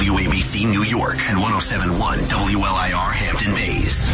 WABC 0.00 0.66
New 0.66 0.82
York 0.82 1.18
and 1.28 1.38
1071 1.38 2.20
WLIR 2.20 3.12
Hampton 3.12 3.54
Bays. 3.54 4.08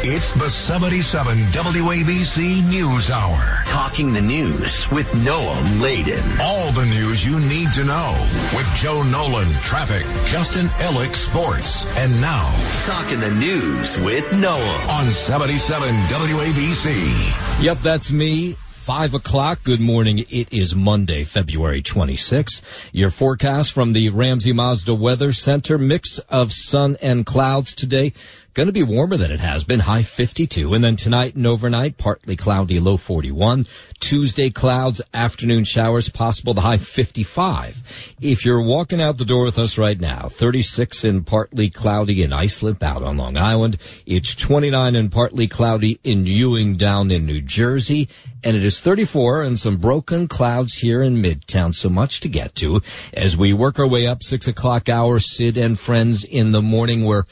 It's 0.00 0.32
the 0.34 0.48
77 0.48 1.38
WABC 1.50 2.62
News 2.70 3.10
Hour. 3.10 3.62
Talking 3.66 4.12
the 4.12 4.22
news 4.22 4.88
with 4.92 5.08
Noam 5.08 5.80
Laden. 5.82 6.22
All 6.40 6.70
the 6.70 6.84
news 6.86 7.26
you 7.26 7.40
need 7.40 7.72
to 7.74 7.82
know 7.84 8.14
with 8.54 8.72
Joe 8.76 9.02
Nolan, 9.02 9.50
traffic, 9.64 10.06
Justin 10.24 10.66
Ellick, 10.86 11.14
sports. 11.16 11.84
And 11.96 12.20
now, 12.20 12.48
Talking 12.86 13.18
the 13.18 13.32
news 13.32 13.98
with 13.98 14.24
Noam. 14.26 14.88
on 14.88 15.10
77 15.10 15.88
WABC. 16.06 17.60
Yep, 17.64 17.78
that's 17.80 18.12
me. 18.12 18.54
Five 18.88 19.12
o'clock. 19.12 19.64
Good 19.64 19.80
morning. 19.80 20.20
It 20.30 20.50
is 20.50 20.74
Monday, 20.74 21.22
February 21.22 21.82
26th. 21.82 22.62
Your 22.90 23.10
forecast 23.10 23.70
from 23.70 23.92
the 23.92 24.08
Ramsey 24.08 24.54
Mazda 24.54 24.94
Weather 24.94 25.34
Center. 25.34 25.76
Mix 25.76 26.20
of 26.30 26.54
sun 26.54 26.96
and 27.02 27.26
clouds 27.26 27.74
today. 27.74 28.14
Going 28.58 28.66
to 28.66 28.72
be 28.72 28.82
warmer 28.82 29.16
than 29.16 29.30
it 29.30 29.38
has 29.38 29.62
been. 29.62 29.78
High 29.78 30.02
52. 30.02 30.74
And 30.74 30.82
then 30.82 30.96
tonight 30.96 31.36
and 31.36 31.46
overnight, 31.46 31.96
partly 31.96 32.34
cloudy, 32.34 32.80
low 32.80 32.96
41. 32.96 33.68
Tuesday, 34.00 34.50
clouds, 34.50 35.00
afternoon 35.14 35.62
showers 35.62 36.08
possible, 36.08 36.54
the 36.54 36.62
high 36.62 36.78
55. 36.78 38.16
If 38.20 38.44
you're 38.44 38.60
walking 38.60 39.00
out 39.00 39.18
the 39.18 39.24
door 39.24 39.44
with 39.44 39.60
us 39.60 39.78
right 39.78 40.00
now, 40.00 40.26
36 40.26 41.04
and 41.04 41.24
partly 41.24 41.70
cloudy 41.70 42.20
in 42.20 42.32
Islip 42.32 42.82
out 42.82 43.04
on 43.04 43.16
Long 43.16 43.36
Island. 43.36 43.76
It's 44.06 44.34
29 44.34 44.96
and 44.96 45.12
partly 45.12 45.46
cloudy 45.46 46.00
in 46.02 46.26
Ewing 46.26 46.74
down 46.74 47.12
in 47.12 47.26
New 47.26 47.40
Jersey. 47.40 48.08
And 48.42 48.56
it 48.56 48.64
is 48.64 48.80
34 48.80 49.42
and 49.42 49.56
some 49.56 49.76
broken 49.76 50.26
clouds 50.26 50.78
here 50.78 51.00
in 51.00 51.22
Midtown. 51.22 51.72
So 51.76 51.88
much 51.88 52.18
to 52.22 52.28
get 52.28 52.56
to 52.56 52.82
as 53.14 53.36
we 53.36 53.52
work 53.52 53.78
our 53.78 53.86
way 53.86 54.08
up 54.08 54.24
six 54.24 54.48
o'clock 54.48 54.88
hour. 54.88 55.20
Sid 55.20 55.56
and 55.56 55.78
friends 55.78 56.24
in 56.24 56.50
the 56.50 56.62
morning. 56.62 57.04
We're 57.04 57.22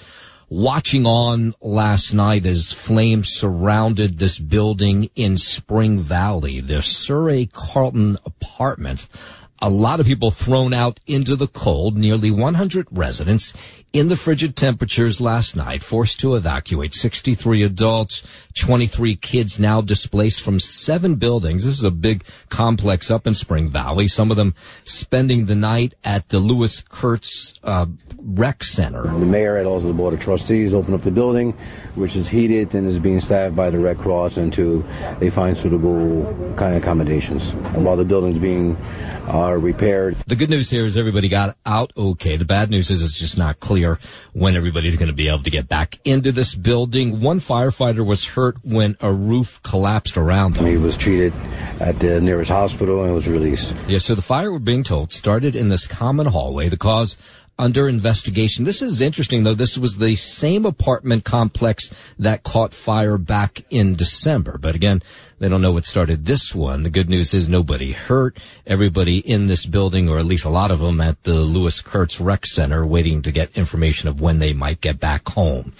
watching 0.48 1.06
on 1.06 1.54
last 1.60 2.14
night 2.14 2.46
as 2.46 2.72
flames 2.72 3.30
surrounded 3.30 4.18
this 4.18 4.38
building 4.38 5.10
in 5.16 5.36
Spring 5.36 5.98
Valley, 5.98 6.60
the 6.60 6.82
Surrey 6.82 7.48
Carlton 7.52 8.16
apartment. 8.24 9.08
A 9.60 9.70
lot 9.70 10.00
of 10.00 10.06
people 10.06 10.30
thrown 10.30 10.74
out 10.74 11.00
into 11.06 11.34
the 11.34 11.48
cold, 11.48 11.96
nearly 11.96 12.30
100 12.30 12.88
residents 12.92 13.54
in 13.92 14.08
the 14.08 14.16
frigid 14.16 14.56
temperatures 14.56 15.20
last 15.20 15.56
night, 15.56 15.82
forced 15.82 16.20
to 16.20 16.34
evacuate 16.34 16.94
63 16.94 17.62
adults, 17.62 18.22
23 18.54 19.16
kids 19.16 19.58
now 19.58 19.80
displaced 19.80 20.42
from 20.42 20.60
seven 20.60 21.14
buildings. 21.14 21.64
This 21.64 21.78
is 21.78 21.84
a 21.84 21.90
big 21.90 22.24
complex 22.48 23.10
up 23.10 23.26
in 23.26 23.34
Spring 23.34 23.68
Valley. 23.68 24.08
Some 24.08 24.30
of 24.30 24.36
them 24.36 24.54
spending 24.84 25.46
the 25.46 25.54
night 25.54 25.94
at 26.04 26.28
the 26.28 26.38
Lewis 26.38 26.82
Kurtz 26.82 27.54
uh, 27.64 27.86
Rec 28.18 28.64
Center. 28.64 29.02
The 29.02 29.24
mayor 29.24 29.56
and 29.56 29.66
also 29.66 29.86
the 29.86 29.94
board 29.94 30.12
of 30.12 30.20
trustees 30.20 30.74
opened 30.74 30.94
up 30.94 31.02
the 31.02 31.10
building, 31.10 31.52
which 31.94 32.16
is 32.16 32.28
heated 32.28 32.74
and 32.74 32.86
is 32.86 32.98
being 32.98 33.20
staffed 33.20 33.56
by 33.56 33.70
the 33.70 33.78
Red 33.78 33.98
Cross 33.98 34.36
until 34.36 34.84
they 35.20 35.30
find 35.30 35.56
suitable 35.56 36.24
kind 36.56 36.74
of 36.74 36.82
accommodations. 36.82 37.50
And 37.50 37.84
while 37.84 37.96
the 37.96 38.04
building's 38.04 38.38
being 38.38 38.76
uh, 39.32 39.52
repaired, 39.52 40.16
The 40.26 40.36
good 40.36 40.50
news 40.50 40.70
here 40.70 40.84
is 40.84 40.96
everybody 40.96 41.28
got 41.28 41.56
out 41.64 41.92
okay. 41.96 42.36
The 42.36 42.44
bad 42.44 42.70
news 42.70 42.90
is 42.90 43.02
it's 43.02 43.18
just 43.18 43.38
not 43.38 43.60
clear 43.60 43.85
when 44.32 44.56
everybody's 44.56 44.96
going 44.96 45.08
to 45.08 45.14
be 45.14 45.28
able 45.28 45.42
to 45.42 45.50
get 45.50 45.68
back 45.68 45.98
into 46.04 46.32
this 46.32 46.54
building. 46.54 47.20
One 47.20 47.38
firefighter 47.38 48.06
was 48.06 48.26
hurt 48.26 48.56
when 48.64 48.96
a 49.00 49.12
roof 49.12 49.60
collapsed 49.62 50.16
around 50.16 50.56
him. 50.56 50.66
he 50.66 50.76
was 50.76 50.96
treated 50.96 51.32
at 51.80 52.00
the 52.00 52.20
nearest 52.20 52.50
hospital 52.50 53.04
and 53.04 53.14
was 53.14 53.28
released. 53.28 53.74
Yeah, 53.88 53.98
so 53.98 54.14
the 54.14 54.22
fire, 54.22 54.52
we're 54.52 54.58
being 54.58 54.84
told, 54.84 55.12
started 55.12 55.54
in 55.54 55.68
this 55.68 55.86
common 55.86 56.26
hallway. 56.26 56.68
The 56.68 56.76
cause 56.76 57.16
under 57.58 57.88
investigation. 57.88 58.64
This 58.64 58.82
is 58.82 59.00
interesting, 59.00 59.42
though. 59.42 59.54
This 59.54 59.78
was 59.78 59.96
the 59.96 60.16
same 60.16 60.66
apartment 60.66 61.24
complex 61.24 61.90
that 62.18 62.42
caught 62.42 62.74
fire 62.74 63.18
back 63.18 63.64
in 63.70 63.94
December. 63.94 64.58
But 64.58 64.74
again, 64.74 65.02
they 65.38 65.48
don't 65.48 65.60
know 65.60 65.72
what 65.72 65.84
started 65.84 66.24
this 66.24 66.54
one. 66.54 66.82
The 66.82 66.90
good 66.90 67.10
news 67.10 67.34
is 67.34 67.48
nobody 67.48 67.92
hurt. 67.92 68.38
Everybody 68.66 69.18
in 69.18 69.48
this 69.48 69.66
building, 69.66 70.08
or 70.08 70.18
at 70.18 70.24
least 70.24 70.46
a 70.46 70.50
lot 70.50 70.70
of 70.70 70.78
them 70.80 71.00
at 71.00 71.22
the 71.24 71.34
Lewis 71.34 71.82
Kurtz 71.82 72.18
Rec 72.20 72.46
Center, 72.46 72.86
waiting 72.86 73.20
to 73.22 73.30
get 73.30 73.56
information 73.56 74.08
of 74.08 74.20
when 74.20 74.38
they 74.38 74.54
might 74.54 74.80
get 74.80 74.98
back 74.98 75.28
home. 75.28 75.72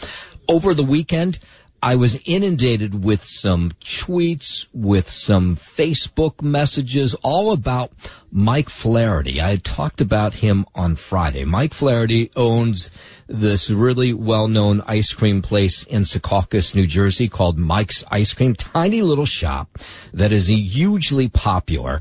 Over 0.49 0.75
the 0.75 0.85
weekend, 0.85 1.39
I 1.87 1.95
was 1.95 2.19
inundated 2.25 3.05
with 3.05 3.23
some 3.23 3.71
tweets, 3.81 4.67
with 4.75 5.09
some 5.09 5.55
Facebook 5.55 6.43
messages, 6.43 7.15
all 7.23 7.53
about 7.53 7.93
Mike 8.33 8.69
Flaherty. 8.69 9.41
I 9.41 9.51
had 9.51 9.63
talked 9.63 10.01
about 10.01 10.35
him 10.35 10.67
on 10.75 10.97
Friday. 10.97 11.45
Mike 11.45 11.73
Flaherty 11.73 12.33
owns 12.35 12.91
this 13.29 13.71
really 13.71 14.13
well-known 14.13 14.83
ice 14.89 15.13
cream 15.13 15.43
place 15.43 15.85
in 15.85 16.03
Secaucus, 16.03 16.75
New 16.75 16.89
Jersey 16.89 17.29
called 17.29 17.57
Mike's 17.57 18.03
Ice 18.11 18.33
Cream. 18.33 18.57
Tiny 18.57 19.01
little 19.01 19.25
shop 19.25 19.79
that 20.13 20.33
is 20.33 20.49
hugely 20.49 21.29
popular. 21.29 22.01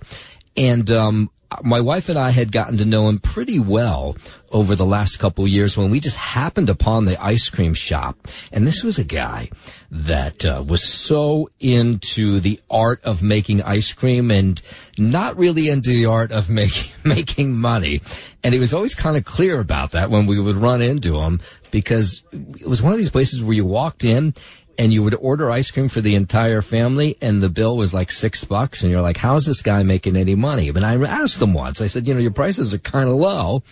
And, 0.57 0.89
um, 0.89 1.29
my 1.63 1.79
wife 1.81 2.09
and 2.09 2.17
I 2.17 2.31
had 2.31 2.51
gotten 2.51 2.77
to 2.77 2.85
know 2.85 3.07
him 3.09 3.19
pretty 3.19 3.59
well 3.59 4.15
over 4.51 4.75
the 4.75 4.85
last 4.85 5.17
couple 5.17 5.47
years 5.47 5.77
when 5.77 5.89
we 5.89 5.99
just 5.99 6.17
happened 6.17 6.69
upon 6.69 7.05
the 7.05 7.21
ice 7.21 7.49
cream 7.49 7.73
shop. 7.73 8.17
And 8.51 8.65
this 8.65 8.83
was 8.83 8.97
a 8.97 9.03
guy 9.03 9.49
that 9.91 10.45
uh, 10.45 10.63
was 10.65 10.83
so 10.83 11.49
into 11.59 12.39
the 12.39 12.59
art 12.69 13.03
of 13.03 13.21
making 13.21 13.61
ice 13.63 13.91
cream 13.93 14.31
and 14.31 14.61
not 14.97 15.37
really 15.37 15.69
into 15.69 15.89
the 15.89 16.05
art 16.05 16.31
of 16.31 16.49
making 16.61 16.91
making 17.03 17.53
money. 17.53 18.01
And 18.43 18.53
he 18.53 18.59
was 18.59 18.73
always 18.73 18.95
kind 18.95 19.17
of 19.17 19.25
clear 19.25 19.59
about 19.59 19.91
that 19.91 20.09
when 20.09 20.25
we 20.25 20.39
would 20.39 20.57
run 20.57 20.81
into 20.81 21.19
him 21.19 21.39
because 21.71 22.23
it 22.31 22.67
was 22.67 22.81
one 22.81 22.93
of 22.93 22.97
these 22.97 23.09
places 23.09 23.43
where 23.43 23.55
you 23.55 23.65
walked 23.65 24.03
in 24.03 24.33
and 24.77 24.93
you 24.93 25.03
would 25.03 25.15
order 25.15 25.49
ice 25.51 25.71
cream 25.71 25.87
for 25.87 26.01
the 26.01 26.15
entire 26.15 26.61
family 26.61 27.17
and 27.21 27.41
the 27.41 27.49
bill 27.49 27.77
was 27.77 27.93
like 27.93 28.11
six 28.11 28.43
bucks 28.43 28.81
and 28.81 28.91
you're 28.91 29.01
like, 29.01 29.17
how's 29.17 29.45
this 29.45 29.61
guy 29.61 29.83
making 29.83 30.15
any 30.15 30.35
money? 30.35 30.71
But 30.71 30.83
I 30.83 30.95
asked 30.95 31.41
him 31.41 31.53
once, 31.53 31.81
I 31.81 31.87
said, 31.87 32.07
you 32.07 32.13
know, 32.13 32.19
your 32.19 32.31
prices 32.31 32.73
are 32.73 32.79
kind 32.79 33.09
of 33.09 33.15
low. 33.15 33.63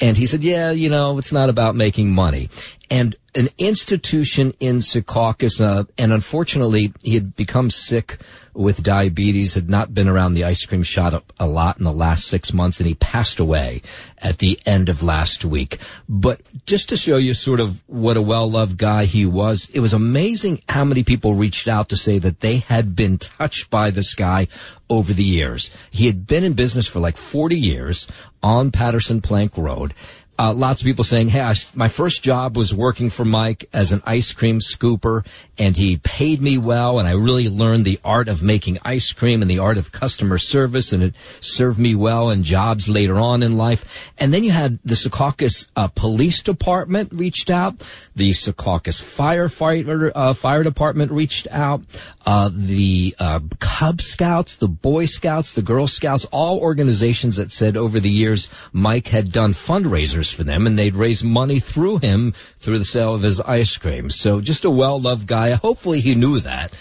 And 0.00 0.16
he 0.16 0.26
said, 0.26 0.44
yeah, 0.44 0.70
you 0.70 0.88
know, 0.88 1.18
it's 1.18 1.32
not 1.32 1.48
about 1.48 1.74
making 1.74 2.14
money. 2.14 2.50
And 2.88 3.16
an 3.38 3.48
institution 3.56 4.52
in 4.58 4.78
Secaucus, 4.78 5.60
uh, 5.60 5.84
and 5.96 6.12
unfortunately 6.12 6.92
he 7.04 7.14
had 7.14 7.36
become 7.36 7.70
sick 7.70 8.18
with 8.52 8.82
diabetes, 8.82 9.54
had 9.54 9.70
not 9.70 9.94
been 9.94 10.08
around 10.08 10.32
the 10.32 10.42
ice 10.42 10.66
cream 10.66 10.82
shop 10.82 11.32
a, 11.38 11.46
lot 11.46 11.78
in 11.78 11.84
the 11.84 11.92
last 11.92 12.24
six 12.24 12.52
months, 12.52 12.80
and 12.80 12.88
he 12.88 12.94
passed 12.94 13.38
away 13.38 13.80
at 14.18 14.38
the 14.38 14.58
end 14.66 14.88
of 14.88 15.04
last 15.04 15.44
week. 15.44 15.78
But 16.08 16.40
just 16.66 16.88
to 16.88 16.96
show 16.96 17.16
you 17.16 17.32
sort 17.32 17.60
of 17.60 17.80
what 17.86 18.16
a 18.16 18.22
well-loved 18.22 18.76
guy 18.76 19.04
he 19.04 19.24
was, 19.24 19.70
it 19.72 19.78
was 19.78 19.92
amazing 19.92 20.60
how 20.68 20.84
many 20.84 21.04
people 21.04 21.36
reached 21.36 21.68
out 21.68 21.90
to 21.90 21.96
say 21.96 22.18
that 22.18 22.40
they 22.40 22.56
had 22.56 22.96
been 22.96 23.18
touched 23.18 23.70
by 23.70 23.90
this 23.90 24.14
guy 24.14 24.48
over 24.90 25.12
the 25.12 25.22
years. 25.22 25.70
He 25.92 26.06
had 26.06 26.26
been 26.26 26.42
in 26.42 26.54
business 26.54 26.88
for 26.88 26.98
like 26.98 27.16
40 27.16 27.56
years 27.56 28.08
on 28.42 28.72
Paterson 28.72 29.20
Plank 29.20 29.56
Road. 29.56 29.94
Uh, 30.40 30.52
lots 30.52 30.80
of 30.80 30.84
people 30.84 31.02
saying, 31.02 31.28
"Hey, 31.28 31.40
I, 31.40 31.54
my 31.74 31.88
first 31.88 32.22
job 32.22 32.56
was 32.56 32.72
working 32.72 33.10
for 33.10 33.24
Mike 33.24 33.68
as 33.72 33.90
an 33.90 34.02
ice 34.06 34.32
cream 34.32 34.60
scooper, 34.60 35.26
and 35.58 35.76
he 35.76 35.96
paid 35.96 36.40
me 36.40 36.56
well, 36.58 37.00
and 37.00 37.08
I 37.08 37.12
really 37.12 37.48
learned 37.48 37.84
the 37.84 37.98
art 38.04 38.28
of 38.28 38.40
making 38.40 38.78
ice 38.84 39.10
cream 39.10 39.42
and 39.42 39.50
the 39.50 39.58
art 39.58 39.78
of 39.78 39.90
customer 39.90 40.38
service, 40.38 40.92
and 40.92 41.02
it 41.02 41.14
served 41.40 41.80
me 41.80 41.96
well 41.96 42.30
in 42.30 42.44
jobs 42.44 42.88
later 42.88 43.16
on 43.16 43.42
in 43.42 43.56
life." 43.56 44.12
And 44.16 44.32
then 44.32 44.44
you 44.44 44.52
had 44.52 44.78
the 44.84 44.94
Secaucus 44.94 45.66
uh, 45.74 45.88
Police 45.88 46.40
Department 46.42 47.10
reached 47.12 47.50
out, 47.50 47.74
the 48.14 48.30
Secaucus 48.30 49.02
Firefighter 49.02 50.12
uh, 50.14 50.34
Fire 50.34 50.62
Department 50.62 51.10
reached 51.10 51.48
out, 51.50 51.82
uh, 52.26 52.48
the 52.52 53.14
uh, 53.18 53.40
Cub 53.58 54.00
Scouts, 54.00 54.54
the 54.56 54.68
Boy 54.68 55.06
Scouts, 55.06 55.54
the 55.54 55.62
Girl 55.62 55.88
Scouts, 55.88 56.26
all 56.26 56.60
organizations 56.60 57.36
that 57.36 57.50
said 57.50 57.76
over 57.76 57.98
the 57.98 58.10
years 58.10 58.46
Mike 58.72 59.08
had 59.08 59.32
done 59.32 59.52
fundraisers 59.52 60.27
for 60.30 60.44
them 60.44 60.66
and 60.66 60.78
they'd 60.78 60.94
raise 60.94 61.22
money 61.22 61.60
through 61.60 61.98
him 61.98 62.32
through 62.32 62.78
the 62.78 62.84
sale 62.84 63.14
of 63.14 63.22
his 63.22 63.40
ice 63.40 63.76
cream. 63.76 64.10
So 64.10 64.40
just 64.40 64.64
a 64.64 64.70
well-loved 64.70 65.26
guy. 65.26 65.52
Hopefully 65.52 66.00
he 66.00 66.14
knew 66.14 66.40
that 66.40 66.72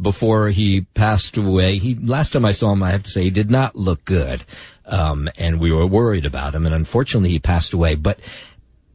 before 0.00 0.50
he 0.50 0.82
passed 0.94 1.36
away. 1.36 1.78
He, 1.78 1.94
last 1.94 2.32
time 2.32 2.44
I 2.44 2.52
saw 2.52 2.72
him, 2.72 2.82
I 2.82 2.90
have 2.90 3.02
to 3.04 3.10
say 3.10 3.24
he 3.24 3.30
did 3.30 3.50
not 3.50 3.76
look 3.76 4.04
good. 4.04 4.44
Um, 4.84 5.28
and 5.36 5.58
we 5.58 5.72
were 5.72 5.86
worried 5.86 6.26
about 6.26 6.54
him 6.54 6.66
and 6.66 6.74
unfortunately 6.74 7.30
he 7.30 7.38
passed 7.38 7.72
away. 7.72 7.94
But 7.94 8.20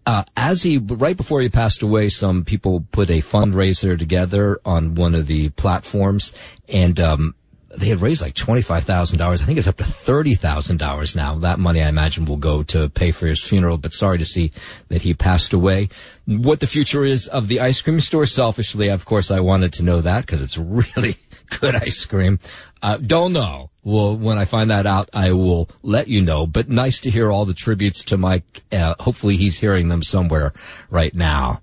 uh, 0.06 0.24
as 0.36 0.64
he 0.64 0.78
right 0.78 1.16
before 1.16 1.42
he 1.42 1.50
passed 1.50 1.82
away, 1.82 2.10
some 2.10 2.44
people 2.44 2.86
put 2.92 3.10
a 3.10 3.20
fundraiser 3.20 3.98
together 3.98 4.60
on 4.66 4.96
one 4.96 5.14
of 5.14 5.28
the 5.28 5.50
platforms, 5.50 6.34
and 6.68 7.00
um, 7.00 7.36
they 7.78 7.88
had 7.88 8.02
raised 8.02 8.22
like 8.22 8.34
twenty 8.34 8.62
five 8.62 8.84
thousand 8.84 9.20
dollars. 9.20 9.42
I 9.42 9.46
think 9.46 9.58
it's 9.58 9.68
up 9.68 9.78
to 9.78 9.84
thirty 9.84 10.36
thousand 10.36 10.78
dollars 10.78 11.16
now. 11.16 11.36
That 11.36 11.60
money, 11.60 11.82
I 11.82 11.90
imagine, 11.90 12.26
will 12.26 12.38
go 12.38 12.64
to 12.64 12.90
pay 12.90 13.12
for 13.12 13.28
his 13.28 13.44
funeral. 13.44 13.78
But 13.78 13.94
sorry 13.94 14.18
to 14.18 14.26
see 14.26 14.52
that 14.90 15.02
he 15.02 15.14
passed 15.14 15.54
away. 15.54 15.90
What 16.26 16.60
the 16.60 16.68
future 16.68 17.04
is 17.04 17.28
of 17.28 17.48
the 17.48 17.60
ice 17.60 17.82
cream 17.82 18.00
store? 18.00 18.26
Selfishly, 18.26 18.90
of 18.90 19.06
course, 19.06 19.32
I 19.32 19.40
wanted 19.40 19.74
to 19.74 19.84
know 19.84 20.02
that 20.02 20.26
because 20.26 20.42
it's 20.42 20.58
really 20.98 21.18
Good 21.60 21.76
ice 21.76 22.06
cream. 22.06 22.40
Uh, 22.82 22.98
don't 22.98 23.34
know. 23.34 23.70
Well, 23.84 24.16
when 24.16 24.38
I 24.38 24.46
find 24.46 24.70
that 24.70 24.86
out, 24.86 25.10
I 25.14 25.34
will 25.34 25.70
let 25.84 26.08
you 26.08 26.22
know. 26.22 26.48
But 26.48 26.70
nice 26.70 27.02
to 27.02 27.12
hear 27.12 27.32
all 27.32 27.46
the 27.46 27.54
tributes 27.54 28.04
to 28.06 28.18
Mike. 28.18 28.64
Uh, 28.72 28.96
hopefully 29.00 29.38
he's 29.38 29.60
hearing 29.60 29.90
them 29.90 30.02
somewhere 30.02 30.54
right 30.90 31.14
now. 31.14 31.62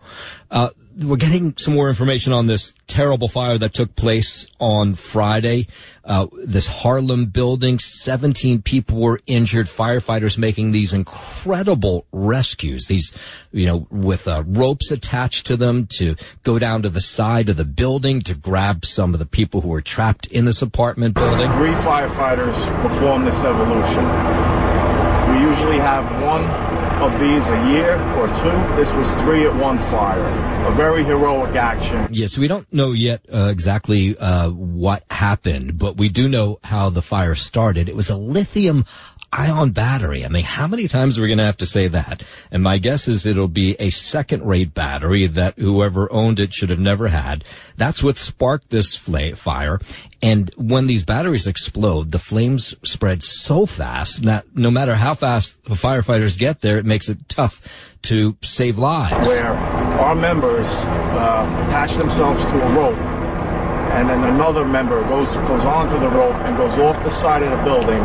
Uh, 0.50 0.70
we're 0.98 1.16
getting 1.16 1.56
some 1.56 1.74
more 1.74 1.88
information 1.88 2.32
on 2.32 2.46
this 2.46 2.74
terrible 2.86 3.28
fire 3.28 3.56
that 3.58 3.72
took 3.72 3.94
place 3.94 4.48
on 4.58 4.94
Friday. 4.94 5.68
Uh, 6.04 6.26
this 6.44 6.66
Harlem 6.66 7.26
building, 7.26 7.78
17 7.78 8.62
people 8.62 9.00
were 9.00 9.20
injured. 9.26 9.66
Firefighters 9.66 10.38
making 10.38 10.72
these 10.72 10.92
incredible 10.92 12.06
rescues. 12.10 12.86
These, 12.86 13.16
you 13.52 13.66
know, 13.66 13.86
with 13.90 14.26
uh, 14.26 14.42
ropes 14.46 14.90
attached 14.90 15.46
to 15.46 15.56
them 15.56 15.86
to 15.98 16.16
go 16.42 16.58
down 16.58 16.82
to 16.82 16.88
the 16.88 17.00
side 17.00 17.48
of 17.48 17.56
the 17.56 17.64
building 17.64 18.20
to 18.22 18.34
grab 18.34 18.84
some 18.84 19.14
of 19.14 19.20
the 19.20 19.26
people 19.26 19.60
who 19.60 19.68
were 19.68 19.82
trapped 19.82 20.26
in 20.26 20.46
this 20.46 20.62
apartment 20.62 21.14
building. 21.14 21.50
Three 21.52 21.74
firefighters 21.74 22.82
perform 22.82 23.24
this 23.24 23.38
evolution. 23.44 24.04
We 25.32 25.44
usually 25.46 25.78
have 25.78 26.22
one 26.22 26.87
of 27.02 27.12
these 27.20 27.46
a 27.48 27.70
year 27.70 27.96
or 28.18 28.26
two. 28.28 28.76
This 28.76 28.92
was 28.92 29.10
three 29.22 29.46
at 29.46 29.54
one 29.54 29.78
fire. 29.78 30.26
A 30.66 30.72
very 30.72 31.04
heroic 31.04 31.54
action. 31.54 32.08
Yes, 32.10 32.36
we 32.36 32.48
don't 32.48 32.70
know 32.72 32.92
yet 32.92 33.24
uh, 33.32 33.48
exactly 33.50 34.16
uh, 34.18 34.50
what 34.50 35.04
happened, 35.10 35.78
but 35.78 35.96
we 35.96 36.08
do 36.08 36.28
know 36.28 36.58
how 36.64 36.90
the 36.90 37.02
fire 37.02 37.34
started. 37.34 37.88
It 37.88 37.94
was 37.96 38.10
a 38.10 38.16
lithium 38.16 38.84
ion 39.32 39.70
battery. 39.70 40.24
I 40.24 40.28
mean, 40.28 40.44
how 40.44 40.66
many 40.66 40.88
times 40.88 41.18
are 41.18 41.22
we 41.22 41.28
going 41.28 41.38
to 41.38 41.44
have 41.44 41.56
to 41.58 41.66
say 41.66 41.88
that? 41.88 42.22
And 42.50 42.62
my 42.62 42.78
guess 42.78 43.08
is 43.08 43.26
it'll 43.26 43.48
be 43.48 43.76
a 43.78 43.90
second 43.90 44.44
rate 44.46 44.74
battery 44.74 45.26
that 45.26 45.58
whoever 45.58 46.10
owned 46.12 46.40
it 46.40 46.54
should 46.54 46.70
have 46.70 46.78
never 46.78 47.08
had. 47.08 47.44
That's 47.76 48.02
what 48.02 48.16
sparked 48.16 48.70
this 48.70 48.96
fire. 48.96 49.80
And 50.22 50.50
when 50.56 50.86
these 50.86 51.04
batteries 51.04 51.46
explode, 51.46 52.10
the 52.10 52.18
flames 52.18 52.74
spread 52.82 53.22
so 53.22 53.66
fast 53.66 54.22
that 54.22 54.46
no 54.54 54.70
matter 54.70 54.94
how 54.94 55.14
fast 55.14 55.64
the 55.64 55.74
firefighters 55.74 56.38
get 56.38 56.60
there, 56.60 56.78
it 56.78 56.86
makes 56.86 57.08
it 57.08 57.28
tough 57.28 57.96
to 58.02 58.36
save 58.42 58.78
lives. 58.78 59.26
Where 59.26 59.52
our 59.52 60.14
members 60.14 60.66
uh, 60.66 61.64
attach 61.66 61.94
themselves 61.96 62.44
to 62.46 62.62
a 62.62 62.72
rope 62.74 63.17
and 63.92 64.08
then 64.08 64.22
another 64.24 64.64
member 64.64 65.02
goes 65.08 65.34
goes 65.36 65.64
onto 65.64 65.98
the 65.98 66.08
rope 66.10 66.34
and 66.46 66.56
goes 66.56 66.78
off 66.78 67.02
the 67.04 67.10
side 67.10 67.42
of 67.42 67.50
the 67.50 67.64
building, 67.64 68.02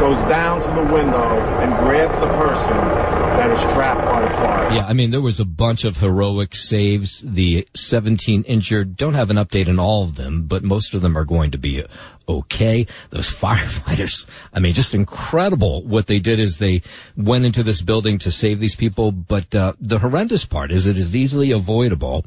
goes 0.00 0.18
down 0.28 0.60
to 0.62 0.68
the 0.68 0.92
window 0.92 1.40
and 1.60 1.76
grabs 1.78 2.18
the 2.20 2.26
person 2.38 2.76
that 2.76 3.50
is 3.50 3.62
trapped 3.72 4.04
by 4.04 4.20
the 4.20 4.28
fire. 4.28 4.72
Yeah, 4.72 4.86
I 4.86 4.92
mean 4.92 5.10
there 5.10 5.20
was 5.20 5.40
a 5.40 5.44
bunch 5.44 5.84
of 5.84 5.96
heroic 5.98 6.54
saves. 6.54 7.20
The 7.20 7.66
17 7.74 8.42
injured 8.44 8.96
don't 8.96 9.14
have 9.14 9.30
an 9.30 9.36
update 9.36 9.68
on 9.68 9.78
all 9.78 10.02
of 10.02 10.16
them, 10.16 10.44
but 10.46 10.62
most 10.62 10.94
of 10.94 11.02
them 11.02 11.16
are 11.16 11.24
going 11.24 11.50
to 11.52 11.58
be 11.58 11.84
okay. 12.28 12.86
Those 13.10 13.28
firefighters, 13.42 14.26
I 14.52 14.60
mean, 14.60 14.74
just 14.74 14.94
incredible. 14.94 15.82
What 15.84 16.06
they 16.06 16.18
did 16.18 16.38
is 16.38 16.58
they 16.58 16.82
went 17.16 17.44
into 17.44 17.62
this 17.62 17.82
building 17.82 18.18
to 18.18 18.30
save 18.30 18.60
these 18.60 18.76
people, 18.76 19.12
but 19.12 19.54
uh, 19.54 19.72
the 19.80 19.98
horrendous 19.98 20.44
part 20.44 20.70
is 20.70 20.86
it 20.86 20.96
is 20.96 21.16
easily 21.16 21.50
avoidable. 21.50 22.24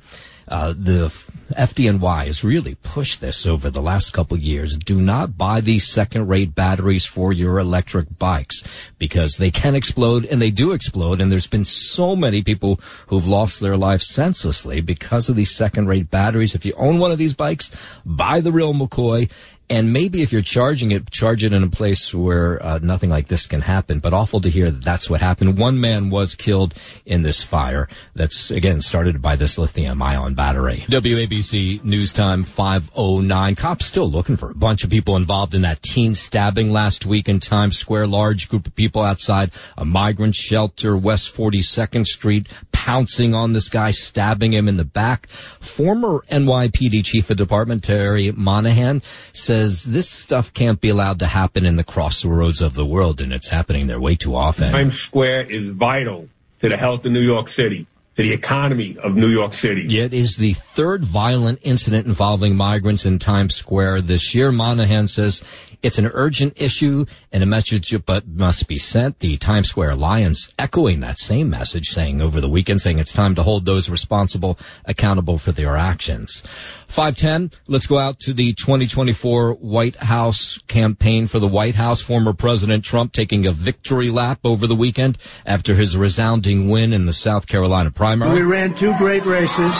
Uh, 0.48 0.74
the 0.75 1.07
FDNY 1.51 2.25
has 2.25 2.44
really 2.44 2.75
pushed 2.75 3.22
this 3.22 3.45
over 3.45 3.69
the 3.69 3.81
last 3.81 4.12
couple 4.12 4.38
years. 4.38 4.78
Do 4.78 5.00
not 5.00 5.38
buy 5.38 5.62
these 5.62 5.88
second 5.88 6.28
rate 6.28 6.56
batteries 6.56 7.06
for 7.06 7.31
your 7.31 7.60
electric 7.60 8.18
bikes 8.18 8.63
because 8.98 9.38
they 9.38 9.51
can 9.51 9.75
explode 9.75 10.25
and 10.25 10.42
they 10.42 10.51
do 10.51 10.72
explode. 10.72 11.22
And 11.22 11.31
there's 11.31 11.48
been 11.48 11.66
so 11.66 12.16
many 12.16 12.42
people 12.42 12.80
who've 13.07 13.28
lost 13.28 13.60
their 13.60 13.78
lives 13.78 14.07
senselessly 14.07 14.81
because 14.81 15.30
of 15.30 15.36
these 15.36 15.56
second 15.56 15.88
rate 15.88 16.10
batteries. 16.10 16.56
If 16.56 16.66
you 16.66 16.74
own 16.78 17.00
one 17.00 17.12
of 17.12 17.18
these 17.18 17.34
bikes, 17.34 17.72
buy 18.06 18.39
the 18.39 18.51
real 18.51 18.74
McCoy 18.74 19.30
and 19.74 19.92
maybe 19.92 20.22
if 20.22 20.31
you're 20.31 20.44
charging 20.44 20.92
it, 20.92 21.10
charge 21.10 21.44
it 21.44 21.52
in 21.52 21.64
a 21.64 21.68
place 21.68 22.14
where 22.14 22.64
uh, 22.64 22.78
nothing 22.84 23.10
like 23.10 23.28
this 23.28 23.48
can 23.48 23.62
happen. 23.62 23.98
But 23.98 24.14
awful 24.14 24.40
to 24.42 24.50
hear 24.50 24.70
that 24.70 24.84
that's 24.84 25.10
what 25.10 25.20
happened. 25.20 25.58
One 25.58 25.81
man 25.81 26.12
was 26.12 26.36
killed 26.36 26.75
in 27.08 27.24
this 27.24 27.42
fire. 27.42 27.90
That's 28.14 28.52
again 28.52 28.81
started 28.81 29.20
by 29.20 29.36
this 29.36 29.58
lithium 29.58 30.00
ion 30.00 30.36
battery. 30.36 30.86
WABC 30.90 31.84
News 31.84 32.14
Time 32.14 32.44
509. 32.44 33.56
Cops 33.56 33.88
still 33.88 34.08
looking 34.08 34.36
for 34.36 34.52
a 34.52 34.56
bunch 34.56 34.84
of 34.84 34.92
people 34.92 35.16
involved 35.16 35.56
in 35.56 35.64
that 35.64 35.81
teen 35.81 36.14
stabbing 36.14 36.72
last 36.72 37.08
week 37.08 37.28
in 37.28 37.40
Times 37.40 37.80
Square. 37.80 38.06
Large 38.08 38.50
group 38.50 38.68
of 38.68 38.75
people 38.75 39.02
outside 39.02 39.52
a 39.75 39.86
migrant 39.86 40.36
shelter, 40.36 40.96
West 40.96 41.36
42nd 41.36 42.06
Street, 42.06 42.48
pouncing 42.72 43.34
on 43.34 43.54
this 43.54 43.70
guy, 43.70 43.90
stabbing 43.90 44.54
him 44.54 44.68
in 44.68 44.78
the 44.78 44.86
back. 44.86 45.28
Former 45.30 46.22
NYPD 46.30 47.04
Chief 47.04 47.28
of 47.31 47.38
Department 47.38 47.84
Terry 47.84 48.31
Monahan 48.31 49.02
said 49.31 49.62
says 49.63 49.86
this 49.86 50.10
stuff 50.10 50.54
can't 50.54 50.81
be 50.81 50.89
allowed 50.89 51.19
to 51.19 51.25
happen 51.25 51.65
in 51.65 51.75
the 51.75 51.83
crossroads 51.83 52.62
of 52.62 52.74
the 52.74 52.86
world, 52.86 53.21
and 53.21 53.31
it's 53.31 53.48
happening 53.48 53.88
there 53.88 54.00
way 54.00 54.15
too 54.15 54.36
often. 54.36 54.71
Times 54.71 55.00
Square 55.00 55.45
is 55.45 55.68
vital 55.68 56.27
to 56.60 56.69
the 56.69 56.77
health 56.77 57.06
of 57.06 57.12
New 57.12 57.21
York 57.21 57.48
City 57.48 57.88
to 58.15 58.21
the 58.21 58.33
economy 58.33 58.98
of 59.01 59.15
New 59.15 59.30
York 59.30 59.54
City. 59.54 60.00
It 60.00 60.13
is 60.13 60.38
the 60.38 60.54
third 60.54 61.04
violent 61.04 61.60
incident 61.63 62.06
involving 62.06 62.56
migrants 62.56 63.06
in 63.06 63.19
Times 63.19 63.56
Square 63.56 64.01
this 64.01 64.36
year. 64.36 64.51
Monahan 64.51 65.07
says 65.07 65.44
it's 65.84 65.98
an 65.98 66.10
urgent 66.14 66.54
issue 66.56 67.06
and 67.32 67.44
a 67.44 67.46
message 67.46 67.94
but 68.06 68.28
must 68.28 68.68
be 68.68 68.78
sent. 68.78 69.20
The 69.20 69.38
Times 69.38 69.70
Square 69.70 69.92
Alliance 69.92 70.52
echoing 70.58 71.02
that 71.02 71.20
same 71.20 71.50
message 71.50 71.90
saying 71.90 72.22
over 72.22 72.40
the 72.40 72.50
weekend 72.50 72.82
saying 72.82 73.00
it's 73.00 73.12
time 73.12 73.36
to 73.36 73.44
hold 73.44 73.66
those 73.66 73.90
responsible 73.90 74.58
accountable 74.86 75.38
for 75.38 75.52
their 75.52 75.76
actions. 75.76 76.42
510, 76.88 77.60
let's 77.68 77.86
go 77.86 77.98
out 77.98 78.20
to 78.20 78.34
the 78.34 78.54
2024 78.54 79.56
White 79.56 79.98
House 79.98 80.58
campaign 80.68 81.28
for 81.28 81.40
the 81.40 81.48
White 81.48 81.76
House. 81.76 82.02
Former 82.02 82.34
President 82.34 82.86
Trump 82.86 83.12
taking 83.12 83.46
a 83.46 83.52
victory 83.52 84.10
lap 84.10 84.40
over 84.44 84.66
the 84.68 84.76
weekend 84.76 85.18
after 85.46 85.76
his 85.76 85.98
resounding 85.98 86.70
win 86.70 86.94
in 86.94 87.06
the 87.06 87.14
South 87.14 87.48
Carolina 87.48 87.92
primary. 87.92 88.34
We 88.34 88.42
ran 88.44 88.74
two 88.74 88.96
great 88.98 89.26
races, 89.26 89.74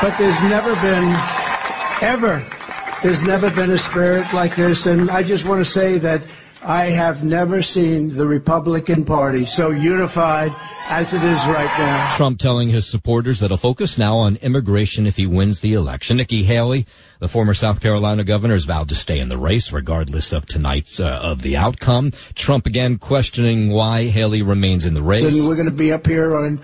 but 0.00 0.16
there's 0.18 0.40
never 0.42 0.74
been, 0.76 1.08
ever, 2.02 2.46
there's 3.06 3.22
never 3.22 3.52
been 3.52 3.70
a 3.70 3.78
spirit 3.78 4.32
like 4.32 4.56
this. 4.56 4.86
And 4.86 5.12
I 5.12 5.22
just 5.22 5.44
want 5.44 5.60
to 5.60 5.64
say 5.64 5.96
that 5.98 6.22
I 6.60 6.86
have 6.86 7.22
never 7.22 7.62
seen 7.62 8.16
the 8.16 8.26
Republican 8.26 9.04
Party 9.04 9.44
so 9.44 9.70
unified 9.70 10.52
as 10.88 11.14
it 11.14 11.22
is 11.22 11.38
right 11.46 11.70
now. 11.78 12.16
Trump 12.16 12.40
telling 12.40 12.68
his 12.68 12.84
supporters 12.84 13.38
that 13.38 13.52
he'll 13.52 13.58
focus 13.58 13.96
now 13.96 14.16
on 14.16 14.34
immigration 14.38 15.06
if 15.06 15.16
he 15.16 15.24
wins 15.24 15.60
the 15.60 15.74
election. 15.74 16.16
Nikki 16.16 16.42
Haley, 16.42 16.84
the 17.20 17.28
former 17.28 17.54
South 17.54 17.80
Carolina 17.80 18.24
governor, 18.24 18.54
has 18.54 18.64
vowed 18.64 18.88
to 18.88 18.96
stay 18.96 19.20
in 19.20 19.28
the 19.28 19.38
race 19.38 19.70
regardless 19.70 20.32
of 20.32 20.46
tonight's 20.46 20.98
uh, 20.98 21.06
of 21.06 21.42
the 21.42 21.56
outcome. 21.56 22.10
Trump 22.34 22.66
again 22.66 22.98
questioning 22.98 23.70
why 23.70 24.06
Haley 24.06 24.42
remains 24.42 24.84
in 24.84 24.94
the 24.94 25.02
race. 25.02 25.38
And 25.38 25.46
we're 25.46 25.54
going 25.54 25.66
to 25.66 25.70
be 25.70 25.92
up 25.92 26.08
here 26.08 26.34
on 26.34 26.60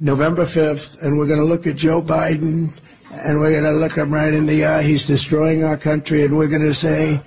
November 0.00 0.44
5th, 0.44 1.00
and 1.04 1.16
we're 1.16 1.28
going 1.28 1.38
to 1.38 1.46
look 1.46 1.68
at 1.68 1.76
Joe 1.76 2.02
Biden, 2.02 2.80
and 3.24 3.40
we're 3.40 3.52
going 3.52 3.64
to 3.64 3.78
look 3.78 3.92
him 3.96 4.12
right 4.12 4.32
in 4.32 4.46
the 4.46 4.64
eye. 4.64 4.82
He's 4.82 5.06
destroying 5.06 5.64
our 5.64 5.76
country, 5.76 6.24
and 6.24 6.36
we're 6.36 6.48
going 6.48 6.62
to 6.62 6.74
say, 6.74 7.20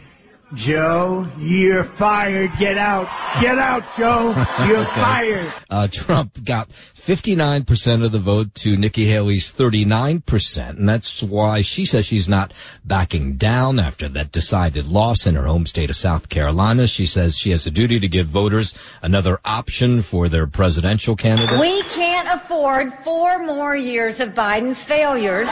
Joe, 0.53 1.27
you're 1.37 1.83
fired. 1.83 2.51
Get 2.57 2.77
out. 2.77 3.09
Get 3.41 3.57
out, 3.57 3.83
Joe. 3.97 4.29
You're 4.65 4.85
fired. 4.85 5.51
Uh, 5.69 5.87
Trump 5.91 6.41
got 6.45 6.69
59% 6.69 8.05
of 8.05 8.13
the 8.13 8.19
vote 8.19 8.55
to 8.55 8.77
Nikki 8.77 9.05
Haley's 9.05 9.51
39%. 9.51 10.69
And 10.69 10.87
that's 10.87 11.21
why 11.21 11.59
she 11.59 11.83
says 11.83 12.05
she's 12.05 12.29
not 12.29 12.53
backing 12.85 13.35
down 13.35 13.77
after 13.77 14.07
that 14.07 14.31
decided 14.31 14.87
loss 14.87 15.27
in 15.27 15.35
her 15.35 15.43
home 15.43 15.65
state 15.65 15.89
of 15.89 15.97
South 15.97 16.29
Carolina. 16.29 16.87
She 16.87 17.05
says 17.05 17.37
she 17.37 17.51
has 17.51 17.67
a 17.67 17.71
duty 17.71 17.99
to 17.99 18.07
give 18.07 18.27
voters 18.27 18.73
another 19.01 19.39
option 19.43 20.01
for 20.01 20.29
their 20.29 20.47
presidential 20.47 21.17
candidate. 21.17 21.59
We 21.59 21.83
can't 21.83 22.29
afford 22.29 22.93
four 22.93 23.39
more 23.39 23.75
years 23.75 24.21
of 24.21 24.29
Biden's 24.29 24.83
failures 24.83 25.49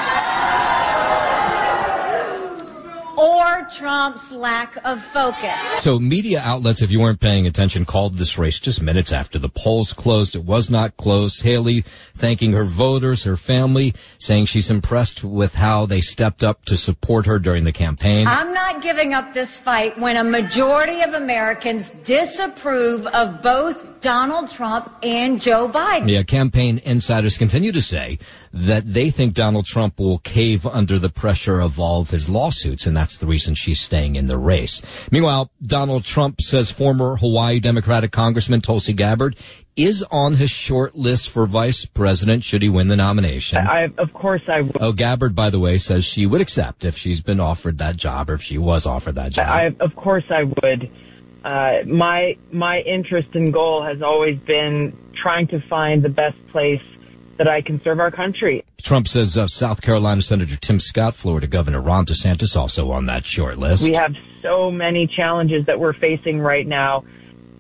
or 3.18 3.68
Trump's 3.72 4.32
lack 4.32 4.78
of 4.86 5.02
focus. 5.02 5.60
So 5.80 6.00
media 6.00 6.42
outlets, 6.42 6.82
if 6.82 6.92
you 6.92 7.00
weren't 7.00 7.20
paying 7.20 7.48
attention, 7.48 7.86
called 7.86 8.18
this 8.18 8.38
race 8.38 8.60
just 8.60 8.82
minutes 8.82 9.12
after 9.12 9.40
the 9.40 9.50
polls 9.50 9.94
closed. 9.94 10.36
It 10.36 10.44
was 10.44 10.70
not 10.70 10.98
close. 10.98 11.42
Haley 11.42 11.82
thanking 12.14 12.54
her 12.54 12.66
voters, 12.66 13.24
her 13.24 13.38
family, 13.38 13.94
saying 14.18 14.46
she's 14.46 14.72
impressed 14.72 15.24
with 15.24 15.56
how 15.56 15.86
they 15.86 16.02
stepped 16.02 16.44
up 16.44 16.66
to 16.66 16.78
support 16.78 17.26
her 17.26 17.40
during 17.40 17.64
the 17.64 17.72
campaign. 17.72 18.28
I'm 18.28 18.54
not 18.54 18.82
giving 18.82 19.14
up 19.14 19.34
this 19.34 19.58
fight 19.58 19.98
when 19.98 20.18
a 20.18 20.24
majority 20.24 21.02
of 21.02 21.14
Americans 21.14 21.92
disapprove 22.04 23.08
of 23.08 23.42
both 23.42 23.95
Donald 24.06 24.50
Trump 24.50 24.94
and 25.02 25.42
Joe 25.42 25.68
Biden. 25.68 26.08
Yeah, 26.08 26.22
campaign 26.22 26.80
insiders 26.86 27.38
continue 27.38 27.72
to 27.72 27.82
say 27.82 28.20
that 28.54 28.86
they 28.86 29.10
think 29.10 29.34
Donald 29.34 29.66
Trump 29.66 30.00
will 30.00 30.20
cave 30.20 30.64
under 30.68 31.00
the 31.00 31.10
pressure 31.10 31.60
of 31.60 31.80
all 31.80 32.02
of 32.02 32.12
his 32.12 32.30
lawsuits, 32.30 32.86
and 32.86 32.96
that's 32.96 33.18
the 33.18 33.26
reason 33.26 33.56
she's 33.56 33.80
staying 33.80 34.16
in 34.16 34.28
the 34.28 34.38
race. 34.38 34.84
Meanwhile, 35.10 35.50
Donald 35.60 36.06
Trump 36.06 36.40
says 36.40 36.70
former 36.70 37.16
Hawaii 37.16 37.60
Democratic 37.60 38.12
Congressman 38.12 38.62
Tulsi 38.62 38.94
Gabbard 38.94 39.38
is 39.76 40.06
on 40.12 40.36
his 40.36 40.52
short 40.52 40.94
list 40.94 41.32
for 41.32 41.48
vice 41.48 41.86
president 41.86 42.44
should 42.44 42.62
he 42.62 42.70
win 42.70 42.90
the 42.90 42.96
nomination. 42.96 43.58
I, 43.58 43.92
of 43.98 44.14
course, 44.14 44.44
I 44.48 44.62
would. 44.62 44.78
Oh, 44.80 44.94
Gabbard, 44.94 45.34
by 45.34 45.50
the 45.50 45.60
way, 45.60 45.80
says 45.80 46.06
she 46.06 46.28
would 46.28 46.42
accept 46.42 46.86
if 46.86 46.96
she's 46.96 47.22
been 47.22 47.40
offered 47.40 47.80
that 47.80 47.98
job 47.98 48.30
or 48.30 48.36
if 48.36 48.44
she 48.44 48.60
was 48.60 48.86
offered 48.86 49.16
that 49.16 49.32
job. 49.32 49.48
I, 49.48 49.76
of 49.80 49.96
course, 49.96 50.26
I 50.30 50.44
would. 50.44 50.92
Uh, 51.46 51.84
my 51.86 52.36
my 52.52 52.80
interest 52.80 53.28
and 53.36 53.54
goal 53.54 53.84
has 53.84 54.02
always 54.02 54.40
been 54.42 54.98
trying 55.16 55.46
to 55.48 55.62
find 55.70 56.02
the 56.02 56.10
best 56.10 56.36
place 56.48 56.82
that 57.38 57.48
I 57.48 57.62
can 57.62 57.80
serve 57.84 58.00
our 58.00 58.10
country. 58.10 58.66
Trump 58.82 59.08
says 59.08 59.38
uh, 59.38 59.46
South 59.46 59.84
Carolina 59.84 60.24
Senator 60.24 60.56
Tim 60.56 60.80
Scott, 60.80 61.14
Florida 61.14 61.46
Governor 61.46 61.82
Ron 61.82 62.08
DeSantis 62.08 62.58
also 62.58 62.92
on 62.92 63.06
that 63.06 63.28
short 63.28 63.60
list. 63.60 63.84
We 63.84 63.94
have 63.94 64.16
so 64.42 64.72
many 64.72 65.06
challenges 65.06 65.68
that 65.68 65.80
we're 65.80 65.94
facing 65.94 66.40
right 66.40 66.66
now. 66.66 67.04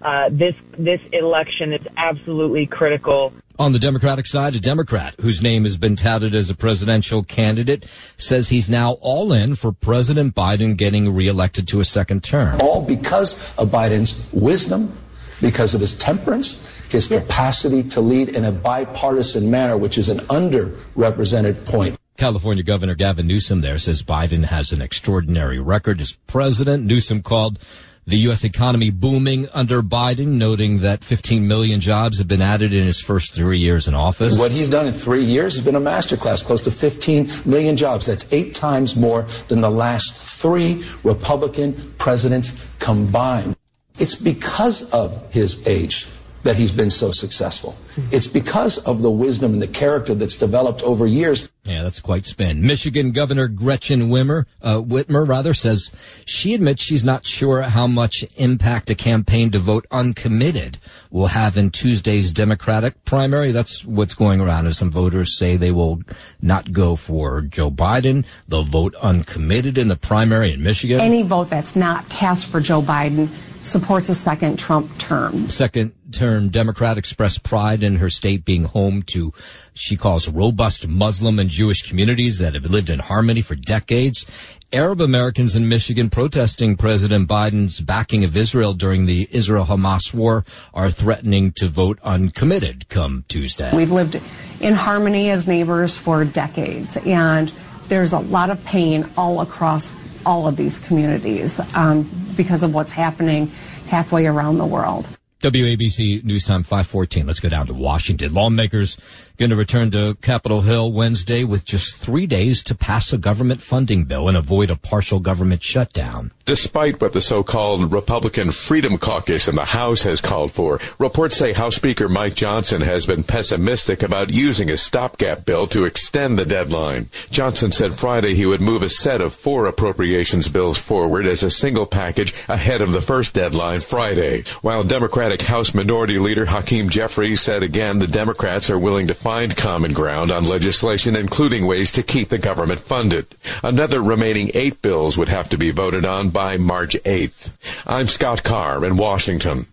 Uh, 0.01 0.30
this 0.32 0.56
this 0.80 1.01
election 1.13 1.72
is 1.72 1.86
absolutely 1.96 2.65
critical. 2.65 3.34
On 3.57 3.71
the 3.71 3.79
Democratic 3.79 4.27
side, 4.27 4.53
a 4.53 4.59
Democrat 4.59 5.15
whose 5.21 5.41
name 5.41 5.63
has 5.63 5.77
been 5.77 5.95
touted 5.95 6.35
as 6.35 6.50
a 6.50 6.55
presidential 6.55 7.24
candidate 7.24 7.85
says 8.17 8.50
he's 8.50 8.69
now 8.69 8.97
all 9.00 9.31
in 9.31 9.55
for 9.55 9.71
President 9.71 10.35
Biden 10.35 10.75
getting 10.75 11.15
reelected 11.15 11.65
to 11.69 11.79
a 11.79 11.85
second 11.85 12.21
term. 12.21 12.59
All 12.59 12.81
because 12.81 13.33
of 13.57 13.69
Biden's 13.69 14.21
wisdom, 14.33 14.97
because 15.39 15.74
of 15.74 15.79
his 15.79 15.93
temperance, 15.93 16.59
his 16.89 17.07
capacity 17.07 17.81
to 17.83 18.01
lead 18.01 18.27
in 18.27 18.43
a 18.43 18.51
bipartisan 18.51 19.50
manner, 19.50 19.77
which 19.77 19.97
is 19.97 20.09
an 20.09 20.19
underrepresented 20.27 21.65
point. 21.65 21.97
California 22.17 22.63
Governor 22.63 22.95
Gavin 22.95 23.25
Newsom 23.25 23.62
there 23.62 23.77
says 23.77 24.03
Biden 24.03 24.43
has 24.43 24.74
an 24.74 24.81
extraordinary 24.81 25.59
record 25.59 26.01
as 26.01 26.12
president. 26.27 26.83
Newsom 26.83 27.21
called 27.21 27.59
the 28.07 28.17
U.S. 28.17 28.43
economy 28.43 28.91
booming 28.91 29.47
under 29.53 29.81
Biden, 29.81 30.38
noting 30.38 30.79
that 30.79 31.03
15 31.03 31.47
million 31.47 31.81
jobs 31.81 32.19
have 32.19 32.27
been 32.27 32.41
added 32.41 32.71
in 32.71 32.85
his 32.85 33.01
first 33.01 33.33
three 33.33 33.57
years 33.57 33.88
in 33.88 33.95
office. 33.95 34.38
What 34.38 34.51
he's 34.51 34.69
done 34.69 34.85
in 34.85 34.93
three 34.93 35.24
years 35.24 35.55
has 35.55 35.65
been 35.65 35.75
a 35.75 35.81
masterclass, 35.81 36.45
close 36.45 36.62
to 36.62 36.71
15 36.71 37.31
million 37.45 37.75
jobs. 37.75 38.05
That's 38.05 38.31
eight 38.31 38.53
times 38.53 38.95
more 38.95 39.25
than 39.47 39.62
the 39.62 39.71
last 39.71 40.15
three 40.15 40.83
Republican 41.03 41.93
presidents 41.97 42.63
combined. 42.77 43.55
It's 43.97 44.15
because 44.15 44.88
of 44.91 45.33
his 45.33 45.65
age 45.67 46.07
that 46.43 46.55
he's 46.55 46.71
been 46.71 46.91
so 46.91 47.12
successful. 47.12 47.75
It's 48.12 48.27
because 48.27 48.77
of 48.79 49.01
the 49.01 49.09
wisdom 49.09 49.53
and 49.53 49.62
the 49.62 49.67
character 49.67 50.13
that's 50.13 50.35
developed 50.35 50.83
over 50.83 51.07
years. 51.07 51.50
Yeah, 51.65 51.81
that's 51.81 52.00
quite 52.00 52.25
spin. 52.25 52.62
Michigan 52.62 53.12
Governor 53.12 53.48
Gretchen 53.48 54.10
Whitmer, 54.10 54.45
uh, 54.62 54.75
Whitmer 54.75 55.27
rather 55.27 55.55
says 55.55 55.91
she 56.24 56.53
admits 56.53 56.84
she's 56.84 57.03
not 57.03 57.25
sure 57.25 57.63
how 57.63 57.88
much 57.88 58.24
impact 58.38 58.91
a 58.91 58.95
campaign 58.95 59.50
to 59.50 59.57
vote 59.57 59.88
uncommitted 59.89 60.77
will 61.12 61.27
have 61.27 61.57
in 61.57 61.72
Tuesday's 61.72 62.31
Democratic 62.31 63.03
primary. 63.03 63.51
That's 63.51 63.84
what's 63.84 64.13
going 64.13 64.41
around 64.41 64.67
as 64.67 64.77
some 64.77 64.91
voters 64.91 65.38
say 65.38 65.57
they 65.57 65.72
will 65.72 66.01
not 66.39 66.72
go 66.72 66.95
for 66.95 67.41
Joe 67.41 67.72
Biden. 67.72 68.27
They'll 68.48 68.63
vote 68.63 68.93
uncommitted 69.01 69.77
in 69.79 69.88
the 69.88 69.95
primary 69.95 70.53
in 70.53 70.62
Michigan. 70.62 71.00
Any 71.00 71.24
vote 71.24 71.50
that's 71.50 71.75
not 71.75 72.07
cast 72.10 72.45
for 72.45 72.62
Joe 72.62 72.84
Biden 72.84 73.27
supports 73.62 74.10
a 74.10 74.15
second 74.15 74.60
Trump 74.60 74.95
term. 75.00 75.50
Second 75.50 75.93
term 76.15 76.50
Democrat 76.50 76.98
expressed 76.98 77.43
pride 77.43 77.84
in 77.84 77.98
her 77.98 78.10
state 78.10 78.45
being 78.45 78.63
home 78.63 79.03
to, 79.03 79.34
she 79.74 79.95
calls 79.95 80.29
robust 80.29 80.88
Muslim 80.88 81.38
and 81.38 81.50
Jewish 81.50 81.81
communities 81.84 82.39
that 82.39 82.53
have 82.53 82.65
lived 82.65 82.89
in 82.89 83.00
harmony 83.00 83.41
for 83.41 83.55
decades. 83.55 84.25
Arab 84.74 85.01
Americans 85.01 85.55
in 85.55 85.69
Michigan 85.69 86.10
protesting 86.10 86.75
President 86.75 87.27
Biden's 87.27 87.79
backing 87.79 88.24
of 88.24 88.36
Israel 88.36 88.74
during 88.74 89.05
the 89.05 89.27
Israel-Hamas 89.31 90.13
war 90.13 90.43
are 90.74 90.89
threatening 90.89 91.51
to 91.57 91.67
vote 91.67 92.00
uncommitted 92.03 92.89
come 92.89 93.25
Tuesday. 93.27 93.75
We've 93.75 93.91
lived 93.91 94.19
in 94.60 94.74
harmony 94.74 95.29
as 95.29 95.48
neighbors 95.48 95.98
for 95.98 96.25
decades 96.25 96.98
and 96.98 97.51
there's 97.88 98.13
a 98.13 98.19
lot 98.19 98.50
of 98.50 98.63
pain 98.65 99.10
all 99.15 99.41
across 99.41 99.91
all 100.25 100.48
of 100.48 100.55
these 100.55 100.79
communities 100.79 101.60
um, 101.74 102.10
because 102.36 102.63
of 102.63 102.74
what's 102.74 102.91
happening 102.91 103.48
halfway 103.88 104.25
around 104.25 104.57
the 104.57 104.65
world. 104.65 105.07
WABC 105.42 106.24
News 106.24 106.46
Time 106.46 106.63
514. 106.63 107.27
Let's 107.27 107.39
go 107.39 107.50
down 107.50 107.68
to 107.68 107.74
Washington. 107.74 108.34
Lawmakers 108.34 108.98
going 109.38 109.50
to 109.50 109.56
return 109.56 109.92
to 109.92 110.15
Capitol 110.22 110.62
Hill 110.62 110.92
Wednesday 110.92 111.44
with 111.44 111.65
just 111.65 111.98
three 111.98 112.25
days 112.25 112.63
to 112.63 112.75
pass 112.75 113.12
a 113.12 113.18
government 113.18 113.62
funding 113.62 114.06
bill 114.06 114.30
and 114.30 114.38
avoid 114.38 114.70
a 114.70 114.77
partial 114.77 115.20
government 115.20 115.62
shutdown. 115.62 116.32
Despite 116.46 117.01
what 117.01 117.13
the 117.13 117.22
so-called 117.22 117.92
Republican 117.92 118.51
Freedom 118.51 119.00
Caucus 119.00 119.48
in 119.48 119.56
the 119.56 119.65
House 119.65 120.04
has 120.04 120.22
called 120.22 120.51
for, 120.51 120.80
reports 121.00 121.38
say 121.38 121.54
House 121.54 121.75
Speaker 121.75 122.08
Mike 122.08 122.36
Johnson 122.36 122.82
has 122.82 123.08
been 123.08 123.24
pessimistic 123.24 124.04
about 124.04 124.30
using 124.30 124.70
a 124.70 124.77
stopgap 124.77 125.44
bill 125.44 125.65
to 125.68 125.86
extend 125.86 126.38
the 126.38 126.46
deadline. 126.46 127.10
Johnson 127.32 127.72
said 127.72 127.94
Friday 127.94 128.36
he 128.36 128.46
would 128.46 128.62
move 128.62 128.84
a 128.84 128.89
set 128.89 129.22
of 129.22 129.34
four 129.34 129.65
appropriations 129.65 130.48
bills 130.48 130.77
forward 130.77 131.25
as 131.25 131.42
a 131.42 131.50
single 131.50 131.88
package 131.88 132.34
ahead 132.48 132.82
of 132.82 132.92
the 132.92 133.01
first 133.01 133.34
deadline 133.34 133.82
Friday, 133.82 134.44
while 134.62 134.84
Democratic 134.84 135.42
House 135.42 135.74
Minority 135.74 136.20
Leader 136.20 136.46
Hakeem 136.46 136.89
Jeffries 136.89 137.42
said 137.42 137.63
again 137.63 137.98
the 137.98 138.08
Democrats 138.08 138.70
are 138.70 138.77
willing 138.77 139.08
to 139.08 139.15
find 139.25 139.58
common 139.58 139.91
ground 139.91 140.32
on 140.32 140.44
legislation, 140.44 141.15
including 141.15 141.65
ways 141.65 141.89
to 141.89 142.03
keep 142.03 142.29
the 142.29 142.38
government 142.38 142.79
funded. 142.79 143.25
Another 143.63 144.00
remaining 144.00 144.51
eight 144.53 144.84
bills 144.84 145.17
would 145.17 145.29
have 145.29 145.50
to 145.50 145.58
be 145.58 145.72
voted 145.72 146.05
on 146.05 146.29
by 146.29 146.58
March 146.58 146.96
8th. 147.03 147.51
I'm 147.88 148.08
Scott 148.08 148.44
Carr 148.44 148.86
in 148.86 148.98
Washington. 148.98 149.65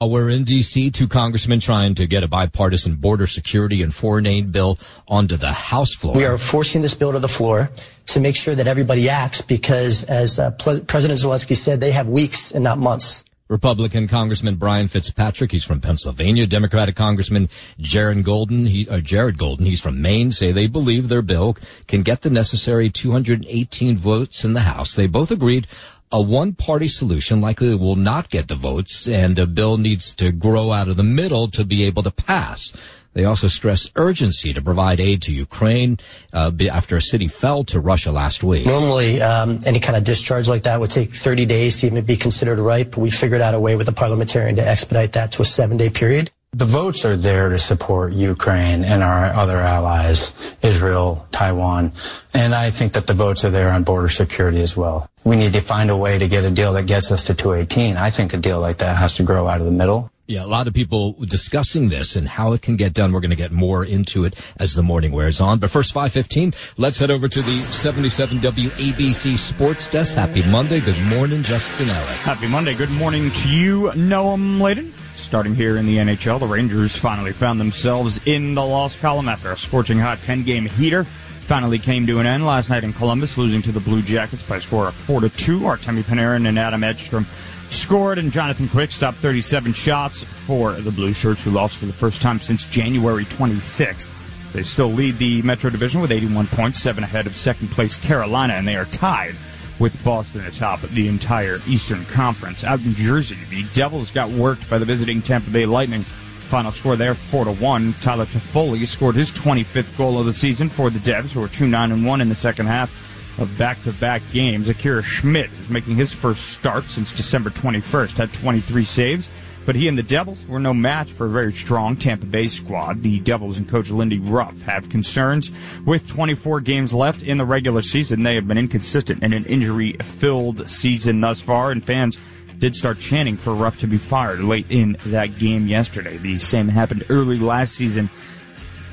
We're 0.00 0.30
in 0.30 0.44
D.C. 0.44 0.90
Two 0.90 1.06
congressmen 1.06 1.60
trying 1.60 1.96
to 1.96 2.06
get 2.06 2.24
a 2.24 2.28
bipartisan 2.28 2.94
border 2.96 3.26
security 3.26 3.82
and 3.82 3.92
foreign 3.92 4.26
aid 4.26 4.52
bill 4.52 4.78
onto 5.06 5.36
the 5.36 5.52
House 5.52 5.92
floor. 5.92 6.16
We 6.16 6.24
are 6.24 6.38
forcing 6.38 6.80
this 6.80 6.94
bill 6.94 7.12
to 7.12 7.18
the 7.18 7.28
floor 7.28 7.70
to 8.06 8.20
make 8.20 8.36
sure 8.36 8.54
that 8.54 8.66
everybody 8.66 9.10
acts 9.10 9.42
because, 9.42 10.04
as 10.04 10.38
uh, 10.38 10.52
President 10.52 11.20
Zelensky 11.20 11.58
said, 11.58 11.80
they 11.80 11.92
have 11.92 12.08
weeks 12.08 12.52
and 12.52 12.64
not 12.64 12.78
months. 12.78 13.22
Republican 13.48 14.08
Congressman 14.08 14.56
Brian 14.56 14.88
Fitzpatrick, 14.88 15.52
he's 15.52 15.64
from 15.64 15.80
Pennsylvania. 15.80 16.46
Democratic 16.46 16.96
Congressman 16.96 17.48
Jared 17.78 18.24
Golden, 18.24 18.66
he, 18.66 18.88
uh, 18.88 18.98
Jared 18.98 19.38
Golden, 19.38 19.66
he's 19.66 19.80
from 19.80 20.02
Maine, 20.02 20.32
say 20.32 20.50
they 20.50 20.66
believe 20.66 21.08
their 21.08 21.22
bill 21.22 21.56
can 21.86 22.02
get 22.02 22.22
the 22.22 22.30
necessary 22.30 22.90
218 22.90 23.96
votes 23.96 24.44
in 24.44 24.54
the 24.54 24.60
House. 24.60 24.94
They 24.94 25.06
both 25.06 25.30
agreed 25.30 25.66
a 26.12 26.22
one-party 26.22 26.88
solution 26.88 27.40
likely 27.40 27.74
will 27.74 27.96
not 27.96 28.30
get 28.30 28.48
the 28.48 28.54
votes, 28.54 29.08
and 29.08 29.38
a 29.38 29.46
bill 29.46 29.76
needs 29.76 30.14
to 30.14 30.30
grow 30.30 30.70
out 30.72 30.88
of 30.88 30.96
the 30.96 31.02
middle 31.02 31.48
to 31.48 31.64
be 31.64 31.84
able 31.84 32.02
to 32.04 32.12
pass. 32.12 32.72
They 33.16 33.24
also 33.24 33.48
stress 33.48 33.88
urgency 33.96 34.52
to 34.52 34.60
provide 34.60 35.00
aid 35.00 35.22
to 35.22 35.32
Ukraine 35.32 35.98
uh, 36.34 36.52
after 36.70 36.98
a 36.98 37.00
city 37.00 37.28
fell 37.28 37.64
to 37.64 37.80
Russia 37.80 38.12
last 38.12 38.42
week. 38.42 38.66
Normally, 38.66 39.22
um, 39.22 39.60
any 39.64 39.80
kind 39.80 39.96
of 39.96 40.04
discharge 40.04 40.48
like 40.48 40.64
that 40.64 40.78
would 40.80 40.90
take 40.90 41.14
30 41.14 41.46
days 41.46 41.76
to 41.76 41.86
even 41.86 42.04
be 42.04 42.18
considered 42.18 42.58
right, 42.58 42.90
but 42.90 42.98
we 42.98 43.10
figured 43.10 43.40
out 43.40 43.54
a 43.54 43.58
way 43.58 43.74
with 43.74 43.86
the 43.86 43.92
parliamentarian 43.94 44.56
to 44.56 44.68
expedite 44.68 45.14
that 45.14 45.32
to 45.32 45.40
a 45.40 45.46
seven-day 45.46 45.88
period. 45.88 46.30
The 46.52 46.66
votes 46.66 47.06
are 47.06 47.16
there 47.16 47.48
to 47.48 47.58
support 47.58 48.12
Ukraine 48.12 48.84
and 48.84 49.02
our 49.02 49.32
other 49.32 49.60
allies, 49.60 50.34
Israel, 50.60 51.26
Taiwan, 51.32 51.92
and 52.34 52.54
I 52.54 52.70
think 52.70 52.92
that 52.92 53.06
the 53.06 53.14
votes 53.14 53.46
are 53.46 53.50
there 53.50 53.70
on 53.70 53.82
border 53.82 54.10
security 54.10 54.60
as 54.60 54.76
well. 54.76 55.08
We 55.24 55.36
need 55.36 55.54
to 55.54 55.62
find 55.62 55.88
a 55.88 55.96
way 55.96 56.18
to 56.18 56.28
get 56.28 56.44
a 56.44 56.50
deal 56.50 56.74
that 56.74 56.84
gets 56.84 57.10
us 57.10 57.22
to 57.24 57.34
218. 57.34 57.96
I 57.96 58.10
think 58.10 58.34
a 58.34 58.36
deal 58.36 58.60
like 58.60 58.78
that 58.78 58.98
has 58.98 59.14
to 59.14 59.22
grow 59.22 59.48
out 59.48 59.60
of 59.60 59.66
the 59.66 59.72
middle. 59.72 60.10
Yeah, 60.28 60.44
a 60.44 60.46
lot 60.46 60.66
of 60.66 60.74
people 60.74 61.12
discussing 61.12 61.88
this 61.88 62.16
and 62.16 62.26
how 62.26 62.52
it 62.52 62.60
can 62.60 62.74
get 62.74 62.92
done. 62.92 63.12
We're 63.12 63.20
going 63.20 63.30
to 63.30 63.36
get 63.36 63.52
more 63.52 63.84
into 63.84 64.24
it 64.24 64.34
as 64.58 64.74
the 64.74 64.82
morning 64.82 65.12
wears 65.12 65.40
on. 65.40 65.60
But 65.60 65.70
first, 65.70 65.92
515, 65.92 66.52
let's 66.76 66.98
head 66.98 67.12
over 67.12 67.28
to 67.28 67.42
the 67.42 67.60
77 67.60 68.38
WABC 68.38 69.38
Sports 69.38 69.86
Desk. 69.86 70.16
Happy 70.16 70.42
Monday. 70.42 70.80
Good 70.80 71.00
morning, 71.00 71.44
Justin 71.44 71.86
Ellick. 71.86 72.16
Happy 72.24 72.48
Monday. 72.48 72.74
Good 72.74 72.90
morning 72.90 73.30
to 73.30 73.48
you, 73.48 73.82
Noam 73.90 74.60
Laden. 74.60 74.92
Starting 75.14 75.54
here 75.54 75.76
in 75.76 75.86
the 75.86 75.98
NHL, 75.98 76.40
the 76.40 76.46
Rangers 76.46 76.96
finally 76.96 77.32
found 77.32 77.60
themselves 77.60 78.18
in 78.26 78.54
the 78.54 78.66
loss 78.66 78.98
column 78.98 79.28
after 79.28 79.52
a 79.52 79.56
scorching 79.56 80.00
hot 80.00 80.18
10-game 80.18 80.66
heater 80.66 81.06
finally 81.46 81.78
came 81.78 82.08
to 82.08 82.18
an 82.18 82.26
end 82.26 82.44
last 82.44 82.68
night 82.68 82.82
in 82.82 82.92
Columbus, 82.92 83.38
losing 83.38 83.62
to 83.62 83.70
the 83.70 83.78
Blue 83.78 84.02
Jackets 84.02 84.46
by 84.48 84.56
a 84.56 84.60
score 84.60 84.88
of 84.88 84.94
4 84.94 85.20
to 85.20 85.28
2. 85.28 85.60
Artemi 85.60 86.02
Panarin 86.02 86.48
and 86.48 86.58
Adam 86.58 86.82
Edstrom 86.82 87.24
scored, 87.72 88.18
and 88.18 88.32
Jonathan 88.32 88.68
Quick 88.68 88.92
stopped 88.92 89.18
37 89.18 89.72
shots 89.72 90.24
for 90.24 90.72
the 90.72 90.90
Blue 90.90 91.12
Shirts, 91.12 91.42
who 91.42 91.50
lost 91.50 91.76
for 91.76 91.86
the 91.86 91.92
first 91.92 92.22
time 92.22 92.40
since 92.40 92.64
January 92.64 93.24
26th. 93.24 94.10
They 94.52 94.62
still 94.62 94.90
lead 94.90 95.18
the 95.18 95.42
Metro 95.42 95.70
Division 95.70 96.00
with 96.00 96.10
81 96.10 96.46
points, 96.48 96.78
seven 96.78 97.04
ahead 97.04 97.26
of 97.26 97.36
second 97.36 97.68
place 97.70 97.96
Carolina, 97.96 98.54
and 98.54 98.66
they 98.66 98.76
are 98.76 98.86
tied 98.86 99.34
with 99.78 100.02
Boston 100.02 100.46
atop 100.46 100.80
the 100.82 101.08
entire 101.08 101.58
Eastern 101.66 102.04
Conference. 102.06 102.64
Out 102.64 102.80
in 102.80 102.94
Jersey, 102.94 103.38
the 103.50 103.64
Devils 103.74 104.10
got 104.10 104.30
worked 104.30 104.68
by 104.70 104.78
the 104.78 104.84
visiting 104.84 105.20
Tampa 105.20 105.50
Bay 105.50 105.66
Lightning. 105.66 106.02
Final 106.02 106.72
score 106.72 106.96
there, 106.96 107.14
four 107.14 107.44
to 107.44 107.52
one. 107.52 107.92
Tyler 108.00 108.24
Toffoli 108.24 108.86
scored 108.86 109.16
his 109.16 109.32
25th 109.32 109.96
goal 109.98 110.18
of 110.18 110.26
the 110.26 110.32
season 110.32 110.68
for 110.68 110.90
the 110.90 111.00
Devs, 111.00 111.32
who 111.32 111.40
were 111.40 111.48
two 111.48 111.66
nine 111.66 111.92
and 111.92 112.06
one 112.06 112.20
in 112.20 112.28
the 112.28 112.34
second 112.34 112.66
half 112.66 113.15
of 113.38 113.56
back-to-back 113.58 114.22
games. 114.32 114.68
Akira 114.68 115.02
Schmid 115.02 115.50
is 115.60 115.70
making 115.70 115.96
his 115.96 116.12
first 116.12 116.48
start 116.48 116.84
since 116.84 117.12
December 117.12 117.50
21st, 117.50 118.16
had 118.16 118.32
23 118.32 118.84
saves. 118.84 119.28
But 119.66 119.74
he 119.74 119.88
and 119.88 119.98
the 119.98 120.04
Devils 120.04 120.46
were 120.46 120.60
no 120.60 120.72
match 120.72 121.10
for 121.10 121.26
a 121.26 121.28
very 121.28 121.52
strong 121.52 121.96
Tampa 121.96 122.24
Bay 122.24 122.46
squad. 122.46 123.02
The 123.02 123.18
Devils 123.18 123.56
and 123.56 123.68
coach 123.68 123.90
Lindy 123.90 124.20
Ruff 124.20 124.62
have 124.62 124.88
concerns 124.88 125.50
with 125.84 126.06
24 126.06 126.60
games 126.60 126.92
left 126.92 127.20
in 127.20 127.36
the 127.36 127.44
regular 127.44 127.82
season. 127.82 128.22
They 128.22 128.36
have 128.36 128.46
been 128.46 128.58
inconsistent 128.58 129.24
in 129.24 129.32
an 129.32 129.44
injury-filled 129.44 130.70
season 130.70 131.20
thus 131.20 131.40
far, 131.40 131.72
and 131.72 131.84
fans 131.84 132.16
did 132.60 132.76
start 132.76 133.00
chanting 133.00 133.36
for 133.36 133.54
Ruff 133.54 133.80
to 133.80 133.88
be 133.88 133.98
fired 133.98 134.40
late 134.40 134.66
in 134.70 134.96
that 135.06 135.36
game 135.36 135.66
yesterday. 135.66 136.16
The 136.16 136.38
same 136.38 136.68
happened 136.68 137.04
early 137.08 137.40
last 137.40 137.74
season. 137.74 138.08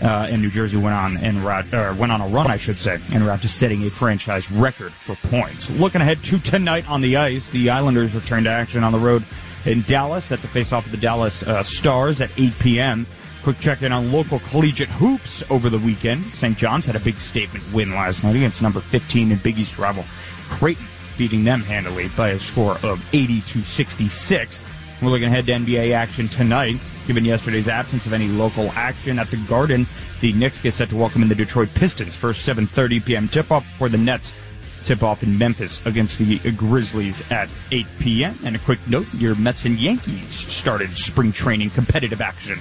Uh, 0.03 0.27
and 0.29 0.41
New 0.41 0.49
Jersey 0.49 0.75
went 0.75 0.93
on 0.93 1.15
and 1.15 1.45
went 1.45 2.11
on 2.11 2.19
a 2.19 2.27
run, 2.27 2.47
I 2.47 2.57
should 2.57 2.77
say, 2.77 2.99
en 3.11 3.23
route 3.23 3.41
to 3.43 3.47
setting 3.47 3.87
a 3.87 3.89
franchise 3.89 4.51
record 4.51 4.91
for 4.91 5.15
points. 5.29 5.69
Looking 5.79 6.01
ahead 6.01 6.21
to 6.25 6.39
tonight 6.39 6.89
on 6.89 6.99
the 6.99 7.15
ice, 7.15 7.49
the 7.49 7.69
Islanders 7.69 8.13
return 8.13 8.43
to 8.43 8.49
action 8.49 8.83
on 8.83 8.91
the 8.91 8.99
road 8.99 9.23
in 9.65 9.81
Dallas 9.83 10.33
at 10.33 10.41
the 10.41 10.47
face-off 10.49 10.85
of 10.85 10.91
the 10.91 10.97
Dallas 10.97 11.41
uh, 11.43 11.63
Stars 11.63 12.19
at 12.19 12.29
8 12.37 12.59
p.m. 12.59 13.07
Quick 13.43 13.59
check-in 13.59 13.91
on 13.91 14.11
local 14.11 14.39
collegiate 14.39 14.89
hoops 14.89 15.41
over 15.49 15.69
the 15.69 15.79
weekend. 15.79 16.23
St. 16.33 16.57
John's 16.57 16.85
had 16.85 16.95
a 16.95 16.99
big 16.99 17.15
statement 17.15 17.63
win 17.73 17.91
last 17.91 18.23
night 18.23 18.35
against 18.35 18.61
number 18.61 18.81
15 18.81 19.31
in 19.31 19.37
Big 19.37 19.57
East 19.57 19.77
rival 19.77 20.03
Creighton, 20.49 20.85
beating 21.17 21.43
them 21.43 21.61
handily 21.61 22.09
by 22.09 22.29
a 22.29 22.39
score 22.39 22.77
of 22.83 23.07
80 23.13 23.41
to 23.41 23.61
66. 23.61 24.63
We're 25.03 25.09
looking 25.09 25.27
ahead 25.27 25.47
to 25.47 25.51
NBA 25.51 25.91
action 25.91 26.29
tonight. 26.29 26.77
Given 27.07 27.25
yesterday's 27.25 27.67
absence 27.67 28.05
of 28.05 28.13
any 28.13 28.29
local 28.29 28.69
action 28.71 29.19
at 29.19 29.27
the 29.27 29.35
Garden, 29.35 29.85
the 30.21 30.31
Knicks 30.31 30.61
get 30.61 30.75
set 30.75 30.87
to 30.89 30.95
welcome 30.95 31.21
in 31.21 31.27
the 31.27 31.35
Detroit 31.35 31.73
Pistons 31.75 32.15
for 32.15 32.29
7:30 32.29 33.03
p.m. 33.03 33.27
tip-off 33.27 33.65
for 33.77 33.89
the 33.89 33.97
Nets 33.97 34.31
tip 34.85 35.03
off 35.03 35.21
in 35.21 35.37
Memphis 35.37 35.85
against 35.85 36.19
the 36.19 36.39
Grizzlies 36.51 37.21
at 37.31 37.49
8 37.73 37.85
p.m. 37.99 38.37
And 38.45 38.55
a 38.55 38.59
quick 38.59 38.79
note, 38.87 39.13
your 39.15 39.35
Mets 39.35 39.65
and 39.65 39.77
Yankees 39.77 40.29
started 40.29 40.97
spring 40.97 41.33
training 41.33 41.71
competitive 41.71 42.21
action 42.21 42.59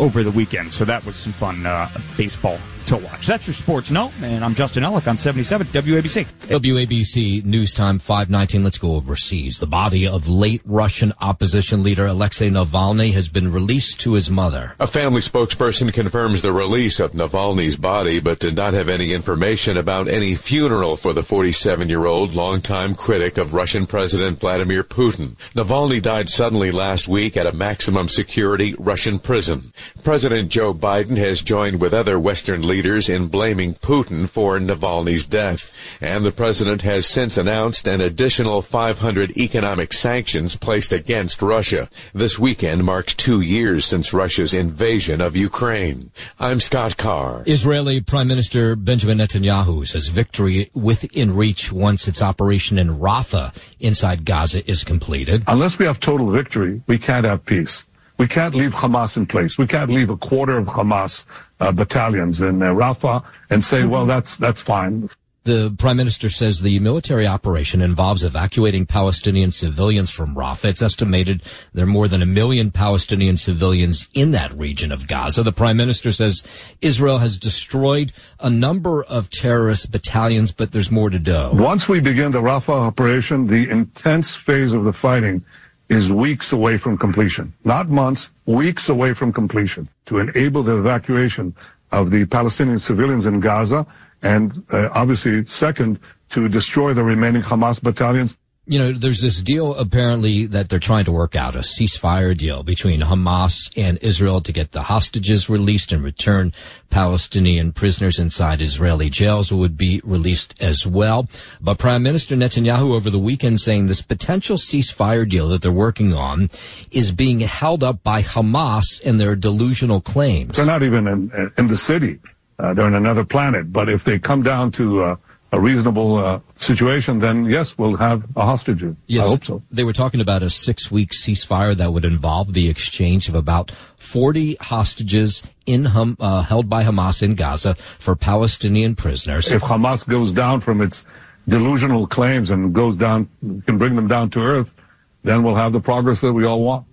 over 0.00 0.24
the 0.24 0.32
weekend. 0.32 0.74
So 0.74 0.84
that 0.84 1.06
was 1.06 1.14
some 1.14 1.32
fun 1.32 1.64
uh, 1.64 1.88
baseball 2.16 2.58
to 2.88 2.96
watch. 2.96 3.26
That's 3.26 3.46
your 3.46 3.52
sports 3.52 3.90
note, 3.90 4.12
and 4.22 4.42
I'm 4.42 4.54
Justin 4.54 4.82
Ellick 4.82 5.06
on 5.06 5.18
77 5.18 5.66
WABC. 5.66 6.24
WABC 6.24 7.44
News 7.44 7.70
Time 7.70 7.98
519. 7.98 8.64
Let's 8.64 8.78
go 8.78 8.94
overseas. 8.94 9.58
The 9.58 9.66
body 9.66 10.06
of 10.06 10.26
late 10.26 10.62
Russian 10.64 11.12
opposition 11.20 11.82
leader 11.82 12.06
Alexei 12.06 12.48
Navalny 12.48 13.12
has 13.12 13.28
been 13.28 13.52
released 13.52 14.00
to 14.00 14.14
his 14.14 14.30
mother. 14.30 14.74
A 14.80 14.86
family 14.86 15.20
spokesperson 15.20 15.92
confirms 15.92 16.40
the 16.40 16.52
release 16.54 16.98
of 16.98 17.12
Navalny's 17.12 17.76
body, 17.76 18.20
but 18.20 18.38
did 18.38 18.56
not 18.56 18.72
have 18.72 18.88
any 18.88 19.12
information 19.12 19.76
about 19.76 20.08
any 20.08 20.34
funeral 20.34 20.96
for 20.96 21.12
the 21.12 21.20
47-year-old 21.20 22.34
longtime 22.34 22.94
critic 22.94 23.36
of 23.36 23.52
Russian 23.52 23.86
President 23.86 24.40
Vladimir 24.40 24.82
Putin. 24.82 25.36
Navalny 25.52 26.00
died 26.00 26.30
suddenly 26.30 26.70
last 26.70 27.06
week 27.06 27.36
at 27.36 27.46
a 27.46 27.52
maximum 27.52 28.08
security 28.08 28.74
Russian 28.78 29.18
prison. 29.18 29.74
President 30.02 30.48
Joe 30.48 30.72
Biden 30.72 31.18
has 31.18 31.42
joined 31.42 31.80
with 31.80 31.92
other 31.92 32.18
Western 32.18 32.66
leaders 32.66 32.77
leaders 32.78 33.08
in 33.08 33.26
blaming 33.26 33.74
Putin 33.74 34.28
for 34.28 34.56
Navalny's 34.60 35.26
death. 35.26 35.72
And 36.00 36.24
the 36.24 36.30
president 36.30 36.82
has 36.82 37.06
since 37.06 37.36
announced 37.36 37.88
an 37.88 38.00
additional 38.00 38.62
500 38.62 39.36
economic 39.36 39.92
sanctions 39.92 40.54
placed 40.54 40.92
against 40.92 41.42
Russia. 41.42 41.88
This 42.14 42.38
weekend 42.38 42.84
marks 42.84 43.14
two 43.14 43.40
years 43.40 43.84
since 43.84 44.14
Russia's 44.14 44.54
invasion 44.54 45.20
of 45.20 45.34
Ukraine. 45.34 46.12
I'm 46.38 46.60
Scott 46.60 46.96
Carr. 46.96 47.42
Israeli 47.46 48.00
Prime 48.00 48.28
Minister 48.28 48.76
Benjamin 48.76 49.18
Netanyahu 49.18 49.84
says 49.84 50.06
victory 50.06 50.68
within 50.72 51.34
reach 51.34 51.72
once 51.72 52.06
its 52.06 52.22
operation 52.22 52.78
in 52.78 53.00
Rafah 53.00 53.60
inside 53.80 54.24
Gaza 54.24 54.62
is 54.70 54.84
completed. 54.84 55.42
Unless 55.48 55.80
we 55.80 55.86
have 55.86 55.98
total 55.98 56.30
victory, 56.30 56.80
we 56.86 56.96
can't 56.96 57.26
have 57.26 57.44
peace. 57.44 57.84
We 58.18 58.28
can't 58.28 58.54
leave 58.54 58.74
Hamas 58.74 59.16
in 59.16 59.26
place. 59.26 59.58
We 59.58 59.66
can't 59.66 59.90
leave 59.90 60.10
a 60.10 60.16
quarter 60.16 60.58
of 60.58 60.66
Hamas 60.66 61.24
uh, 61.60 61.72
battalions 61.72 62.40
in 62.40 62.62
uh, 62.62 62.72
Rafah 62.72 63.24
and 63.50 63.64
say, 63.64 63.84
well, 63.84 64.06
that's 64.06 64.36
that's 64.36 64.60
fine. 64.60 65.08
The 65.44 65.74
prime 65.78 65.96
minister 65.96 66.28
says 66.28 66.60
the 66.60 66.78
military 66.78 67.26
operation 67.26 67.80
involves 67.80 68.22
evacuating 68.22 68.84
Palestinian 68.84 69.50
civilians 69.50 70.10
from 70.10 70.34
Rafah. 70.34 70.66
It's 70.66 70.82
estimated 70.82 71.42
there 71.72 71.84
are 71.84 71.86
more 71.86 72.06
than 72.06 72.20
a 72.20 72.26
million 72.26 72.70
Palestinian 72.70 73.38
civilians 73.38 74.10
in 74.12 74.32
that 74.32 74.52
region 74.52 74.92
of 74.92 75.08
Gaza. 75.08 75.42
The 75.42 75.52
prime 75.52 75.78
minister 75.78 76.12
says 76.12 76.42
Israel 76.82 77.16
has 77.18 77.38
destroyed 77.38 78.12
a 78.40 78.50
number 78.50 79.02
of 79.04 79.30
terrorist 79.30 79.90
battalions, 79.90 80.52
but 80.52 80.72
there's 80.72 80.90
more 80.90 81.08
to 81.08 81.18
do. 81.18 81.50
Once 81.54 81.88
we 81.88 81.98
begin 82.00 82.32
the 82.32 82.42
Rafah 82.42 82.86
operation, 82.86 83.46
the 83.46 83.70
intense 83.70 84.36
phase 84.36 84.74
of 84.74 84.84
the 84.84 84.92
fighting 84.92 85.42
is 85.88 86.12
weeks 86.12 86.52
away 86.52 86.76
from 86.76 86.98
completion. 86.98 87.54
Not 87.64 87.88
months, 87.88 88.30
weeks 88.44 88.90
away 88.90 89.14
from 89.14 89.32
completion 89.32 89.88
to 90.08 90.18
enable 90.18 90.62
the 90.62 90.76
evacuation 90.78 91.54
of 91.92 92.10
the 92.10 92.24
Palestinian 92.26 92.78
civilians 92.78 93.26
in 93.26 93.40
Gaza 93.40 93.86
and 94.22 94.64
uh, 94.72 94.88
obviously 94.94 95.44
second 95.46 96.00
to 96.30 96.48
destroy 96.48 96.94
the 96.94 97.04
remaining 97.04 97.42
Hamas 97.42 97.80
battalions 97.80 98.36
you 98.68 98.78
know, 98.78 98.92
there's 98.92 99.22
this 99.22 99.40
deal 99.40 99.74
apparently 99.76 100.44
that 100.44 100.68
they're 100.68 100.78
trying 100.78 101.06
to 101.06 101.12
work 101.12 101.34
out 101.34 101.56
a 101.56 101.60
ceasefire 101.60 102.36
deal 102.36 102.62
between 102.62 103.00
Hamas 103.00 103.72
and 103.78 103.98
Israel 104.02 104.42
to 104.42 104.52
get 104.52 104.72
the 104.72 104.82
hostages 104.82 105.48
released 105.48 105.90
and 105.90 106.04
return 106.04 106.52
Palestinian 106.90 107.72
prisoners 107.72 108.18
inside 108.18 108.60
Israeli 108.60 109.08
jails 109.08 109.50
would 109.50 109.78
be 109.78 110.02
released 110.04 110.60
as 110.60 110.86
well. 110.86 111.26
But 111.62 111.78
Prime 111.78 112.02
Minister 112.02 112.36
Netanyahu 112.36 112.94
over 112.94 113.08
the 113.08 113.18
weekend 113.18 113.60
saying 113.60 113.86
this 113.86 114.02
potential 114.02 114.58
ceasefire 114.58 115.26
deal 115.26 115.48
that 115.48 115.62
they're 115.62 115.72
working 115.72 116.12
on 116.12 116.50
is 116.90 117.10
being 117.10 117.40
held 117.40 117.82
up 117.82 118.02
by 118.02 118.20
Hamas 118.20 119.02
and 119.02 119.18
their 119.18 119.34
delusional 119.34 120.02
claims. 120.02 120.56
They're 120.56 120.66
not 120.66 120.82
even 120.82 121.08
in, 121.08 121.52
in 121.56 121.68
the 121.68 121.76
city. 121.76 122.20
Uh, 122.58 122.74
they're 122.74 122.88
in 122.88 122.94
another 122.94 123.24
planet. 123.24 123.72
But 123.72 123.88
if 123.88 124.04
they 124.04 124.18
come 124.18 124.42
down 124.42 124.72
to 124.72 125.04
uh, 125.04 125.16
a 125.50 125.58
reasonable 125.58 126.16
uh, 126.16 126.40
situation, 126.56 127.20
then 127.20 127.46
yes, 127.46 127.78
we'll 127.78 127.96
have 127.96 128.24
a 128.36 128.44
hostage. 128.44 128.84
Yes, 129.06 129.24
I 129.24 129.28
hope 129.28 129.44
so. 129.44 129.62
They 129.70 129.84
were 129.84 129.94
talking 129.94 130.20
about 130.20 130.42
a 130.42 130.50
six-week 130.50 131.12
ceasefire 131.12 131.74
that 131.74 131.92
would 131.92 132.04
involve 132.04 132.52
the 132.52 132.68
exchange 132.68 133.28
of 133.28 133.34
about 133.34 133.70
40 133.70 134.56
hostages 134.60 135.42
in 135.64 135.86
hum, 135.86 136.16
uh, 136.20 136.42
held 136.42 136.68
by 136.68 136.84
Hamas 136.84 137.22
in 137.22 137.34
Gaza 137.34 137.74
for 137.74 138.14
Palestinian 138.14 138.94
prisoners. 138.94 139.50
If 139.50 139.62
Hamas 139.62 140.06
goes 140.06 140.32
down 140.32 140.60
from 140.60 140.82
its 140.82 141.06
delusional 141.48 142.06
claims 142.06 142.50
and 142.50 142.74
goes 142.74 142.96
down, 142.96 143.30
can 143.64 143.78
bring 143.78 143.96
them 143.96 144.06
down 144.06 144.28
to 144.30 144.40
earth, 144.40 144.74
then 145.22 145.42
we'll 145.42 145.54
have 145.54 145.72
the 145.72 145.80
progress 145.80 146.20
that 146.20 146.32
we 146.32 146.44
all 146.44 146.62
want. 146.62 146.86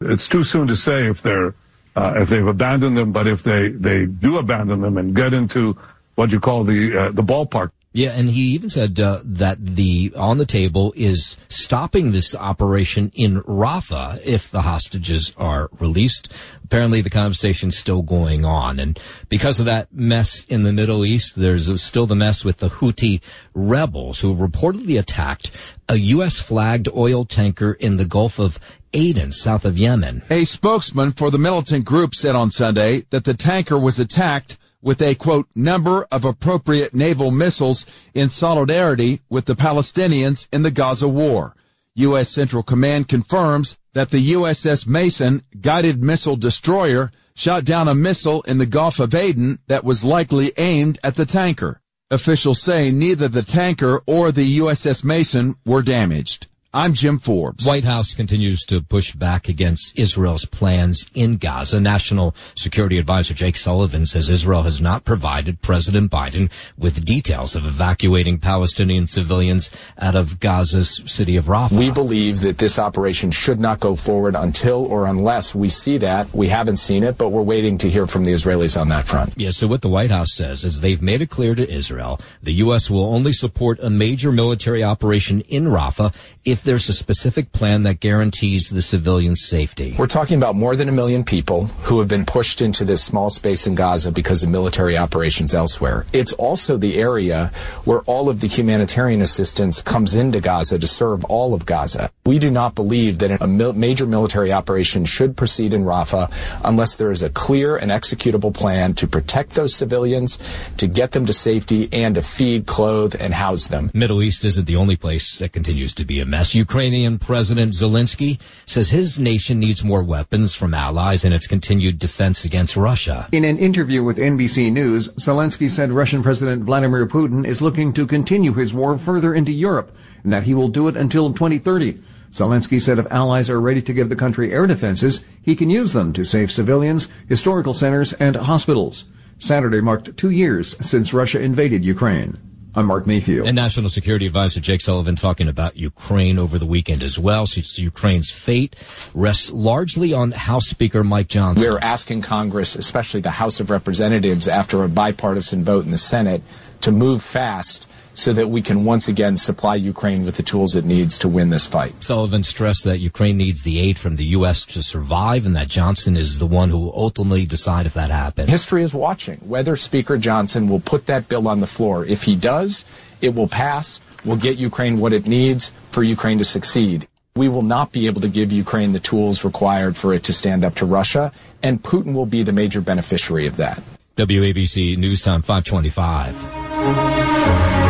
It's 0.00 0.28
too 0.28 0.44
soon 0.44 0.68
to 0.68 0.76
say 0.76 1.08
if 1.08 1.22
they're 1.22 1.54
uh, 1.96 2.12
if 2.16 2.28
they've 2.28 2.46
abandoned 2.46 2.96
them, 2.96 3.10
but 3.10 3.26
if 3.26 3.42
they, 3.42 3.68
they 3.68 4.04
do 4.04 4.36
abandon 4.36 4.82
them 4.82 4.98
and 4.98 5.16
get 5.16 5.32
into 5.32 5.78
what 6.14 6.30
you 6.30 6.38
call 6.38 6.62
the 6.62 6.96
uh, 6.96 7.10
the 7.10 7.22
ballpark 7.22 7.70
yeah, 7.96 8.10
and 8.10 8.28
he 8.28 8.42
even 8.48 8.68
said 8.68 9.00
uh, 9.00 9.20
that 9.24 9.56
the 9.58 10.12
on 10.14 10.36
the 10.36 10.44
table 10.44 10.92
is 10.96 11.38
stopping 11.48 12.12
this 12.12 12.34
operation 12.34 13.10
in 13.14 13.40
Rafah 13.40 14.20
if 14.22 14.50
the 14.50 14.60
hostages 14.60 15.32
are 15.38 15.70
released. 15.80 16.30
Apparently, 16.62 17.00
the 17.00 17.08
conversation's 17.08 17.78
still 17.78 18.02
going 18.02 18.44
on, 18.44 18.78
and 18.78 19.00
because 19.30 19.58
of 19.58 19.64
that 19.64 19.94
mess 19.94 20.44
in 20.44 20.62
the 20.62 20.74
Middle 20.74 21.06
East, 21.06 21.36
there's 21.36 21.80
still 21.80 22.04
the 22.04 22.14
mess 22.14 22.44
with 22.44 22.58
the 22.58 22.68
Houthi 22.68 23.22
rebels 23.54 24.20
who 24.20 24.36
reportedly 24.36 24.98
attacked 24.98 25.50
a 25.88 25.96
U.S. 25.96 26.38
flagged 26.38 26.90
oil 26.94 27.24
tanker 27.24 27.72
in 27.72 27.96
the 27.96 28.04
Gulf 28.04 28.38
of 28.38 28.60
Aden, 28.92 29.32
south 29.32 29.64
of 29.64 29.78
Yemen. 29.78 30.22
A 30.28 30.44
spokesman 30.44 31.12
for 31.12 31.30
the 31.30 31.38
militant 31.38 31.86
group 31.86 32.14
said 32.14 32.34
on 32.34 32.50
Sunday 32.50 33.06
that 33.08 33.24
the 33.24 33.32
tanker 33.32 33.78
was 33.78 33.98
attacked 33.98 34.58
with 34.82 35.02
a 35.02 35.14
quote 35.14 35.48
number 35.54 36.06
of 36.10 36.24
appropriate 36.24 36.94
naval 36.94 37.30
missiles 37.30 37.86
in 38.14 38.28
solidarity 38.28 39.20
with 39.28 39.46
the 39.46 39.56
Palestinians 39.56 40.48
in 40.52 40.62
the 40.62 40.70
Gaza 40.70 41.08
war. 41.08 41.54
U.S. 41.94 42.28
Central 42.28 42.62
Command 42.62 43.08
confirms 43.08 43.78
that 43.94 44.10
the 44.10 44.32
USS 44.32 44.86
Mason 44.86 45.42
guided 45.60 46.02
missile 46.02 46.36
destroyer 46.36 47.10
shot 47.34 47.64
down 47.64 47.88
a 47.88 47.94
missile 47.94 48.42
in 48.42 48.58
the 48.58 48.66
Gulf 48.66 49.00
of 49.00 49.14
Aden 49.14 49.58
that 49.66 49.84
was 49.84 50.04
likely 50.04 50.52
aimed 50.58 50.98
at 51.02 51.14
the 51.14 51.26
tanker. 51.26 51.80
Officials 52.10 52.60
say 52.60 52.90
neither 52.90 53.28
the 53.28 53.42
tanker 53.42 54.02
or 54.06 54.30
the 54.30 54.58
USS 54.58 55.02
Mason 55.02 55.56
were 55.64 55.82
damaged. 55.82 56.46
I'm 56.76 56.92
Jim 56.92 57.18
Forbes. 57.18 57.64
White 57.64 57.84
House 57.84 58.12
continues 58.12 58.62
to 58.66 58.82
push 58.82 59.14
back 59.14 59.48
against 59.48 59.98
Israel's 59.98 60.44
plans 60.44 61.06
in 61.14 61.38
Gaza. 61.38 61.80
National 61.80 62.34
Security 62.54 62.98
Advisor 62.98 63.32
Jake 63.32 63.56
Sullivan 63.56 64.04
says 64.04 64.28
Israel 64.28 64.64
has 64.64 64.78
not 64.78 65.06
provided 65.06 65.62
President 65.62 66.10
Biden 66.10 66.52
with 66.76 67.02
details 67.02 67.56
of 67.56 67.64
evacuating 67.64 68.40
Palestinian 68.40 69.06
civilians 69.06 69.70
out 69.96 70.14
of 70.14 70.38
Gaza's 70.38 71.02
city 71.06 71.38
of 71.38 71.46
Rafah. 71.46 71.78
We 71.78 71.90
believe 71.90 72.40
that 72.40 72.58
this 72.58 72.78
operation 72.78 73.30
should 73.30 73.58
not 73.58 73.80
go 73.80 73.96
forward 73.96 74.34
until 74.34 74.84
or 74.84 75.06
unless 75.06 75.54
we 75.54 75.70
see 75.70 75.96
that. 75.96 76.30
We 76.34 76.48
haven't 76.48 76.76
seen 76.76 77.04
it, 77.04 77.16
but 77.16 77.30
we're 77.30 77.40
waiting 77.40 77.78
to 77.78 77.88
hear 77.88 78.06
from 78.06 78.24
the 78.24 78.34
Israelis 78.34 78.78
on 78.78 78.90
that 78.90 79.06
front. 79.06 79.32
Yeah, 79.38 79.52
so 79.52 79.66
what 79.66 79.80
the 79.80 79.88
White 79.88 80.10
House 80.10 80.34
says 80.34 80.62
is 80.62 80.82
they've 80.82 81.00
made 81.00 81.22
it 81.22 81.30
clear 81.30 81.54
to 81.54 81.66
Israel 81.66 82.20
the 82.42 82.52
U.S. 82.66 82.90
will 82.90 83.06
only 83.06 83.32
support 83.32 83.78
a 83.80 83.88
major 83.88 84.30
military 84.30 84.84
operation 84.84 85.40
in 85.40 85.64
Rafah 85.64 86.14
if 86.44 86.65
there's 86.66 86.88
a 86.88 86.92
specific 86.92 87.52
plan 87.52 87.84
that 87.84 88.00
guarantees 88.00 88.68
the 88.68 88.82
civilians' 88.82 89.46
safety. 89.46 89.94
We're 89.96 90.08
talking 90.08 90.36
about 90.36 90.56
more 90.56 90.74
than 90.74 90.88
a 90.88 90.92
million 90.92 91.22
people 91.22 91.66
who 91.86 92.00
have 92.00 92.08
been 92.08 92.26
pushed 92.26 92.60
into 92.60 92.84
this 92.84 93.02
small 93.02 93.30
space 93.30 93.68
in 93.68 93.76
Gaza 93.76 94.10
because 94.10 94.42
of 94.42 94.50
military 94.50 94.98
operations 94.98 95.54
elsewhere. 95.54 96.04
It's 96.12 96.32
also 96.32 96.76
the 96.76 96.98
area 96.98 97.52
where 97.84 98.00
all 98.00 98.28
of 98.28 98.40
the 98.40 98.48
humanitarian 98.48 99.22
assistance 99.22 99.80
comes 99.80 100.16
into 100.16 100.40
Gaza 100.40 100.78
to 100.80 100.86
serve 100.88 101.24
all 101.26 101.54
of 101.54 101.64
Gaza. 101.66 102.10
We 102.26 102.40
do 102.40 102.50
not 102.50 102.74
believe 102.74 103.20
that 103.20 103.40
a 103.40 103.46
mil- 103.46 103.72
major 103.72 104.04
military 104.04 104.52
operation 104.52 105.04
should 105.04 105.36
proceed 105.36 105.72
in 105.72 105.84
Rafah 105.84 106.32
unless 106.64 106.96
there 106.96 107.12
is 107.12 107.22
a 107.22 107.30
clear 107.30 107.76
and 107.76 107.92
executable 107.92 108.52
plan 108.52 108.94
to 108.94 109.06
protect 109.06 109.50
those 109.50 109.72
civilians, 109.72 110.36
to 110.78 110.88
get 110.88 111.12
them 111.12 111.26
to 111.26 111.32
safety, 111.32 111.88
and 111.92 112.16
to 112.16 112.22
feed, 112.22 112.66
clothe, 112.66 113.14
and 113.20 113.32
house 113.32 113.68
them. 113.68 113.92
Middle 113.94 114.20
East 114.20 114.44
isn't 114.44 114.64
the 114.64 114.74
only 114.74 114.96
place 114.96 115.38
that 115.38 115.52
continues 115.52 115.94
to 115.94 116.04
be 116.04 116.18
a 116.18 116.26
mess. 116.26 116.55
Ukrainian 116.56 117.18
President 117.18 117.72
Zelensky 117.72 118.40
says 118.64 118.90
his 118.90 119.20
nation 119.20 119.60
needs 119.60 119.84
more 119.84 120.02
weapons 120.02 120.54
from 120.54 120.74
allies 120.74 121.24
in 121.24 121.32
its 121.32 121.46
continued 121.46 121.98
defense 121.98 122.44
against 122.44 122.76
Russia. 122.76 123.28
In 123.30 123.44
an 123.44 123.58
interview 123.58 124.02
with 124.02 124.16
NBC 124.16 124.72
News, 124.72 125.08
Zelensky 125.12 125.70
said 125.70 125.92
Russian 125.92 126.22
President 126.22 126.64
Vladimir 126.64 127.06
Putin 127.06 127.46
is 127.46 127.62
looking 127.62 127.92
to 127.92 128.06
continue 128.06 128.54
his 128.54 128.72
war 128.72 128.96
further 128.98 129.34
into 129.34 129.52
Europe 129.52 129.94
and 130.24 130.32
that 130.32 130.44
he 130.44 130.54
will 130.54 130.68
do 130.68 130.88
it 130.88 130.96
until 130.96 131.32
2030. 131.32 132.02
Zelensky 132.32 132.80
said 132.80 132.98
if 132.98 133.06
allies 133.12 133.48
are 133.48 133.60
ready 133.60 133.82
to 133.82 133.92
give 133.92 134.08
the 134.08 134.16
country 134.16 134.52
air 134.52 134.66
defenses, 134.66 135.24
he 135.40 135.54
can 135.54 135.70
use 135.70 135.92
them 135.92 136.12
to 136.12 136.24
save 136.24 136.50
civilians, 136.50 137.08
historical 137.28 137.74
centers, 137.74 138.12
and 138.14 138.34
hospitals. 138.34 139.04
Saturday 139.38 139.80
marked 139.80 140.16
two 140.16 140.30
years 140.30 140.74
since 140.80 141.14
Russia 141.14 141.40
invaded 141.40 141.84
Ukraine. 141.84 142.38
I'm 142.76 142.84
Mark 142.84 143.06
Mayfield. 143.06 143.48
And 143.48 143.56
National 143.56 143.88
Security 143.88 144.26
Advisor 144.26 144.60
Jake 144.60 144.82
Sullivan 144.82 145.16
talking 145.16 145.48
about 145.48 145.78
Ukraine 145.78 146.38
over 146.38 146.58
the 146.58 146.66
weekend 146.66 147.02
as 147.02 147.18
well. 147.18 147.46
So 147.46 147.62
Ukraine's 147.80 148.30
fate 148.30 148.76
rests 149.14 149.50
largely 149.50 150.12
on 150.12 150.32
House 150.32 150.66
Speaker 150.66 151.02
Mike 151.02 151.28
Johnson. 151.28 151.66
We're 151.66 151.78
asking 151.78 152.20
Congress, 152.20 152.76
especially 152.76 153.22
the 153.22 153.30
House 153.30 153.60
of 153.60 153.70
Representatives, 153.70 154.46
after 154.46 154.84
a 154.84 154.90
bipartisan 154.90 155.64
vote 155.64 155.86
in 155.86 155.90
the 155.90 155.96
Senate, 155.96 156.42
to 156.82 156.92
move 156.92 157.22
fast 157.22 157.86
so 158.16 158.32
that 158.32 158.48
we 158.48 158.60
can 158.60 158.84
once 158.84 159.06
again 159.06 159.36
supply 159.36 159.76
Ukraine 159.76 160.24
with 160.24 160.36
the 160.36 160.42
tools 160.42 160.74
it 160.74 160.84
needs 160.84 161.16
to 161.18 161.28
win 161.28 161.50
this 161.50 161.66
fight. 161.66 162.02
Sullivan 162.02 162.42
stressed 162.42 162.84
that 162.84 162.98
Ukraine 162.98 163.36
needs 163.36 163.62
the 163.62 163.78
aid 163.78 163.98
from 163.98 164.16
the 164.16 164.24
U.S. 164.38 164.64
to 164.66 164.82
survive 164.82 165.46
and 165.46 165.54
that 165.54 165.68
Johnson 165.68 166.16
is 166.16 166.40
the 166.40 166.46
one 166.46 166.70
who 166.70 166.78
will 166.78 166.94
ultimately 166.96 167.46
decide 167.46 167.86
if 167.86 167.94
that 167.94 168.10
happens. 168.10 168.50
History 168.50 168.82
is 168.82 168.92
watching 168.92 169.38
whether 169.38 169.76
Speaker 169.76 170.18
Johnson 170.18 170.66
will 170.66 170.80
put 170.80 171.06
that 171.06 171.28
bill 171.28 171.46
on 171.46 171.60
the 171.60 171.66
floor. 171.68 172.04
If 172.04 172.24
he 172.24 172.34
does, 172.34 172.84
it 173.20 173.34
will 173.34 173.48
pass, 173.48 174.00
We'll 174.26 174.36
get 174.36 174.58
Ukraine 174.58 174.98
what 174.98 175.12
it 175.12 175.28
needs 175.28 175.70
for 175.92 176.02
Ukraine 176.02 176.38
to 176.38 176.44
succeed. 176.44 177.06
We 177.36 177.48
will 177.48 177.62
not 177.62 177.92
be 177.92 178.08
able 178.08 178.20
to 178.22 178.28
give 178.28 178.50
Ukraine 178.50 178.92
the 178.92 178.98
tools 178.98 179.44
required 179.44 179.96
for 179.96 180.12
it 180.12 180.24
to 180.24 180.32
stand 180.32 180.64
up 180.64 180.74
to 180.76 180.84
Russia, 180.84 181.30
and 181.62 181.80
Putin 181.80 182.12
will 182.12 182.26
be 182.26 182.42
the 182.42 182.52
major 182.52 182.80
beneficiary 182.80 183.46
of 183.46 183.56
that. 183.58 183.80
WABC 184.16 184.98
News 184.98 185.22
Time 185.22 185.42
525. 185.42 187.85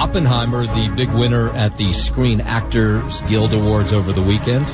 Oppenheimer, 0.00 0.66
the 0.66 0.90
big 0.96 1.10
winner 1.10 1.50
at 1.50 1.76
the 1.76 1.92
Screen 1.92 2.40
Actors 2.40 3.20
Guild 3.28 3.52
Awards 3.52 3.92
over 3.92 4.12
the 4.12 4.22
weekend. 4.22 4.66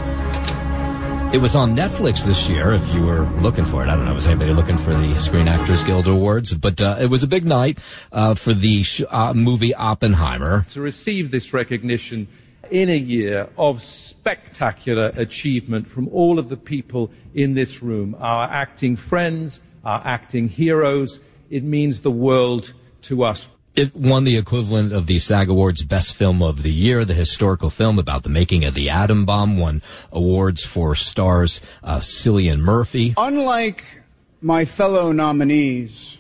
It 1.34 1.38
was 1.38 1.56
on 1.56 1.74
Netflix 1.74 2.24
this 2.24 2.48
year, 2.48 2.72
if 2.72 2.94
you 2.94 3.04
were 3.04 3.24
looking 3.40 3.64
for 3.64 3.82
it. 3.82 3.88
I 3.88 3.96
don't 3.96 4.04
know, 4.04 4.14
was 4.14 4.28
anybody 4.28 4.52
looking 4.52 4.76
for 4.76 4.94
the 4.94 5.16
Screen 5.16 5.48
Actors 5.48 5.82
Guild 5.82 6.06
Awards? 6.06 6.54
But 6.54 6.80
uh, 6.80 6.98
it 7.00 7.10
was 7.10 7.24
a 7.24 7.26
big 7.26 7.44
night 7.44 7.80
uh, 8.12 8.36
for 8.36 8.54
the 8.54 8.84
sh- 8.84 9.02
uh, 9.10 9.34
movie 9.34 9.74
Oppenheimer. 9.74 10.64
To 10.70 10.80
receive 10.80 11.32
this 11.32 11.52
recognition 11.52 12.28
in 12.70 12.88
a 12.88 12.96
year 12.96 13.48
of 13.58 13.82
spectacular 13.82 15.10
achievement 15.16 15.88
from 15.88 16.06
all 16.10 16.38
of 16.38 16.50
the 16.50 16.56
people 16.56 17.10
in 17.34 17.54
this 17.54 17.82
room, 17.82 18.14
our 18.20 18.48
acting 18.48 18.94
friends, 18.94 19.60
our 19.84 20.00
acting 20.04 20.48
heroes, 20.48 21.18
it 21.50 21.64
means 21.64 22.02
the 22.02 22.12
world 22.12 22.72
to 23.02 23.24
us. 23.24 23.48
It 23.76 23.94
won 23.94 24.24
the 24.24 24.38
equivalent 24.38 24.94
of 24.94 25.06
the 25.06 25.18
SAG 25.18 25.50
Awards 25.50 25.84
Best 25.84 26.14
Film 26.14 26.42
of 26.42 26.62
the 26.62 26.72
Year. 26.72 27.04
The 27.04 27.12
historical 27.12 27.68
film 27.68 27.98
about 27.98 28.22
the 28.22 28.30
making 28.30 28.64
of 28.64 28.72
the 28.72 28.88
atom 28.88 29.26
bomb 29.26 29.58
won 29.58 29.82
awards 30.10 30.64
for 30.64 30.94
stars 30.94 31.60
uh, 31.84 31.98
Cillian 31.98 32.60
Murphy. 32.60 33.12
Unlike 33.18 33.84
my 34.40 34.64
fellow 34.64 35.12
nominees, 35.12 36.16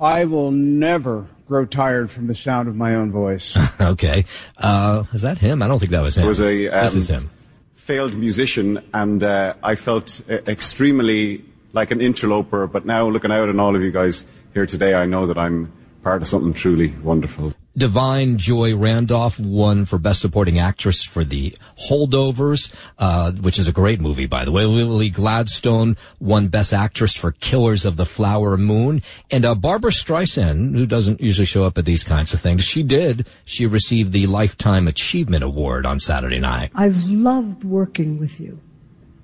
I 0.00 0.24
will 0.24 0.50
never 0.50 1.28
grow 1.46 1.64
tired 1.64 2.10
from 2.10 2.26
the 2.26 2.34
sound 2.34 2.66
of 2.66 2.74
my 2.74 2.96
own 2.96 3.12
voice. 3.12 3.56
okay. 3.80 4.24
Uh, 4.56 5.04
is 5.12 5.22
that 5.22 5.38
him? 5.38 5.62
I 5.62 5.68
don't 5.68 5.78
think 5.78 5.92
that 5.92 6.02
was 6.02 6.18
him. 6.18 6.26
was 6.26 6.40
a 6.40 6.70
um, 6.70 6.82
this 6.82 6.96
is 6.96 7.08
him. 7.08 7.30
failed 7.76 8.14
musician, 8.14 8.84
and 8.92 9.22
uh, 9.22 9.54
I 9.62 9.76
felt 9.76 10.20
uh, 10.28 10.38
extremely 10.48 11.44
like 11.72 11.92
an 11.92 12.00
interloper. 12.00 12.66
But 12.66 12.84
now, 12.84 13.08
looking 13.08 13.30
out 13.30 13.48
on 13.48 13.60
all 13.60 13.76
of 13.76 13.82
you 13.82 13.92
guys 13.92 14.24
here 14.54 14.66
today, 14.66 14.94
I 14.94 15.06
know 15.06 15.28
that 15.28 15.38
I'm 15.38 15.72
part 16.02 16.22
of 16.22 16.28
something 16.28 16.52
truly 16.52 16.88
wonderful. 17.02 17.52
Da'Vine 17.78 18.38
Joy 18.38 18.74
Randolph 18.74 19.38
won 19.38 19.84
for 19.84 19.98
Best 19.98 20.20
Supporting 20.20 20.58
Actress 20.58 21.04
for 21.04 21.22
The 21.22 21.54
Holdovers, 21.88 22.74
uh, 22.98 23.30
which 23.32 23.58
is 23.58 23.68
a 23.68 23.72
great 23.72 24.00
movie, 24.00 24.26
by 24.26 24.44
the 24.44 24.50
way. 24.50 24.64
Lily 24.64 25.10
Gladstone 25.10 25.96
won 26.18 26.48
Best 26.48 26.72
Actress 26.72 27.14
for 27.14 27.30
Killers 27.30 27.84
of 27.84 27.96
the 27.96 28.04
Flower 28.04 28.56
Moon. 28.56 29.00
And 29.30 29.44
uh, 29.44 29.54
Barbara 29.54 29.92
Streisand, 29.92 30.74
who 30.74 30.86
doesn't 30.86 31.20
usually 31.20 31.46
show 31.46 31.64
up 31.64 31.78
at 31.78 31.84
these 31.84 32.02
kinds 32.02 32.34
of 32.34 32.40
things, 32.40 32.64
she 32.64 32.82
did. 32.82 33.28
She 33.44 33.64
received 33.66 34.10
the 34.10 34.26
Lifetime 34.26 34.88
Achievement 34.88 35.44
Award 35.44 35.86
on 35.86 36.00
Saturday 36.00 36.40
night. 36.40 36.72
I've 36.74 37.08
loved 37.10 37.62
working 37.62 38.18
with 38.18 38.40
you, 38.40 38.60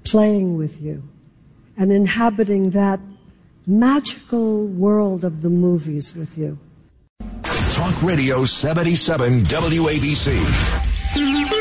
playing 0.05 0.57
with 0.57 0.81
you, 0.81 1.03
and 1.77 1.91
inhabiting 1.91 2.71
that 2.71 3.01
magical 3.66 4.66
world 4.66 5.24
of 5.24 5.42
the 5.42 5.50
movies 5.50 6.14
with 6.14 6.37
you. 6.37 6.59
Talk 7.72 8.03
Radio 8.03 8.44
77 8.44 9.44
WABC. 9.44 11.54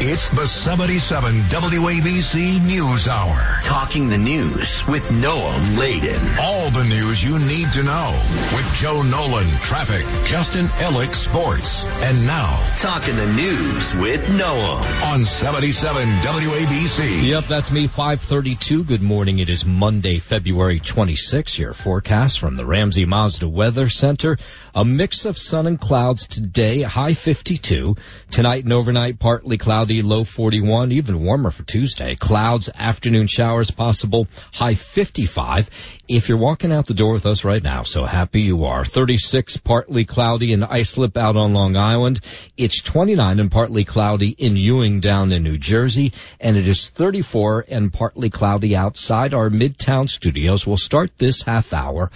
It's 0.00 0.30
the 0.32 0.46
77 0.46 1.32
WABC 1.44 2.60
News 2.66 3.08
Hour. 3.08 3.58
Talking 3.62 4.08
the 4.08 4.18
news 4.18 4.84
with 4.86 5.02
Noam 5.04 5.78
Laden. 5.78 6.20
All 6.40 6.68
the 6.70 6.84
news 6.84 7.24
you 7.24 7.38
need 7.38 7.70
to 7.72 7.82
know 7.84 8.10
with 8.54 8.68
Joe 8.74 9.02
Nolan, 9.02 9.46
traffic, 9.62 10.04
Justin 10.26 10.66
Ellick, 10.82 11.14
sports. 11.14 11.84
And 12.02 12.26
now, 12.26 12.58
Talking 12.78 13.16
the 13.16 13.32
news 13.34 13.94
with 13.94 14.20
Noam. 14.38 14.82
on 15.12 15.22
77 15.22 16.06
WABC. 16.18 17.22
Yep, 17.28 17.44
that's 17.44 17.70
me, 17.72 17.86
532. 17.86 18.84
Good 18.84 19.00
morning. 19.02 19.38
It 19.38 19.48
is 19.48 19.64
Monday, 19.64 20.18
February 20.18 20.80
26. 20.80 21.58
Your 21.58 21.72
forecast 21.72 22.40
from 22.40 22.56
the 22.56 22.66
Ramsey 22.66 23.04
Mazda 23.06 23.48
Weather 23.48 23.88
Center. 23.88 24.36
A 24.74 24.84
mix 24.84 25.24
of 25.24 25.38
sun 25.38 25.68
and 25.68 25.80
clouds 25.80 26.26
today, 26.26 26.82
high 26.82 27.14
52. 27.14 27.94
Tonight 28.30 28.64
and 28.64 28.72
overnight, 28.72 29.20
partly 29.20 29.56
cloudy, 29.56 29.83
low 29.90 30.24
41, 30.24 30.92
even 30.92 31.22
warmer 31.22 31.50
for 31.50 31.62
Tuesday. 31.62 32.14
Clouds, 32.14 32.70
afternoon 32.76 33.26
showers 33.26 33.70
possible, 33.70 34.26
high 34.54 34.74
55. 34.74 35.70
If 36.08 36.28
you're 36.28 36.38
walking 36.38 36.72
out 36.72 36.86
the 36.86 36.94
door 36.94 37.12
with 37.12 37.26
us 37.26 37.44
right 37.44 37.62
now, 37.62 37.82
so 37.82 38.04
happy 38.04 38.42
you 38.42 38.64
are. 38.64 38.84
36, 38.84 39.56
partly 39.58 40.04
cloudy 40.04 40.52
and 40.52 40.64
Islip 40.64 41.16
out 41.16 41.36
on 41.36 41.54
Long 41.54 41.76
Island. 41.76 42.20
It's 42.56 42.80
29 42.82 43.40
and 43.40 43.50
partly 43.50 43.84
cloudy 43.84 44.30
in 44.30 44.56
Ewing 44.56 45.00
down 45.00 45.32
in 45.32 45.42
New 45.42 45.58
Jersey. 45.58 46.12
And 46.40 46.56
it 46.56 46.68
is 46.68 46.88
34 46.88 47.66
and 47.68 47.92
partly 47.92 48.30
cloudy 48.30 48.76
outside 48.76 49.32
our 49.32 49.50
Midtown 49.50 50.08
studios. 50.08 50.66
We'll 50.66 50.76
start 50.76 51.16
this 51.18 51.42
half 51.42 51.72
hour 51.72 52.10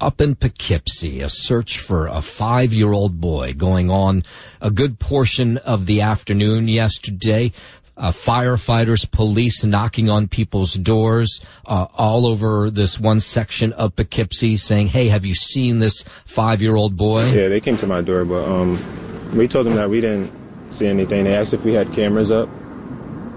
up 0.00 0.20
in 0.20 0.34
Poughkeepsie, 0.34 1.20
a 1.20 1.28
search 1.28 1.78
for 1.78 2.06
a 2.06 2.20
five-year-old 2.20 3.20
boy 3.20 3.54
going 3.54 3.90
on 3.90 4.22
a 4.60 4.70
good 4.70 4.98
portion 4.98 5.56
of 5.58 5.86
the 5.86 6.00
afternoon 6.00 6.68
yesterday. 6.68 7.52
Uh, 7.96 8.10
firefighters, 8.10 9.08
police 9.08 9.62
knocking 9.62 10.08
on 10.08 10.26
people's 10.26 10.74
doors 10.74 11.40
uh, 11.66 11.86
all 11.96 12.26
over 12.26 12.68
this 12.68 12.98
one 12.98 13.20
section 13.20 13.72
of 13.74 13.94
Poughkeepsie 13.94 14.56
saying, 14.56 14.88
hey, 14.88 15.06
have 15.06 15.24
you 15.24 15.34
seen 15.34 15.78
this 15.78 16.02
five-year-old 16.24 16.96
boy? 16.96 17.30
Yeah, 17.30 17.48
they 17.48 17.60
came 17.60 17.76
to 17.76 17.86
my 17.86 18.00
door, 18.00 18.24
but 18.24 18.44
um, 18.48 19.30
we 19.36 19.46
told 19.46 19.66
them 19.66 19.76
that 19.76 19.88
we 19.88 20.00
didn't 20.00 20.32
see 20.72 20.86
anything. 20.86 21.22
They 21.22 21.36
asked 21.36 21.54
if 21.54 21.62
we 21.62 21.72
had 21.72 21.92
cameras 21.92 22.32
up. 22.32 22.48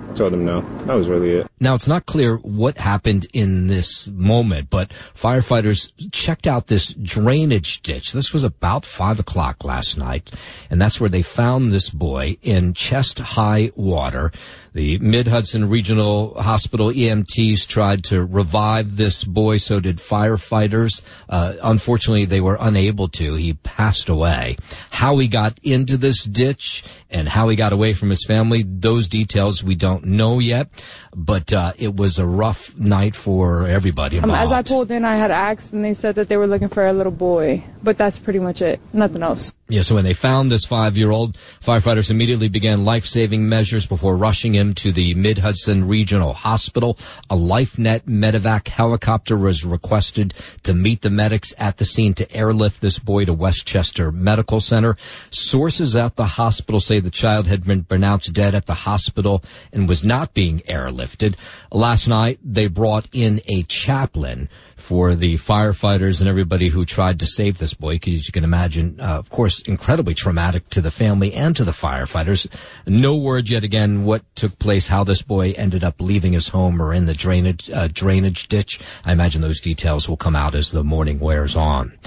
I 0.10 0.13
told 0.13 0.34
them 0.34 0.43
no. 0.43 0.62
That 0.88 0.95
was 0.95 1.08
really 1.08 1.32
it. 1.32 1.47
Now, 1.60 1.76
it's 1.76 1.88
not 1.88 2.06
clear 2.06 2.38
what 2.38 2.78
happened 2.78 3.28
in 3.34 3.67
this 3.67 4.10
moment, 4.12 4.69
but 4.69 4.89
firefighters 4.89 5.91
checked 6.12 6.47
out 6.47 6.67
this 6.67 6.93
drainage 6.93 7.82
ditch. 7.82 8.13
This 8.13 8.32
was 8.32 8.43
about 8.43 8.86
five 8.86 9.19
o'clock 9.19 9.65
last 9.65 9.97
night, 9.97 10.32
and 10.69 10.82
that's 10.82 11.00
where 11.00 11.10
they 11.10 11.21
found 11.21 11.71
this 11.71 11.89
boy 11.89 12.38
in 12.41 12.73
chest 12.73 13.19
high 13.19 13.71
water. 13.76 14.32
The 14.73 15.00
Mid 15.00 15.28
Hudson 15.28 15.67
Regional 15.67 16.39
Hospital 16.39 16.89
EMTs 16.89 17.65
tried 17.67 18.04
to 18.06 18.23
revive 18.23 18.95
this 18.95 19.23
boy, 19.23 19.58
so 19.58 19.80
did 19.80 19.97
firefighters. 19.97 21.02
Uh, 21.28 21.56
unfortunately, 21.63 22.26
they 22.26 22.41
were 22.41 22.58
unable 22.60 23.08
to. 23.10 23.34
He 23.34 23.56
passed 23.56 24.08
away. 24.08 24.58
How 24.91 25.17
he 25.17 25.28
got 25.28 25.58
into 25.63 25.97
this 25.97 26.23
ditch 26.23 26.84
and 27.10 27.28
how 27.28 27.50
he 27.50 27.56
got 27.56 27.73
away 27.73 27.93
from 27.93 28.12
his 28.12 28.23
family, 28.23 28.63
those 28.67 29.08
details 29.08 29.63
we 29.63 29.76
don't 29.76 30.06
know 30.06 30.38
yet, 30.38 30.69
but 31.16 31.54
uh, 31.54 31.74
it 31.78 31.96
was 31.96 32.20
a 32.20 32.26
rough 32.26 32.78
night 32.78 33.16
for 33.16 33.66
everybody 33.68 34.20
Um, 34.20 34.32
as 34.32 34.52
I 34.52 34.62
pulled 34.62 34.92
in, 34.92 35.06
I 35.06 35.16
had 35.16 35.32
asked, 35.32 35.74
and 35.74 35.84
they 35.84 35.94
said 35.94 36.16
that 36.16 36.30
they 36.30 36.38
were 36.38 36.48
looking 36.48 36.70
for 36.70 36.86
a 36.86 36.94
little 36.94 37.12
boy, 37.12 37.63
but 37.84 37.98
that's 37.98 38.20
pretty 38.20 38.40
much 38.40 38.62
it. 38.62 38.80
Nothing 38.94 39.24
else. 39.24 39.54
Yeah, 39.70 39.82
so 39.82 39.96
when 39.96 40.06
they 40.06 40.13
found 40.13 40.50
this 40.50 40.63
five-year-old, 40.63 41.36
firefighters 41.36 42.10
immediately 42.10 42.48
began 42.48 42.86
life-saving 42.86 43.50
measures 43.50 43.86
before 43.86 44.16
rushing 44.16 44.54
him 44.54 44.74
to 44.76 44.94
the 44.94 45.13
Mid-Hudson 45.16 45.88
Regional 45.88 46.34
Hospital. 46.34 46.98
A 47.30 47.36
LifeNet 47.36 48.04
medevac 48.04 48.70
helicopter 48.70 49.36
was 49.38 49.66
requested 49.66 50.34
to 50.63 50.74
meet 50.74 51.02
the 51.02 51.10
medics 51.10 51.54
at 51.58 51.78
the 51.78 51.86
scene 51.86 52.13
to 52.13 52.34
airlift 52.34 52.82
this 52.82 52.98
boy 53.00 53.26
to 53.26 53.34
Westchester 53.34 54.10
Medical 54.12 54.62
Center. 54.62 54.96
Sources 55.32 55.96
at 55.96 56.16
the 56.16 56.26
hospital 56.26 56.80
say 56.80 57.00
the 57.00 57.12
child 57.12 57.48
had 57.48 57.66
been 57.66 57.84
pronounced 57.84 58.32
dead 58.34 58.56
at 58.56 58.68
the 58.68 58.74
hospital 58.74 59.44
and 59.74 59.90
was 59.90 60.04
not 60.04 60.34
being 60.34 60.62
airlifted. 60.67 61.36
Last 61.71 62.08
night, 62.08 62.39
they 62.43 62.67
brought 62.67 63.08
in 63.12 63.41
a 63.47 63.63
chaplain 63.63 64.49
for 64.75 65.15
the 65.15 65.36
firefighters 65.36 66.21
and 66.21 66.30
everybody 66.30 66.69
who 66.69 66.86
tried 66.86 67.19
to 67.19 67.25
save 67.25 67.58
this 67.58 67.73
boy, 67.73 67.95
because 67.95 68.27
you 68.27 68.32
can 68.32 68.43
imagine, 68.43 68.99
uh, 69.01 69.17
of 69.17 69.30
course, 69.30 69.62
incredibly 69.62 70.13
traumatic 70.13 70.69
to 70.69 70.82
the 70.82 70.91
family 70.91 71.34
and 71.34 71.56
to 71.56 71.63
the 71.63 71.71
firefighters. 71.71 72.47
No 72.86 73.17
word 73.17 73.49
yet 73.49 73.63
again 73.63 74.06
what 74.06 74.23
took 74.36 74.58
place, 74.60 74.88
how 74.88 75.03
this 75.03 75.21
boy 75.21 75.51
ended 75.58 75.84
up 75.84 75.99
leaving 75.99 76.34
his 76.34 76.49
home 76.49 76.82
or 76.82 76.93
in 76.93 77.06
the 77.06 77.13
drainage 77.13 77.69
uh, 77.71 77.89
drainage 77.91 78.47
ditch. 78.47 78.80
I 79.03 79.12
imagine 79.12 79.41
those 79.41 79.62
details 79.62 80.08
will 80.08 80.17
come 80.17 80.36
out 80.36 80.56
as 80.56 80.71
the 80.71 80.84
morning 80.84 81.19
wears 81.19 81.56
on. 81.56 81.97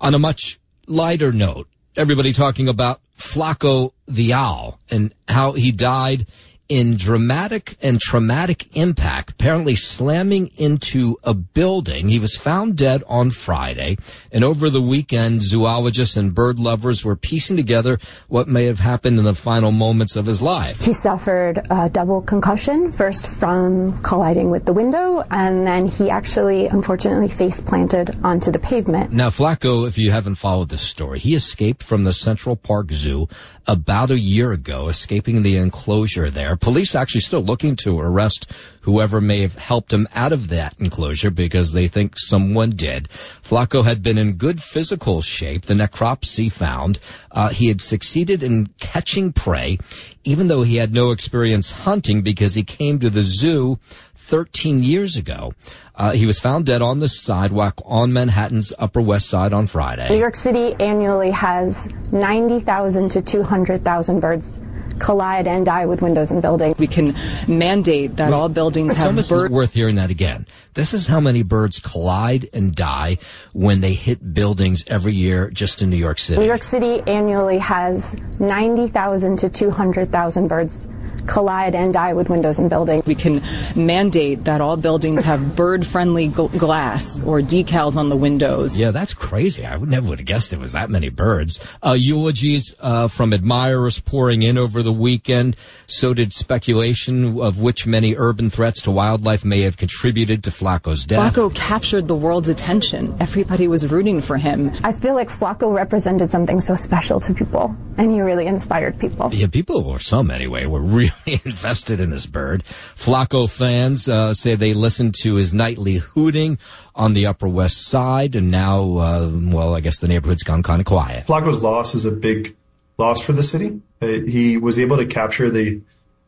On 0.00 0.14
a 0.14 0.18
much 0.18 0.60
lighter 0.86 1.32
note, 1.32 1.68
everybody 1.96 2.32
talking 2.32 2.68
about 2.68 3.00
Flacco 3.16 3.92
the 4.06 4.32
owl 4.32 4.80
and 4.90 5.14
how 5.28 5.52
he 5.52 5.72
died 5.72 6.26
in 6.70 6.96
dramatic 6.96 7.76
and 7.82 8.00
traumatic 8.00 8.76
impact, 8.76 9.32
apparently 9.32 9.74
slamming 9.74 10.46
into 10.56 11.18
a 11.24 11.34
building. 11.34 12.08
He 12.08 12.20
was 12.20 12.36
found 12.36 12.76
dead 12.76 13.02
on 13.08 13.32
Friday, 13.32 13.96
and 14.30 14.44
over 14.44 14.70
the 14.70 14.80
weekend, 14.80 15.42
zoologists 15.42 16.16
and 16.16 16.32
bird 16.32 16.60
lovers 16.60 17.04
were 17.04 17.16
piecing 17.16 17.56
together 17.56 17.98
what 18.28 18.46
may 18.46 18.66
have 18.66 18.78
happened 18.78 19.18
in 19.18 19.24
the 19.24 19.34
final 19.34 19.72
moments 19.72 20.14
of 20.14 20.26
his 20.26 20.40
life. 20.40 20.80
He 20.80 20.92
suffered 20.92 21.66
a 21.70 21.90
double 21.90 22.22
concussion, 22.22 22.92
first 22.92 23.26
from 23.26 24.00
colliding 24.02 24.50
with 24.50 24.64
the 24.64 24.72
window, 24.72 25.24
and 25.28 25.66
then 25.66 25.86
he 25.86 26.08
actually, 26.08 26.68
unfortunately, 26.68 27.28
face 27.28 27.60
planted 27.60 28.16
onto 28.22 28.52
the 28.52 28.60
pavement. 28.60 29.12
Now, 29.12 29.30
Flacco, 29.30 29.88
if 29.88 29.98
you 29.98 30.12
haven't 30.12 30.36
followed 30.36 30.68
this 30.68 30.82
story, 30.82 31.18
he 31.18 31.34
escaped 31.34 31.82
from 31.82 32.04
the 32.04 32.12
Central 32.12 32.54
Park 32.54 32.92
Zoo 32.92 33.26
about 33.66 34.12
a 34.12 34.18
year 34.20 34.52
ago, 34.52 34.88
escaping 34.88 35.42
the 35.42 35.56
enclosure 35.56 36.30
there. 36.30 36.56
Police 36.60 36.94
actually 36.94 37.22
still 37.22 37.42
looking 37.42 37.76
to 37.76 37.98
arrest 37.98 38.50
whoever 38.82 39.20
may 39.20 39.40
have 39.42 39.56
helped 39.56 39.92
him 39.92 40.06
out 40.14 40.32
of 40.32 40.48
that 40.48 40.74
enclosure 40.78 41.30
because 41.30 41.72
they 41.72 41.88
think 41.88 42.14
someone 42.18 42.70
did. 42.70 43.08
Flacco 43.42 43.84
had 43.84 44.02
been 44.02 44.18
in 44.18 44.34
good 44.34 44.62
physical 44.62 45.22
shape. 45.22 45.66
The 45.66 45.74
necropsy 45.74 46.50
found 46.50 46.98
uh, 47.30 47.48
he 47.48 47.68
had 47.68 47.80
succeeded 47.80 48.42
in 48.42 48.68
catching 48.80 49.32
prey, 49.32 49.78
even 50.24 50.48
though 50.48 50.62
he 50.62 50.76
had 50.76 50.92
no 50.92 51.10
experience 51.10 51.70
hunting 51.70 52.22
because 52.22 52.54
he 52.54 52.62
came 52.62 52.98
to 53.00 53.10
the 53.10 53.22
zoo 53.22 53.78
13 54.14 54.82
years 54.82 55.16
ago. 55.16 55.52
Uh, 55.94 56.12
he 56.12 56.24
was 56.24 56.38
found 56.38 56.64
dead 56.64 56.80
on 56.80 57.00
the 57.00 57.08
sidewalk 57.08 57.80
on 57.84 58.12
Manhattan's 58.12 58.72
Upper 58.78 59.02
West 59.02 59.28
Side 59.28 59.52
on 59.52 59.66
Friday. 59.66 60.08
New 60.08 60.18
York 60.18 60.36
City 60.36 60.74
annually 60.80 61.30
has 61.30 61.88
90,000 62.12 63.10
to 63.10 63.20
200,000 63.20 64.20
birds 64.20 64.60
collide 65.00 65.46
and 65.46 65.66
die 65.66 65.86
with 65.86 66.02
windows 66.02 66.30
and 66.30 66.40
buildings. 66.40 66.76
We 66.78 66.86
can 66.86 67.16
mandate 67.48 68.16
that 68.16 68.32
all 68.32 68.48
buildings 68.48 68.92
It's 68.92 69.02
have 69.02 69.08
almost 69.08 69.32
worth 69.32 69.74
hearing 69.74 69.96
that 69.96 70.10
again. 70.10 70.46
This 70.74 70.94
is 70.94 71.06
how 71.08 71.20
many 71.20 71.42
birds 71.42 71.80
collide 71.80 72.48
and 72.52 72.74
die 72.74 73.18
when 73.52 73.80
they 73.80 73.94
hit 73.94 74.34
buildings 74.34 74.84
every 74.86 75.14
year 75.14 75.50
just 75.50 75.82
in 75.82 75.90
New 75.90 75.96
York 75.96 76.18
City. 76.18 76.40
New 76.40 76.46
York 76.46 76.62
City 76.62 77.02
annually 77.06 77.58
has 77.58 78.14
90,000 78.38 79.38
to 79.38 79.48
200,000 79.48 80.48
birds 80.48 80.86
collide 81.30 81.74
and 81.74 81.94
die 81.94 82.12
with 82.12 82.28
windows 82.28 82.58
and 82.58 82.68
buildings. 82.68 83.06
We 83.06 83.14
can 83.14 83.42
mandate 83.74 84.44
that 84.44 84.60
all 84.60 84.76
buildings 84.76 85.22
have 85.22 85.56
bird-friendly 85.62 86.30
gl- 86.30 86.58
glass 86.58 87.22
or 87.22 87.40
decals 87.40 87.96
on 87.96 88.08
the 88.08 88.16
windows. 88.16 88.78
Yeah, 88.78 88.90
that's 88.90 89.14
crazy. 89.14 89.64
I 89.64 89.76
would 89.76 89.88
never 89.88 90.08
would 90.08 90.18
have 90.18 90.26
guessed 90.26 90.50
there 90.50 90.60
was 90.60 90.72
that 90.72 90.90
many 90.90 91.08
birds. 91.08 91.60
Uh, 91.84 91.92
eulogies 91.92 92.74
uh, 92.80 93.08
from 93.08 93.32
admirers 93.32 94.00
pouring 94.00 94.42
in 94.42 94.58
over 94.58 94.82
the 94.82 94.92
weekend. 94.92 95.56
So 95.86 96.12
did 96.14 96.32
speculation 96.32 97.40
of 97.40 97.60
which 97.60 97.86
many 97.86 98.16
urban 98.16 98.50
threats 98.50 98.82
to 98.82 98.90
wildlife 98.90 99.44
may 99.44 99.60
have 99.62 99.76
contributed 99.76 100.44
to 100.44 100.50
Flacco's 100.50 101.06
death. 101.06 101.34
Flacco 101.34 101.54
captured 101.54 102.08
the 102.08 102.16
world's 102.16 102.48
attention. 102.48 103.16
Everybody 103.20 103.68
was 103.68 103.86
rooting 103.86 104.20
for 104.20 104.36
him. 104.36 104.72
I 104.82 104.92
feel 104.92 105.14
like 105.14 105.28
Flacco 105.28 105.72
represented 105.72 106.30
something 106.30 106.60
so 106.60 106.74
special 106.74 107.20
to 107.20 107.34
people, 107.34 107.74
and 107.96 108.10
he 108.10 108.20
really 108.20 108.46
inspired 108.46 108.98
people. 108.98 109.30
Yeah, 109.32 109.46
people, 109.46 109.86
or 109.86 109.98
some 110.00 110.30
anyway, 110.30 110.66
were 110.66 110.80
really 110.80 111.10
invested 111.44 112.00
in 112.00 112.10
this 112.10 112.26
bird. 112.26 112.64
Flacco 112.64 113.50
fans 113.50 114.08
uh, 114.08 114.34
say 114.34 114.54
they 114.54 114.74
listened 114.74 115.14
to 115.22 115.34
his 115.36 115.52
nightly 115.54 115.96
hooting 115.96 116.58
on 116.94 117.14
the 117.14 117.26
Upper 117.26 117.48
West 117.48 117.86
Side, 117.86 118.36
and 118.36 118.50
now, 118.50 118.96
uh, 118.98 119.30
well, 119.32 119.74
I 119.74 119.80
guess 119.80 119.98
the 119.98 120.08
neighborhood's 120.08 120.42
gone 120.42 120.62
kind 120.62 120.80
of 120.80 120.86
quiet. 120.86 121.26
Flacco's 121.26 121.62
loss 121.62 121.94
is 121.94 122.04
a 122.04 122.10
big 122.10 122.56
loss 122.98 123.20
for 123.20 123.32
the 123.32 123.42
city. 123.42 123.80
Uh, 124.00 124.06
he 124.06 124.56
was 124.56 124.78
able 124.78 124.96
to 124.96 125.06
capture 125.06 125.50
the 125.50 125.80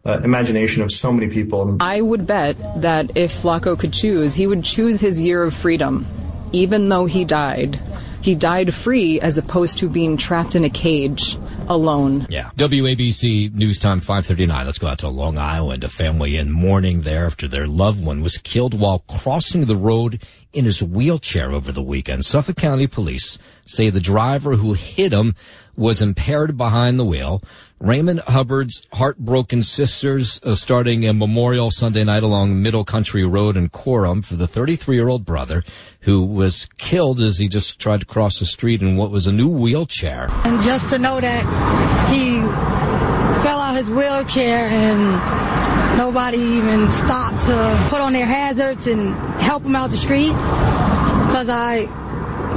uh, 0.05 0.21
imagination 0.25 0.83
of 0.83 0.91
so 0.91 1.13
many 1.13 1.29
people. 1.29 1.77
I 1.81 2.01
would 2.01 2.27
bet 2.27 2.83
that 2.83 3.17
if 3.17 3.41
Flacco 3.41 3.79
could 3.79 3.93
choose, 3.93 4.35
he 4.35 4.47
would 4.47 4.65
choose 4.65 5.01
his 5.01 5.21
year 5.21 5.43
of 5.43 5.55
freedom, 5.55 6.07
even 6.53 6.89
though 6.89 7.07
he 7.07 7.25
died. 7.25 7.81
He 8.23 8.37
died 8.37 8.73
free 8.73 9.21
as 9.21 9.37
opposed 9.37 9.79
to 9.79 9.89
being 9.89 10.17
trapped 10.17 10.55
in 10.55 10.65
a 10.65 10.71
cage 10.71 11.37
alone. 11.69 12.27
Yeah. 12.31 12.51
WABC 12.57 13.53
News 13.53 13.79
Time 13.81 14.01
539. 14.01 14.65
Let's 14.65 14.79
go 14.79 14.87
out 14.87 14.99
to 14.99 15.09
Long 15.09 15.39
Island. 15.39 15.83
A 15.83 15.89
family 15.89 16.37
in 16.37 16.53
mourning 16.53 17.01
there 17.01 17.27
after 17.27 17.49
their 17.49 17.67
loved 17.67 18.05
one 18.05 18.23
was 18.23 18.39
killed 18.39 18.79
while 18.79 19.01
crossing 19.01 19.65
the 19.65 19.77
road 19.77 20.23
in 20.53 20.67
his 20.67 20.83
wheelchair 20.83 21.51
over 21.51 21.73
the 21.73 21.83
weekend. 21.83 22.25
Suffolk 22.25 22.57
County 22.57 22.87
police 22.87 23.39
say 23.65 23.91
the 23.91 24.01
driver 24.01 24.55
who 24.57 24.75
hit 24.75 25.13
him 25.13 25.35
was 25.77 26.03
impaired 26.03 26.57
behind 26.57 26.99
the 26.99 27.05
wheel. 27.05 27.43
Raymond 27.81 28.21
Hubbard's 28.21 28.87
heartbroken 28.93 29.65
sisters 29.65 30.41
uh, 30.45 30.55
starting 30.55 31.05
a 31.05 31.13
memorial 31.13 31.71
Sunday 31.71 32.05
night 32.05 32.23
along 32.23 32.63
Middle 32.63 32.85
Country 32.85 33.25
Road 33.25 33.57
in 33.57 33.69
Coram 33.71 34.23
for 34.23 34.37
the 34.37 34.47
33 34.47 34.95
year 34.95 35.09
old 35.09 35.25
brother 35.25 35.65
who 36.01 36.23
was 36.23 36.67
killed 36.79 37.21
as 37.21 37.39
he 37.39 37.49
just 37.49 37.81
tried 37.81 38.01
to 38.01 38.07
cross 38.07 38.39
the 38.39 38.47
street 38.47 38.83
in 38.83 38.97
what 38.97 39.11
was 39.11 39.27
a 39.27 39.33
new 39.33 39.49
wheelchair. 39.49 40.29
And 40.45 40.63
just 40.63 40.91
to 40.91 40.99
know 40.99 41.21
that 41.21 42.13
he 42.15 42.41
fell 43.43 43.59
out 43.59 43.77
his 43.77 43.91
wheelchair 43.91 44.69
and 44.69 45.99
nobody 45.99 46.39
even 46.39 46.91
stopped 46.93 47.47
to 47.47 47.87
put 47.89 48.01
on 48.01 48.13
their 48.13 48.27
hazards 48.27 48.87
and 48.87 49.15
help 49.41 49.65
him 49.65 49.75
out 49.75 49.91
the 49.91 49.97
street. 49.97 50.31
Because 50.31 51.49
I 51.49 51.87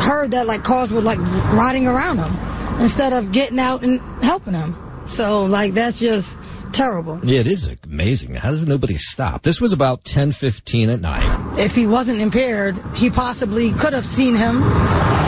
heard 0.01 0.31
that 0.31 0.45
like 0.45 0.63
cars 0.63 0.91
were 0.91 1.01
like 1.01 1.17
riding 1.17 1.87
around 1.87 2.17
him 2.17 2.54
instead 2.79 3.13
of 3.13 3.31
getting 3.31 3.59
out 3.59 3.83
and 3.83 3.99
helping 4.23 4.53
him. 4.53 4.75
So 5.09 5.45
like 5.45 5.73
that's 5.73 5.99
just 5.99 6.37
terrible. 6.71 7.19
Yeah, 7.23 7.39
it 7.39 7.47
is 7.47 7.73
amazing. 7.83 8.35
How 8.35 8.49
does 8.49 8.65
nobody 8.65 8.97
stop? 8.97 9.43
This 9.43 9.61
was 9.61 9.73
about 9.73 10.03
10:15 10.03 10.89
at 10.89 11.01
night. 11.01 11.59
If 11.59 11.75
he 11.75 11.87
wasn't 11.87 12.21
impaired, 12.21 12.81
he 12.95 13.09
possibly 13.09 13.71
could 13.71 13.93
have 13.93 14.05
seen 14.05 14.35
him 14.35 14.63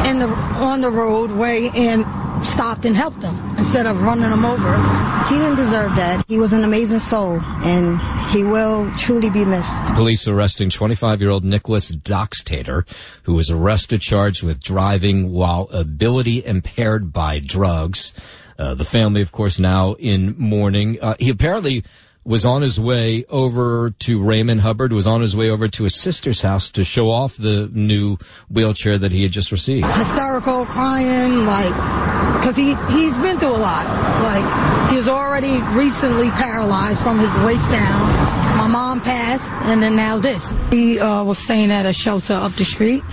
in 0.06 0.20
the 0.20 0.28
on 0.28 0.82
the 0.82 0.90
roadway 0.92 1.70
and 1.70 2.06
stopped 2.44 2.86
and 2.86 2.96
helped 2.96 3.24
him 3.24 3.36
instead 3.58 3.86
of 3.86 4.02
running 4.02 4.32
him 4.32 4.46
over. 4.46 4.78
He 5.28 5.36
didn't 5.36 5.56
deserve 5.56 5.96
that. 5.96 6.26
He 6.28 6.38
was 6.38 6.54
an 6.54 6.64
amazing 6.64 7.00
soul, 7.00 7.40
and 7.64 8.00
he 8.32 8.44
will 8.44 8.92
truly 8.98 9.30
be 9.30 9.46
missed. 9.46 9.84
Police 9.96 10.28
arresting 10.28 10.70
25-year-old 10.70 11.44
Nicholas 11.44 11.92
Doxtater, 11.92 12.88
who 13.24 13.34
was 13.34 13.50
arrested 13.50 14.02
charged 14.02 14.44
with 14.44 14.62
driving 14.62 15.32
while 15.32 15.68
ability 15.72 16.46
impaired 16.46 17.12
by 17.12 17.40
drugs. 17.40 18.14
Uh, 18.58 18.74
the 18.74 18.86
family, 18.86 19.22
of 19.22 19.32
course, 19.32 19.60
now 19.60 19.94
in 19.94 20.36
mourning. 20.38 20.98
Uh, 21.02 21.16
he 21.20 21.30
apparently 21.30 21.84
was 22.28 22.44
on 22.44 22.62
his 22.62 22.78
way 22.78 23.24
over 23.30 23.90
to 24.00 24.22
Raymond 24.22 24.60
Hubbard, 24.60 24.92
was 24.92 25.08
on 25.08 25.22
his 25.22 25.34
way 25.34 25.50
over 25.50 25.70
to 25.70 25.86
his 25.86 25.96
sister's 25.96 26.42
house 26.42 26.70
to 26.72 26.84
show 26.84 27.10
off 27.10 27.38
the 27.38 27.70
new 27.72 28.18
wheelchair 28.52 28.98
that 28.98 29.14
he 29.14 29.24
had 29.24 29.32
just 29.32 29.50
received. 29.54 29.88
hysterical, 29.88 30.66
crying, 30.66 31.46
like, 31.46 31.74
because 32.38 32.58
he, 32.58 32.76
he's 32.92 33.18
been 33.20 33.40
through 33.40 33.56
a 33.56 33.64
lot. 33.64 33.88
Like, 34.22 34.92
he 34.92 34.98
was 34.98 35.08
already 35.08 35.58
recently 35.74 36.30
paralyzed 36.32 37.00
from 37.00 37.18
his 37.18 37.34
waist 37.40 37.72
down. 37.72 38.58
My 38.58 38.68
mom 38.68 39.00
passed, 39.00 39.50
and 39.70 39.82
then 39.82 39.96
now 39.96 40.18
this. 40.20 40.54
He 40.70 41.00
uh, 41.00 41.24
was 41.24 41.38
staying 41.38 41.72
at 41.72 41.86
a 41.86 41.94
shelter 41.94 42.34
up 42.34 42.54
the 42.56 42.66
street. 42.66 43.04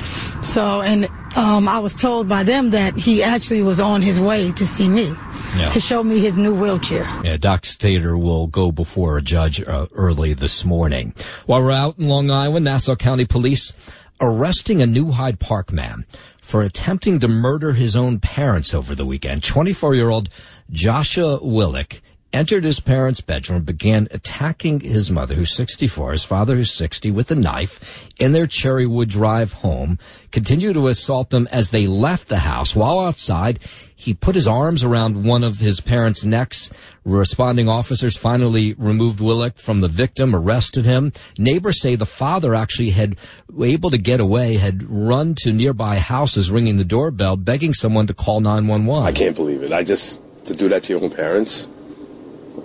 So, 0.42 0.83
and 0.83 1.09
um, 1.37 1.68
I 1.68 1.79
was 1.79 1.94
told 1.94 2.29
by 2.29 2.42
them 2.42 2.70
that 2.70 2.96
he 2.96 3.22
actually 3.22 3.62
was 3.62 3.79
on 3.79 4.03
his 4.03 4.18
way 4.18 4.50
to 4.53 4.66
see 4.66 4.88
me, 4.88 5.14
Yeah. 5.57 5.69
to 5.71 5.81
show 5.81 6.03
me 6.03 6.19
his 6.19 6.37
new 6.37 6.55
wheelchair. 6.55 7.05
Yeah, 7.25 7.37
Doxtater 7.37 8.21
will 8.21 8.49
go 8.49 8.73
before 8.73 9.17
a 9.17 9.23
judge 9.23 9.62
uh, 9.62 9.87
early 9.93 10.35
this 10.35 10.64
morning. 10.64 11.14
While 11.47 11.62
we're 11.62 11.71
out 11.71 11.99
in 11.99 12.09
Long 12.09 12.31
Island, 12.31 12.64
Nassau 12.64 12.97
County 12.97 13.25
Police 13.25 13.73
arresting 14.21 14.83
a 14.83 14.87
New 14.87 15.12
Hyde 15.12 15.38
Park 15.38 15.73
man 15.73 16.07
for 16.40 16.62
attempting 16.62 17.21
to 17.21 17.29
murder 17.29 17.73
his 17.73 17.95
own 17.95 18.19
parents 18.21 18.75
over 18.75 18.95
the 18.95 19.07
weekend. 19.07 19.43
24-year-old 19.43 20.29
Joshua 20.71 21.38
Willick 21.38 22.01
entered 22.35 22.64
his 22.64 22.81
parents' 22.81 23.20
bedroom 23.20 23.59
and 23.59 23.66
began 23.66 24.09
attacking 24.11 24.81
his 24.81 25.11
mother, 25.11 25.35
who's 25.37 25.55
64, 25.55 26.12
his 26.12 26.25
father, 26.25 26.57
who's 26.57 26.73
60, 26.73 27.12
with 27.12 27.31
a 27.31 27.37
knife 27.37 28.09
in 28.18 28.33
their 28.33 28.47
Cherrywood 28.47 29.09
Drive 29.09 29.55
home, 29.55 29.99
continued 30.33 30.75
to 30.75 30.88
assault 30.88 31.31
them 31.31 31.49
as 31.53 31.70
they 31.70 31.87
left 31.87 32.29
the 32.29 32.38
house. 32.38 32.75
While 32.75 32.99
outside, 32.99 33.61
he 33.94 34.12
put 34.12 34.35
his 34.35 34.49
arms 34.49 34.83
around 34.83 35.25
one 35.25 35.44
of 35.44 35.61
his 35.61 35.81
parents' 35.81 36.25
necks. 36.25 36.68
Responding 37.05 37.68
officers 37.68 38.16
finally 38.16 38.75
removed 38.75 39.20
Willick 39.20 39.59
from 39.59 39.81
the 39.81 39.88
victim, 39.88 40.35
arrested 40.35 40.85
him. 40.85 41.12
Neighbors 41.38 41.81
say 41.81 41.94
the 41.94 42.05
father 42.05 42.55
actually 42.55 42.90
had 42.90 43.16
able 43.62 43.90
to 43.90 43.99
get 43.99 44.20
away, 44.20 44.57
had 44.57 44.83
run 44.83 45.35
to 45.37 45.53
nearby 45.53 45.99
houses, 45.99 46.51
ringing 46.51 46.77
the 46.77 46.85
doorbell, 46.85 47.37
begging 47.37 47.73
someone 47.73 48.09
to 48.09 48.14
call 48.14 48.40
911. 48.40 49.07
I 49.07 49.12
can't 49.12 49.37
believe 49.37 49.62
it. 49.62 49.73
I 49.73 49.85
just 49.85 50.20
to 50.47 50.55
do 50.55 50.68
that 50.68 50.83
to 50.83 50.92
your 50.92 51.03
own 51.03 51.11
parents. 51.11 51.68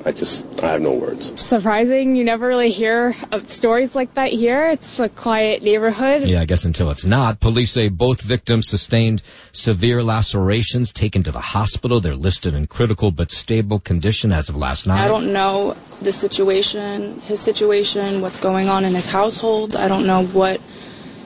I 0.06 0.12
just 0.14 0.64
I 0.64 0.72
have 0.72 0.82
no 0.82 0.94
words. 0.94 1.40
Surprising. 1.40 2.16
You 2.16 2.24
never 2.24 2.48
really 2.48 2.72
hear 2.72 3.16
of 3.32 3.52
stories 3.52 3.96
like 3.96 4.14
that 4.14 4.32
here. 4.32 4.68
It's 4.68 5.00
a 5.00 5.10
quiet 5.10 5.62
neighborhood. 5.62 6.24
Yeah, 6.24 6.42
I 6.42 6.46
guess 6.46 6.64
until 6.64 6.90
it's 6.90 7.06
not. 7.06 7.40
Police 7.40 7.72
say 7.72 7.90
both 7.90 8.22
victims 8.22 8.70
sustained 8.70 9.22
severe 9.52 10.02
lacerations, 10.02 10.94
taken 10.94 11.22
to 11.24 11.32
the 11.32 11.42
hospital. 11.42 12.00
They're 12.00 12.16
listed 12.16 12.54
in 12.54 12.68
critical 12.68 13.12
but 13.12 13.30
stable 13.30 13.80
condition 13.80 14.32
as 14.32 14.48
of 14.48 14.56
last 14.56 14.88
night. 14.88 15.04
I 15.04 15.08
don't 15.08 15.34
know 15.34 15.76
the 16.02 16.14
situation, 16.14 17.20
his 17.22 17.42
situation, 17.42 18.22
what's 18.22 18.40
going 18.40 18.70
on 18.70 18.86
in 18.86 18.96
his 18.96 19.06
household. 19.06 19.76
I 19.76 19.90
don't 19.90 20.08
know 20.08 20.26
what 20.28 20.62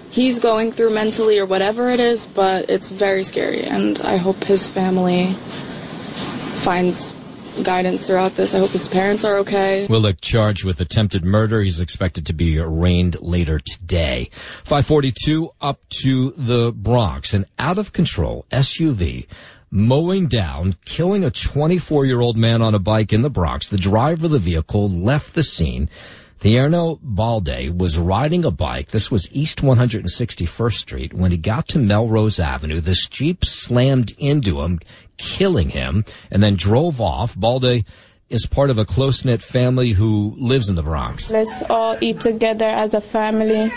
he's 0.10 0.40
going 0.40 0.72
through 0.72 0.92
mentally 0.92 1.38
or 1.38 1.46
whatever 1.46 1.90
it 1.90 2.00
is, 2.00 2.26
but 2.26 2.70
it's 2.70 2.90
very 2.90 3.24
scary. 3.24 3.64
And 3.64 4.00
I 4.02 4.18
hope 4.18 4.44
his 4.44 4.68
family 4.68 5.34
finds 6.64 7.14
guidance 7.62 8.08
throughout 8.08 8.36
this. 8.36 8.56
I 8.56 8.60
hope 8.60 8.72
his 8.72 8.88
parents 8.88 9.24
are 9.24 9.38
okay. 9.38 9.86
Willick 9.90 10.22
charged 10.22 10.64
with 10.64 10.82
attempted 10.82 11.24
murder. 11.24 11.62
He's 11.62 11.82
expected 11.82 12.26
to 12.28 12.34
be 12.34 12.58
arraigned 12.58 13.22
later 13.22 13.60
today. 13.60 14.30
542 14.64 15.52
up 15.62 15.80
to 16.04 16.32
the 16.32 16.72
Bronx. 16.72 17.34
An 17.34 17.46
out 17.60 17.78
of 17.78 17.94
control 17.94 18.46
SUV 18.52 19.28
mowing 19.74 20.28
down, 20.28 20.76
killing 20.86 21.24
a 21.24 21.32
24 21.32 22.06
year 22.06 22.22
old 22.22 22.38
man 22.38 22.62
on 22.62 22.76
a 22.76 22.80
bike 22.80 23.12
in 23.12 23.24
the 23.24 23.30
Bronx. 23.30 23.70
The 23.70 23.78
driver 23.78 24.28
of 24.28 24.32
the 24.32 24.40
vehicle 24.40 24.88
left 24.88 25.34
the 25.34 25.44
scene. 25.44 25.90
Thierno 26.44 27.00
Balde 27.02 27.70
was 27.80 27.98
riding 27.98 28.44
a 28.44 28.52
bike. 28.52 28.90
This 28.90 29.10
was 29.10 29.32
East 29.32 29.62
161st 29.62 30.74
Street. 30.74 31.14
When 31.14 31.32
he 31.32 31.38
got 31.38 31.70
to 31.70 31.80
Melrose 31.80 32.38
Avenue, 32.38 32.82
this 32.82 33.08
Jeep 33.08 33.46
slammed 33.46 34.12
into 34.18 34.60
him, 34.60 34.82
killing 35.16 35.70
him, 35.70 36.04
and 36.30 36.44
then 36.44 36.58
drove 36.58 37.00
off. 37.00 37.34
Balde 37.34 37.86
is 38.28 38.46
part 38.46 38.70
of 38.70 38.78
a 38.78 38.84
close-knit 38.84 39.42
family 39.42 39.92
who 39.92 40.36
lives 40.38 40.68
in 40.68 40.76
the 40.76 40.84
Bronx. 40.84 41.32
Let's 41.32 41.64
all 41.70 41.98
eat 42.02 42.20
together 42.20 42.68
as 42.68 42.94
a 42.94 43.00
family, 43.00 43.72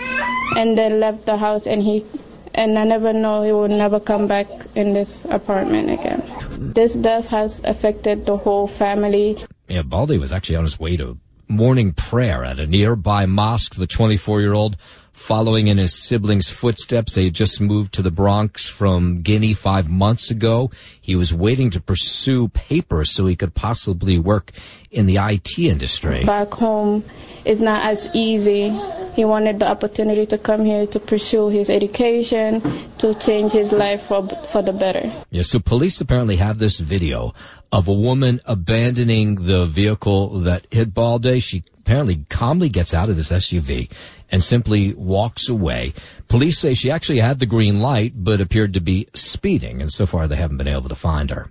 and 0.57 0.77
then 0.77 0.99
left 0.99 1.25
the 1.25 1.37
house. 1.37 1.69
And 1.69 1.81
he, 1.81 2.05
and 2.53 2.77
I 2.81 2.83
never 2.83 3.13
know 3.13 3.43
he 3.43 3.53
will 3.53 3.69
never 3.69 4.01
come 4.01 4.27
back 4.27 4.49
in 4.75 4.93
this 4.93 5.25
apartment 5.27 5.89
again. 5.89 6.21
This 6.59 6.95
death 6.95 7.29
has 7.29 7.61
affected 7.63 8.27
the 8.27 8.37
whole 8.37 8.67
family. 8.67 9.39
Yeah, 9.69 9.83
Balde 9.83 10.19
was 10.19 10.33
actually 10.33 10.57
on 10.57 10.65
his 10.65 10.81
way 10.81 10.97
to 10.97 11.17
morning 11.49 11.93
prayer 11.93 12.45
at 12.45 12.59
a 12.59 12.67
nearby 12.67 13.27
mosque. 13.27 13.75
The 13.75 13.87
24 13.87 14.41
year 14.41 14.53
old 14.53 14.77
following 15.17 15.67
in 15.67 15.79
his 15.79 15.95
siblings' 15.95 16.51
footsteps. 16.51 17.15
They 17.15 17.25
had 17.25 17.35
just 17.35 17.61
moved 17.61 17.95
to 17.95 18.03
the 18.03 18.11
Bronx 18.11 18.69
from 18.69 19.23
Guinea 19.23 19.55
five 19.55 19.89
months 19.89 20.31
ago. 20.31 20.71
He 21.01 21.17
was 21.17 21.33
waiting 21.33 21.71
to 21.71 21.81
pursue 21.81 22.49
papers 22.49 23.11
so 23.11 23.27
he 23.27 23.35
could 23.35 23.55
possibly 23.55 24.19
work 24.19 24.53
in 24.91 25.07
the 25.07 25.17
IT 25.17 25.59
industry. 25.59 26.23
Back 26.25 26.53
home 26.53 27.03
is 27.45 27.61
not 27.61 27.83
as 27.83 28.09
easy. 28.15 28.69
He 29.15 29.25
wanted 29.25 29.59
the 29.59 29.69
opportunity 29.69 30.27
to 30.27 30.37
come 30.37 30.65
here 30.65 30.87
to 30.87 31.01
pursue 31.01 31.49
his 31.49 31.71
education, 31.71 32.61
to 32.99 33.15
change 33.15 33.53
his 33.53 33.73
life 33.73 34.03
for, 34.03 34.29
for 34.53 34.61
the 34.61 34.75
better. 34.75 35.11
Yeah, 35.31 35.43
so 35.43 35.59
police 35.59 36.01
apparently 36.01 36.37
have 36.37 36.59
this 36.59 36.79
video 36.79 37.33
of 37.73 37.89
a 37.89 37.93
woman 37.93 38.41
abandoning 38.45 39.47
the 39.47 39.65
vehicle 39.65 40.41
that 40.41 40.67
hit 40.71 40.93
Balde. 40.93 41.43
She 41.43 41.63
apparently 41.87 42.25
calmly 42.29 42.69
gets 42.69 42.93
out 42.93 43.09
of 43.09 43.15
this 43.15 43.31
SUV 43.31 43.89
and 44.33 44.43
simply 44.43 44.93
walks 44.95 45.49
away. 45.49 45.93
Police 46.27 46.59
say 46.59 46.75
she 46.75 46.91
actually 46.91 47.21
had 47.21 47.39
the 47.39 47.47
green 47.47 47.81
light, 47.81 48.13
but 48.17 48.41
appeared 48.41 48.75
to 48.75 48.81
be 48.81 49.07
speeding, 49.15 49.81
and 49.81 49.93
so 49.93 50.05
far 50.05 50.27
they 50.27 50.35
haven't 50.35 50.57
been 50.57 50.67
able 50.67 50.89
to 50.89 50.97
find 50.97 51.31
her. 51.31 51.49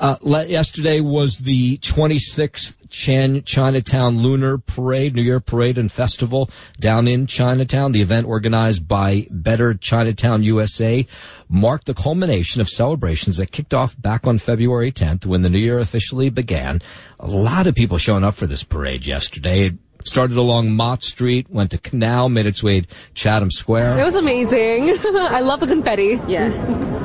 Uh, 0.00 0.16
yesterday 0.46 1.00
was 1.00 1.38
the 1.38 1.78
26th 1.78 2.76
Chan- 2.88 3.42
Chinatown 3.42 4.18
Lunar 4.18 4.58
Parade, 4.58 5.14
New 5.14 5.22
Year 5.22 5.40
Parade 5.40 5.78
and 5.78 5.90
Festival 5.90 6.48
down 6.78 7.08
in 7.08 7.26
Chinatown. 7.26 7.92
The 7.92 8.00
event 8.00 8.26
organized 8.26 8.86
by 8.86 9.26
Better 9.30 9.74
Chinatown 9.74 10.42
USA 10.42 11.06
marked 11.48 11.86
the 11.86 11.94
culmination 11.94 12.60
of 12.60 12.68
celebrations 12.68 13.36
that 13.36 13.52
kicked 13.52 13.74
off 13.74 14.00
back 14.00 14.26
on 14.26 14.38
February 14.38 14.92
10th 14.92 15.26
when 15.26 15.42
the 15.42 15.50
new 15.50 15.58
year 15.58 15.78
officially 15.78 16.30
began. 16.30 16.80
A 17.20 17.28
lot 17.28 17.66
of 17.66 17.74
people 17.74 17.98
showing 17.98 18.24
up 18.24 18.34
for 18.34 18.46
this 18.46 18.64
parade 18.64 19.06
yesterday. 19.06 19.72
It 20.00 20.08
started 20.08 20.36
along 20.36 20.72
Mott 20.72 21.02
Street, 21.02 21.50
went 21.50 21.70
to 21.72 21.78
Canal, 21.78 22.28
made 22.28 22.46
its 22.46 22.62
way 22.62 22.82
to 22.82 22.86
Chatham 23.14 23.50
Square. 23.50 23.98
It 23.98 24.04
was 24.04 24.14
amazing. 24.14 24.96
I 25.04 25.40
love 25.40 25.60
the 25.60 25.66
confetti. 25.66 26.20
Yeah. 26.26 26.48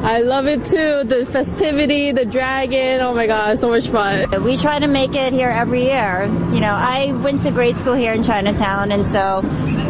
I 0.03 0.19
love 0.19 0.47
it 0.47 0.63
too. 0.65 1.03
The 1.06 1.25
festivity, 1.32 2.12
the 2.12 2.25
dragon. 2.25 3.01
Oh 3.01 3.13
my 3.13 3.25
god, 3.25 3.58
so 3.58 3.69
much 3.69 3.88
fun. 3.88 4.43
We 4.43 4.58
try 4.58 4.79
to 4.79 4.88
make 4.88 5.15
it 5.15 5.32
here 5.32 5.49
every 5.49 5.86
year. 5.86 6.25
You 6.53 6.60
know, 6.60 6.73
I 6.73 7.13
went 7.23 7.41
to 7.41 7.51
grade 7.51 7.77
school 7.77 7.93
here 7.93 8.13
in 8.13 8.21
Chinatown, 8.21 8.91
and 8.91 9.08
so 9.08 9.41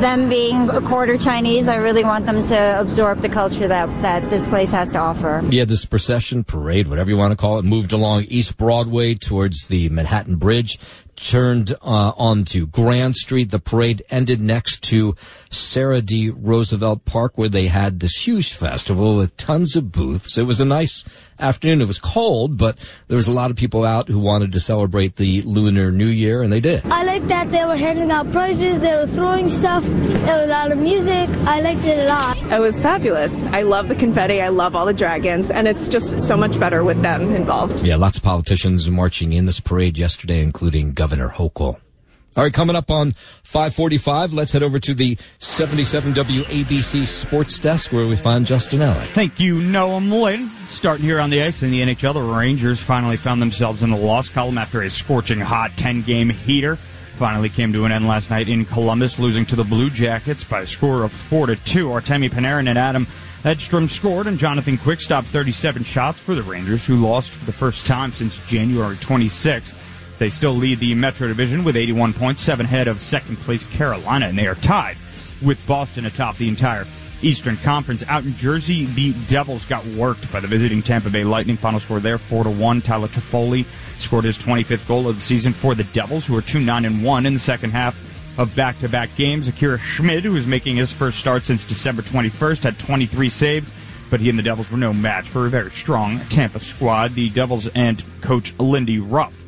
them 0.04 0.30
being 0.30 0.70
a 0.70 0.82
quarter 0.82 1.18
Chinese, 1.18 1.68
I 1.68 1.78
really 1.78 2.04
want 2.04 2.26
them 2.26 2.44
to 2.44 2.80
absorb 2.80 3.22
the 3.22 3.30
culture 3.30 3.68
that, 3.68 3.88
that 4.02 4.30
this 4.30 4.48
place 4.48 4.70
has 4.72 4.92
to 4.92 5.00
offer. 5.00 5.42
Yeah, 5.50 5.66
this 5.66 5.86
procession, 5.86 6.44
parade, 6.44 6.90
whatever 6.90 7.10
you 7.10 7.18
want 7.18 7.32
to 7.32 7.38
call 7.38 7.58
it, 7.58 7.64
moved 7.64 7.94
along 7.94 8.24
East 8.24 8.58
Broadway 8.58 9.16
towards 9.16 9.68
the 9.68 9.90
Manhattan 9.90 10.36
Bridge, 10.36 10.78
turned 11.16 11.72
uh, 11.82 12.12
onto 12.18 12.68
Grand 12.68 13.16
Street. 13.16 13.52
The 13.52 13.60
parade 13.60 14.04
ended 14.10 14.42
next 14.42 14.84
to 14.84 15.16
Sarah 15.50 16.02
D. 16.02 16.30
Roosevelt 16.30 17.06
Park, 17.06 17.38
where 17.38 17.50
they 17.50 17.68
had 17.68 18.00
this 18.00 18.28
huge 18.28 18.54
festival 18.54 19.18
with 19.18 19.38
tons 19.38 19.76
of 19.76 19.92
booths. 19.92 20.38
It 20.38 20.44
was 20.44 20.60
a 20.60 20.66
nice 20.66 21.04
afternoon. 21.40 21.82
It 21.82 21.88
was 21.88 22.00
cold, 22.00 22.58
but 22.58 22.78
there 23.08 23.18
was 23.18 23.28
a 23.28 23.34
lot 23.34 23.52
of 23.52 23.58
people 23.58 23.86
out 23.86 24.08
who 24.08 24.20
wanted 24.20 24.54
to 24.54 24.60
celebrate 24.60 25.16
the 25.16 25.42
Lunar 25.44 25.92
New 25.92 26.08
Year, 26.08 26.42
and 26.42 26.52
they 26.52 26.60
did. 26.60 26.86
I 26.86 27.04
like 27.04 27.28
that 27.28 27.52
they 27.52 27.66
were 27.66 27.76
handing 27.76 28.12
out 28.12 28.32
prizes, 28.32 28.80
they 28.80 28.96
were 28.96 29.08
throwing 29.08 29.50
stuff, 29.50 29.84
there 29.84 30.38
was 30.38 30.46
a 30.46 30.54
lot 30.54 30.72
of 30.72 30.78
music. 30.78 31.30
I 31.46 31.62
liked 31.62 31.86
it 31.86 32.00
a 32.00 32.06
lot. 32.06 32.38
It 32.38 32.60
was 32.60 32.80
fabulous. 32.80 33.46
I 33.48 33.64
love 33.64 33.88
the 33.88 33.96
confetti. 33.96 34.42
I 34.42 34.50
love 34.50 34.76
all 34.76 34.86
the 34.86 34.94
dragons, 34.94 35.52
and 35.52 35.68
it's 35.68 35.88
just 35.88 36.22
so 36.22 36.38
much 36.38 36.60
better 36.60 36.84
with 36.84 37.02
them 37.02 37.36
involved. 37.36 37.86
Yeah, 37.86 37.96
lots 37.96 38.18
of 38.18 38.24
politicians 38.24 38.90
marching 38.90 39.34
in 39.34 39.46
this 39.46 39.60
parade 39.60 39.98
yesterday, 39.98 40.42
including 40.42 40.94
Governor 40.94 41.30
Hochul. 41.30 41.78
All 42.36 42.44
right, 42.44 42.52
coming 42.52 42.76
up 42.76 42.90
on 42.90 43.12
545, 43.44 44.34
let's 44.34 44.52
head 44.54 44.64
over 44.64 44.80
to 44.80 44.96
the 44.96 45.20
77 45.38 46.14
WABC 46.14 47.06
Sports 47.06 47.60
Desk 47.60 47.92
where 47.92 48.08
we 48.08 48.16
find 48.16 48.48
Justin 48.48 48.80
Ellick. 48.80 49.14
Thank 49.14 49.40
you, 49.40 49.58
Noam 49.58 50.12
Laden. 50.12 50.50
Starting 50.66 51.06
here 51.06 51.20
on 51.20 51.30
the 51.30 51.44
ice 51.44 51.62
in 51.62 51.70
the 51.70 51.82
NHL, 51.82 52.16
the 52.16 52.22
Rangers 52.24 52.80
finally 52.80 53.18
found 53.18 53.40
themselves 53.40 53.84
in 53.84 53.92
the 53.92 53.98
loss 53.98 54.30
column 54.30 54.58
after 54.58 54.82
a 54.82 54.90
scorching 54.90 55.40
hot 55.40 55.78
10 55.78 56.02
game 56.02 56.30
heater. 56.30 56.76
finally 56.76 57.50
came 57.50 57.72
to 57.72 57.86
an 57.86 57.92
end 57.92 58.08
last 58.08 58.32
night 58.32 58.50
in 58.50 58.66
Columbus, 58.66 59.20
losing 59.20 59.46
to 59.46 59.56
the 59.56 59.64
Blue 59.64 59.92
Jackets 59.92 60.44
by 60.44 60.62
a 60.62 60.68
score 60.68 61.04
of 61.04 61.12
4 61.12 61.46
to 61.48 61.56
2. 61.56 61.90
Artemi 61.90 62.32
Panarin 62.32 62.68
and 62.68 62.80
Adam 62.80 63.06
Edstrom 63.46 63.88
scored, 63.88 64.26
and 64.26 64.40
Jonathan 64.40 64.80
Quick 64.80 65.02
stopped 65.02 65.28
37 65.28 65.84
shots 65.84 66.18
for 66.18 66.34
the 66.34 66.42
Rangers, 66.42 66.84
who 66.84 66.96
lost 66.96 67.32
for 67.32 67.46
the 67.46 67.54
first 67.54 67.86
time 67.86 68.12
since 68.12 68.44
January 68.48 68.96
26th. 68.96 69.83
They 70.20 70.30
still 70.30 70.54
lead 70.54 70.80
the 70.80 70.94
Metro 70.96 71.28
Division 71.28 71.64
with 71.64 71.76
81 71.76 72.14
points, 72.14 72.42
seven 72.42 72.66
ahead 72.66 72.88
of 72.88 73.02
second 73.02 73.38
place 73.38 73.66
Carolina, 73.66 74.28
and 74.28 74.38
they 74.38 74.48
are 74.48 74.56
tied 74.56 74.98
with 75.44 75.66
Boston 75.68 76.06
atop 76.06 76.38
the 76.38 76.48
entire 76.48 76.86
Eastern 77.22 77.58
Conference. 77.58 78.04
Out 78.08 78.24
in 78.24 78.36
Jersey, 78.36 78.86
the 78.86 79.14
Devils 79.28 79.66
got 79.66 79.86
worked 79.86 80.32
by 80.32 80.40
the 80.40 80.48
visiting 80.48 80.82
Tampa 80.82 81.10
Bay 81.10 81.24
Lightning. 81.24 81.58
Final 81.58 81.80
score 81.80 82.00
there, 82.00 82.18
four 82.18 82.44
to 82.44 82.50
one. 82.50 82.82
Tyler 82.82 83.08
Toffoli 83.08 83.66
scored 84.00 84.26
his 84.26 84.38
25th 84.38 84.88
goal 84.88 85.08
of 85.08 85.16
the 85.16 85.22
season 85.22 85.54
for 85.54 85.76
the 85.76 85.84
Devils, 85.86 86.26
who 86.26 86.38
are 86.38 86.42
two 86.42 86.60
nine 86.60 86.86
and 86.86 87.04
one 87.04 87.26
in 87.26 87.34
the 87.34 87.40
second 87.40 87.72
half 87.72 87.98
of 88.40 88.56
back-to-back 88.56 89.16
games. 89.16 89.48
Akira 89.48 89.78
Schmid, 89.78 90.24
who 90.24 90.36
is 90.36 90.48
making 90.48 90.76
his 90.76 90.92
first 90.92 91.20
start 91.20 91.44
since 91.44 91.64
December 91.64 92.02
21st, 92.02 92.64
had 92.64 92.80
23 92.80 93.30
saves, 93.30 93.74
but 94.10 94.20
he 94.20 94.30
and 94.30 94.40
the 94.40 94.44
Devils 94.44 94.72
were 94.72 94.78
no 94.78 94.92
match 94.92 95.28
for 95.28 95.46
a 95.46 95.50
very 95.50 95.70
strong 95.70 96.20
Tampa 96.30 96.60
squad. 96.60 97.14
The 97.14 97.30
Devils 97.30 97.68
and 97.68 98.04
coach 98.22 98.54
Lindy 98.58 99.00
Ruff 99.00 99.43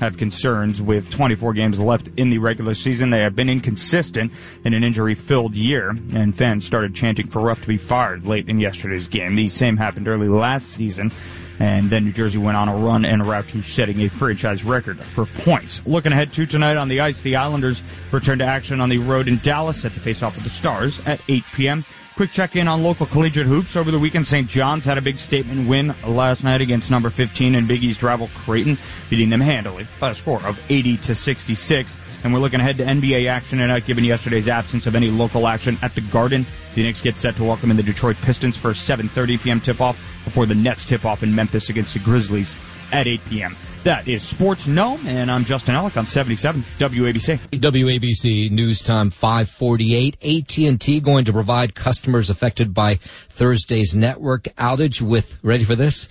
have 0.00 0.16
concerns 0.16 0.80
with 0.80 1.10
24 1.10 1.52
games 1.54 1.78
left 1.78 2.08
in 2.16 2.30
the 2.30 2.38
regular 2.38 2.74
season. 2.74 3.10
They 3.10 3.22
have 3.22 3.36
been 3.36 3.48
inconsistent 3.48 4.32
in 4.64 4.74
an 4.74 4.84
injury-filled 4.84 5.54
year, 5.54 5.90
and 5.90 6.36
fans 6.36 6.64
started 6.64 6.94
chanting 6.94 7.28
for 7.28 7.40
Ruff 7.40 7.60
to 7.62 7.66
be 7.66 7.76
fired 7.76 8.24
late 8.24 8.48
in 8.48 8.60
yesterday's 8.60 9.08
game. 9.08 9.34
The 9.34 9.48
same 9.48 9.76
happened 9.76 10.08
early 10.08 10.28
last 10.28 10.68
season 10.68 11.10
and 11.58 11.90
then 11.90 12.04
New 12.04 12.12
Jersey 12.12 12.38
went 12.38 12.56
on 12.56 12.68
a 12.68 12.76
run 12.76 13.04
en 13.04 13.22
route 13.22 13.48
to 13.48 13.62
setting 13.62 14.00
a 14.02 14.08
franchise 14.08 14.64
record 14.64 14.98
for 14.98 15.26
points. 15.26 15.80
Looking 15.86 16.12
ahead 16.12 16.32
to 16.34 16.46
tonight 16.46 16.76
on 16.76 16.88
the 16.88 17.00
ice, 17.00 17.22
the 17.22 17.36
Islanders 17.36 17.82
return 18.12 18.38
to 18.38 18.44
action 18.44 18.80
on 18.80 18.88
the 18.88 18.98
road 18.98 19.28
in 19.28 19.38
Dallas 19.38 19.84
at 19.84 19.92
the 19.92 20.00
face-off 20.00 20.34
with 20.34 20.44
the 20.44 20.50
Stars 20.50 21.04
at 21.06 21.20
8 21.28 21.44
p.m. 21.54 21.84
Quick 22.16 22.32
check 22.32 22.56
in 22.56 22.66
on 22.66 22.82
local 22.82 23.06
collegiate 23.06 23.46
hoops. 23.46 23.76
Over 23.76 23.92
the 23.92 23.98
weekend, 23.98 24.26
St. 24.26 24.48
John's 24.48 24.84
had 24.84 24.98
a 24.98 25.00
big 25.00 25.18
statement 25.20 25.68
win 25.68 25.94
last 26.04 26.42
night 26.42 26.60
against 26.60 26.90
number 26.90 27.10
15 27.10 27.54
and 27.54 27.68
Big 27.68 27.84
East 27.84 28.02
rival 28.02 28.28
Creighton, 28.34 28.76
beating 29.08 29.30
them 29.30 29.40
handily 29.40 29.86
by 30.00 30.10
a 30.10 30.14
score 30.16 30.44
of 30.44 30.60
80 30.68 30.96
to 30.96 31.14
66. 31.14 32.07
And 32.24 32.32
we're 32.32 32.40
looking 32.40 32.60
ahead 32.60 32.76
to 32.78 32.84
NBA 32.84 33.30
action 33.30 33.58
tonight, 33.58 33.86
given 33.86 34.02
yesterday's 34.04 34.48
absence 34.48 34.86
of 34.86 34.96
any 34.96 35.08
local 35.08 35.46
action 35.46 35.78
at 35.82 35.94
the 35.94 36.00
Garden. 36.00 36.44
The 36.74 36.82
Knicks 36.82 37.00
get 37.00 37.16
set 37.16 37.36
to 37.36 37.44
welcome 37.44 37.70
in 37.70 37.76
the 37.76 37.82
Detroit 37.82 38.16
Pistons 38.22 38.56
for 38.56 38.70
a 38.70 38.74
7.30 38.74 39.42
p.m. 39.42 39.60
tip-off 39.60 39.96
before 40.24 40.46
the 40.46 40.54
Nets 40.54 40.84
tip-off 40.84 41.22
in 41.22 41.34
Memphis 41.34 41.68
against 41.68 41.94
the 41.94 42.00
Grizzlies 42.00 42.56
at 42.92 43.06
8 43.06 43.24
p.m. 43.26 43.56
That 43.84 44.08
is 44.08 44.22
Sports 44.22 44.66
No, 44.66 44.98
and 45.06 45.30
I'm 45.30 45.44
Justin 45.44 45.76
Ellick 45.76 45.96
on 45.96 46.06
77 46.06 46.62
WABC. 46.78 47.38
WABC 47.50 48.50
News 48.50 48.82
Time 48.82 49.10
548. 49.10 50.16
AT&T 50.22 51.00
going 51.00 51.24
to 51.24 51.32
provide 51.32 51.74
customers 51.74 52.28
affected 52.28 52.74
by 52.74 52.96
Thursday's 52.96 53.94
network 53.94 54.44
outage 54.56 55.00
with, 55.00 55.38
ready 55.44 55.64
for 55.64 55.76
this? 55.76 56.08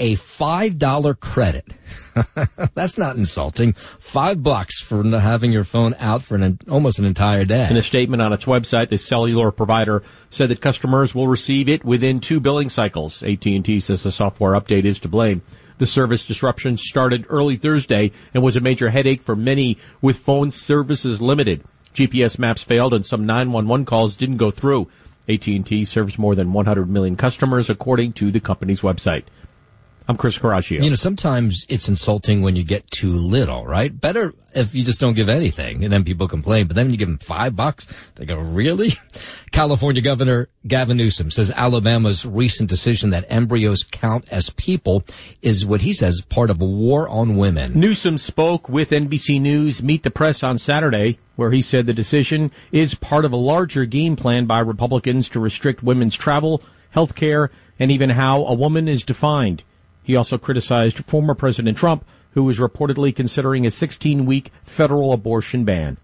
A 0.00 0.16
$5 0.16 1.20
credit. 1.20 1.66
That's 2.74 2.96
not 2.96 3.16
insulting. 3.16 3.74
Five 3.74 4.42
bucks 4.42 4.80
for 4.80 5.04
having 5.04 5.52
your 5.52 5.64
phone 5.64 5.94
out 5.98 6.22
for 6.22 6.36
an, 6.36 6.58
almost 6.70 6.98
an 6.98 7.04
entire 7.04 7.44
day. 7.44 7.68
In 7.68 7.76
a 7.76 7.82
statement 7.82 8.22
on 8.22 8.32
its 8.32 8.46
website, 8.46 8.88
the 8.88 8.96
cellular 8.96 9.50
provider 9.50 10.02
said 10.30 10.48
that 10.48 10.62
customers 10.62 11.14
will 11.14 11.28
receive 11.28 11.68
it 11.68 11.84
within 11.84 12.18
two 12.18 12.40
billing 12.40 12.70
cycles. 12.70 13.22
AT&T 13.22 13.80
says 13.80 14.02
the 14.02 14.10
software 14.10 14.58
update 14.58 14.86
is 14.86 14.98
to 15.00 15.08
blame. 15.08 15.42
The 15.76 15.86
service 15.86 16.24
disruption 16.24 16.78
started 16.78 17.26
early 17.28 17.56
Thursday 17.56 18.12
and 18.32 18.42
was 18.42 18.56
a 18.56 18.60
major 18.60 18.88
headache 18.88 19.20
for 19.20 19.36
many 19.36 19.76
with 20.00 20.16
phone 20.16 20.50
services 20.50 21.20
limited. 21.20 21.62
GPS 21.92 22.38
maps 22.38 22.62
failed 22.62 22.94
and 22.94 23.04
some 23.04 23.26
911 23.26 23.84
calls 23.84 24.16
didn't 24.16 24.38
go 24.38 24.50
through. 24.50 24.88
AT&T 25.28 25.84
serves 25.84 26.18
more 26.18 26.34
than 26.34 26.54
100 26.54 26.88
million 26.88 27.16
customers 27.16 27.68
according 27.68 28.14
to 28.14 28.30
the 28.30 28.40
company's 28.40 28.80
website. 28.80 29.24
I'm 30.10 30.16
Chris 30.16 30.36
Caraccio. 30.36 30.82
You 30.82 30.90
know, 30.90 30.96
sometimes 30.96 31.64
it's 31.68 31.88
insulting 31.88 32.42
when 32.42 32.56
you 32.56 32.64
get 32.64 32.90
too 32.90 33.12
little, 33.12 33.64
right? 33.64 33.92
Better 34.00 34.34
if 34.56 34.74
you 34.74 34.84
just 34.84 34.98
don't 34.98 35.14
give 35.14 35.28
anything 35.28 35.84
and 35.84 35.92
then 35.92 36.02
people 36.02 36.26
complain, 36.26 36.66
but 36.66 36.74
then 36.74 36.90
you 36.90 36.96
give 36.96 37.06
them 37.06 37.18
five 37.18 37.54
bucks. 37.54 38.10
They 38.16 38.24
go, 38.24 38.34
really? 38.34 38.94
California 39.52 40.02
Governor 40.02 40.48
Gavin 40.66 40.96
Newsom 40.96 41.30
says 41.30 41.52
Alabama's 41.52 42.26
recent 42.26 42.68
decision 42.68 43.10
that 43.10 43.24
embryos 43.28 43.84
count 43.84 44.28
as 44.32 44.50
people 44.50 45.04
is 45.42 45.64
what 45.64 45.82
he 45.82 45.92
says 45.92 46.22
part 46.22 46.50
of 46.50 46.60
a 46.60 46.66
war 46.66 47.08
on 47.08 47.36
women. 47.36 47.78
Newsom 47.78 48.18
spoke 48.18 48.68
with 48.68 48.90
NBC 48.90 49.40
News 49.40 49.80
Meet 49.80 50.02
the 50.02 50.10
Press 50.10 50.42
on 50.42 50.58
Saturday, 50.58 51.20
where 51.36 51.52
he 51.52 51.62
said 51.62 51.86
the 51.86 51.92
decision 51.92 52.50
is 52.72 52.96
part 52.96 53.24
of 53.24 53.30
a 53.30 53.36
larger 53.36 53.84
game 53.84 54.16
plan 54.16 54.46
by 54.46 54.58
Republicans 54.58 55.28
to 55.28 55.38
restrict 55.38 55.84
women's 55.84 56.16
travel, 56.16 56.64
health 56.90 57.14
care, 57.14 57.52
and 57.78 57.92
even 57.92 58.10
how 58.10 58.44
a 58.44 58.54
woman 58.54 58.88
is 58.88 59.04
defined. 59.04 59.62
He 60.02 60.16
also 60.16 60.38
criticized 60.38 61.04
former 61.04 61.34
President 61.34 61.76
Trump, 61.76 62.04
who 62.32 62.48
is 62.48 62.58
reportedly 62.58 63.14
considering 63.14 63.66
a 63.66 63.70
16 63.70 64.26
week 64.26 64.52
federal 64.62 65.12
abortion 65.12 65.64
ban. 65.64 65.96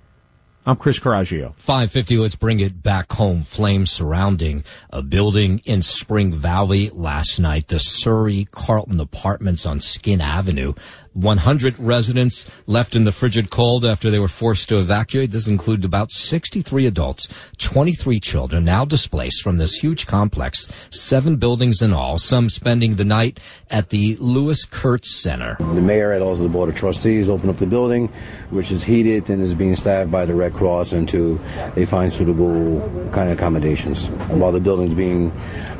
I'm 0.68 0.74
Chris 0.74 0.98
Carraggio. 0.98 1.54
550, 1.58 2.16
let's 2.18 2.34
bring 2.34 2.58
it 2.58 2.82
back 2.82 3.12
home. 3.12 3.44
Flames 3.44 3.92
surrounding 3.92 4.64
a 4.90 5.00
building 5.00 5.60
in 5.64 5.82
Spring 5.82 6.32
Valley 6.32 6.90
last 6.90 7.38
night, 7.38 7.68
the 7.68 7.78
Surrey 7.78 8.48
Carlton 8.50 8.98
Apartments 8.98 9.64
on 9.64 9.80
Skin 9.80 10.20
Avenue. 10.20 10.74
100 11.16 11.78
residents 11.78 12.50
left 12.66 12.94
in 12.94 13.04
the 13.04 13.12
frigid 13.12 13.48
cold 13.48 13.84
after 13.84 14.10
they 14.10 14.18
were 14.18 14.28
forced 14.28 14.68
to 14.68 14.78
evacuate. 14.78 15.30
This 15.30 15.48
included 15.48 15.84
about 15.84 16.10
63 16.10 16.86
adults, 16.86 17.26
23 17.58 18.20
children 18.20 18.64
now 18.64 18.84
displaced 18.84 19.42
from 19.42 19.56
this 19.56 19.76
huge 19.76 20.06
complex, 20.06 20.68
seven 20.90 21.36
buildings 21.36 21.80
in 21.80 21.92
all, 21.92 22.18
some 22.18 22.50
spending 22.50 22.96
the 22.96 23.04
night 23.04 23.40
at 23.70 23.88
the 23.88 24.16
Lewis 24.20 24.66
Kurtz 24.66 25.22
Center. 25.22 25.56
The 25.58 25.80
mayor 25.80 26.12
and 26.12 26.22
also 26.22 26.42
the 26.42 26.48
board 26.50 26.68
of 26.68 26.76
trustees 26.76 27.30
opened 27.30 27.50
up 27.50 27.58
the 27.58 27.66
building, 27.66 28.08
which 28.50 28.70
is 28.70 28.84
heated 28.84 29.30
and 29.30 29.40
is 29.40 29.54
being 29.54 29.74
staffed 29.74 30.10
by 30.10 30.26
the 30.26 30.34
Red 30.34 30.52
Cross 30.52 30.92
until 30.92 31.40
they 31.74 31.86
find 31.86 32.12
suitable 32.12 32.80
kind 33.12 33.30
of 33.30 33.38
accommodations 33.38 34.06
while 34.28 34.52
the 34.52 34.60
building's 34.60 34.94
being 34.94 35.32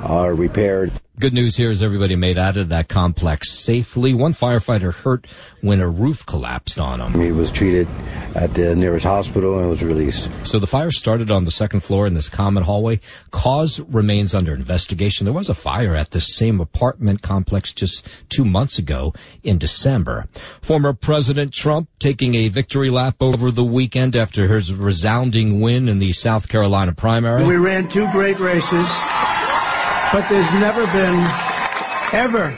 uh, 0.09 0.28
repaired. 0.28 0.93
Good 1.18 1.32
news 1.32 1.56
here 1.56 1.70
is 1.70 1.82
everybody 1.82 2.14
made 2.14 2.36
out 2.36 2.58
of 2.58 2.68
that 2.68 2.88
complex 2.88 3.50
safely. 3.50 4.12
One 4.12 4.34
firefighter 4.34 4.92
hurt 4.92 5.26
when 5.62 5.80
a 5.80 5.88
roof 5.88 6.26
collapsed 6.26 6.78
on 6.78 7.00
him. 7.00 7.18
He 7.18 7.32
was 7.32 7.50
treated 7.50 7.88
at 8.34 8.52
the 8.52 8.76
nearest 8.76 9.06
hospital 9.06 9.58
and 9.58 9.70
was 9.70 9.82
released. 9.82 10.28
So 10.42 10.58
the 10.58 10.66
fire 10.66 10.90
started 10.90 11.30
on 11.30 11.44
the 11.44 11.50
second 11.50 11.80
floor 11.80 12.06
in 12.06 12.12
this 12.12 12.28
common 12.28 12.64
hallway. 12.64 13.00
Cause 13.30 13.80
remains 13.80 14.34
under 14.34 14.52
investigation. 14.52 15.24
There 15.24 15.32
was 15.32 15.48
a 15.48 15.54
fire 15.54 15.94
at 15.94 16.10
this 16.10 16.36
same 16.36 16.60
apartment 16.60 17.22
complex 17.22 17.72
just 17.72 18.06
two 18.28 18.44
months 18.44 18.78
ago 18.78 19.14
in 19.42 19.56
December. 19.56 20.28
Former 20.60 20.92
President 20.92 21.54
Trump 21.54 21.88
taking 21.98 22.34
a 22.34 22.48
victory 22.48 22.90
lap 22.90 23.16
over 23.22 23.50
the 23.50 23.64
weekend 23.64 24.16
after 24.16 24.48
his 24.48 24.74
resounding 24.74 25.62
win 25.62 25.88
in 25.88 25.98
the 25.98 26.12
South 26.12 26.46
Carolina 26.50 26.92
primary. 26.92 27.46
We 27.46 27.56
ran 27.56 27.88
two 27.88 28.06
great 28.12 28.38
races. 28.38 28.86
But 30.16 30.30
there's 30.30 30.54
never 30.54 30.86
been, 30.86 31.30
ever, 32.14 32.56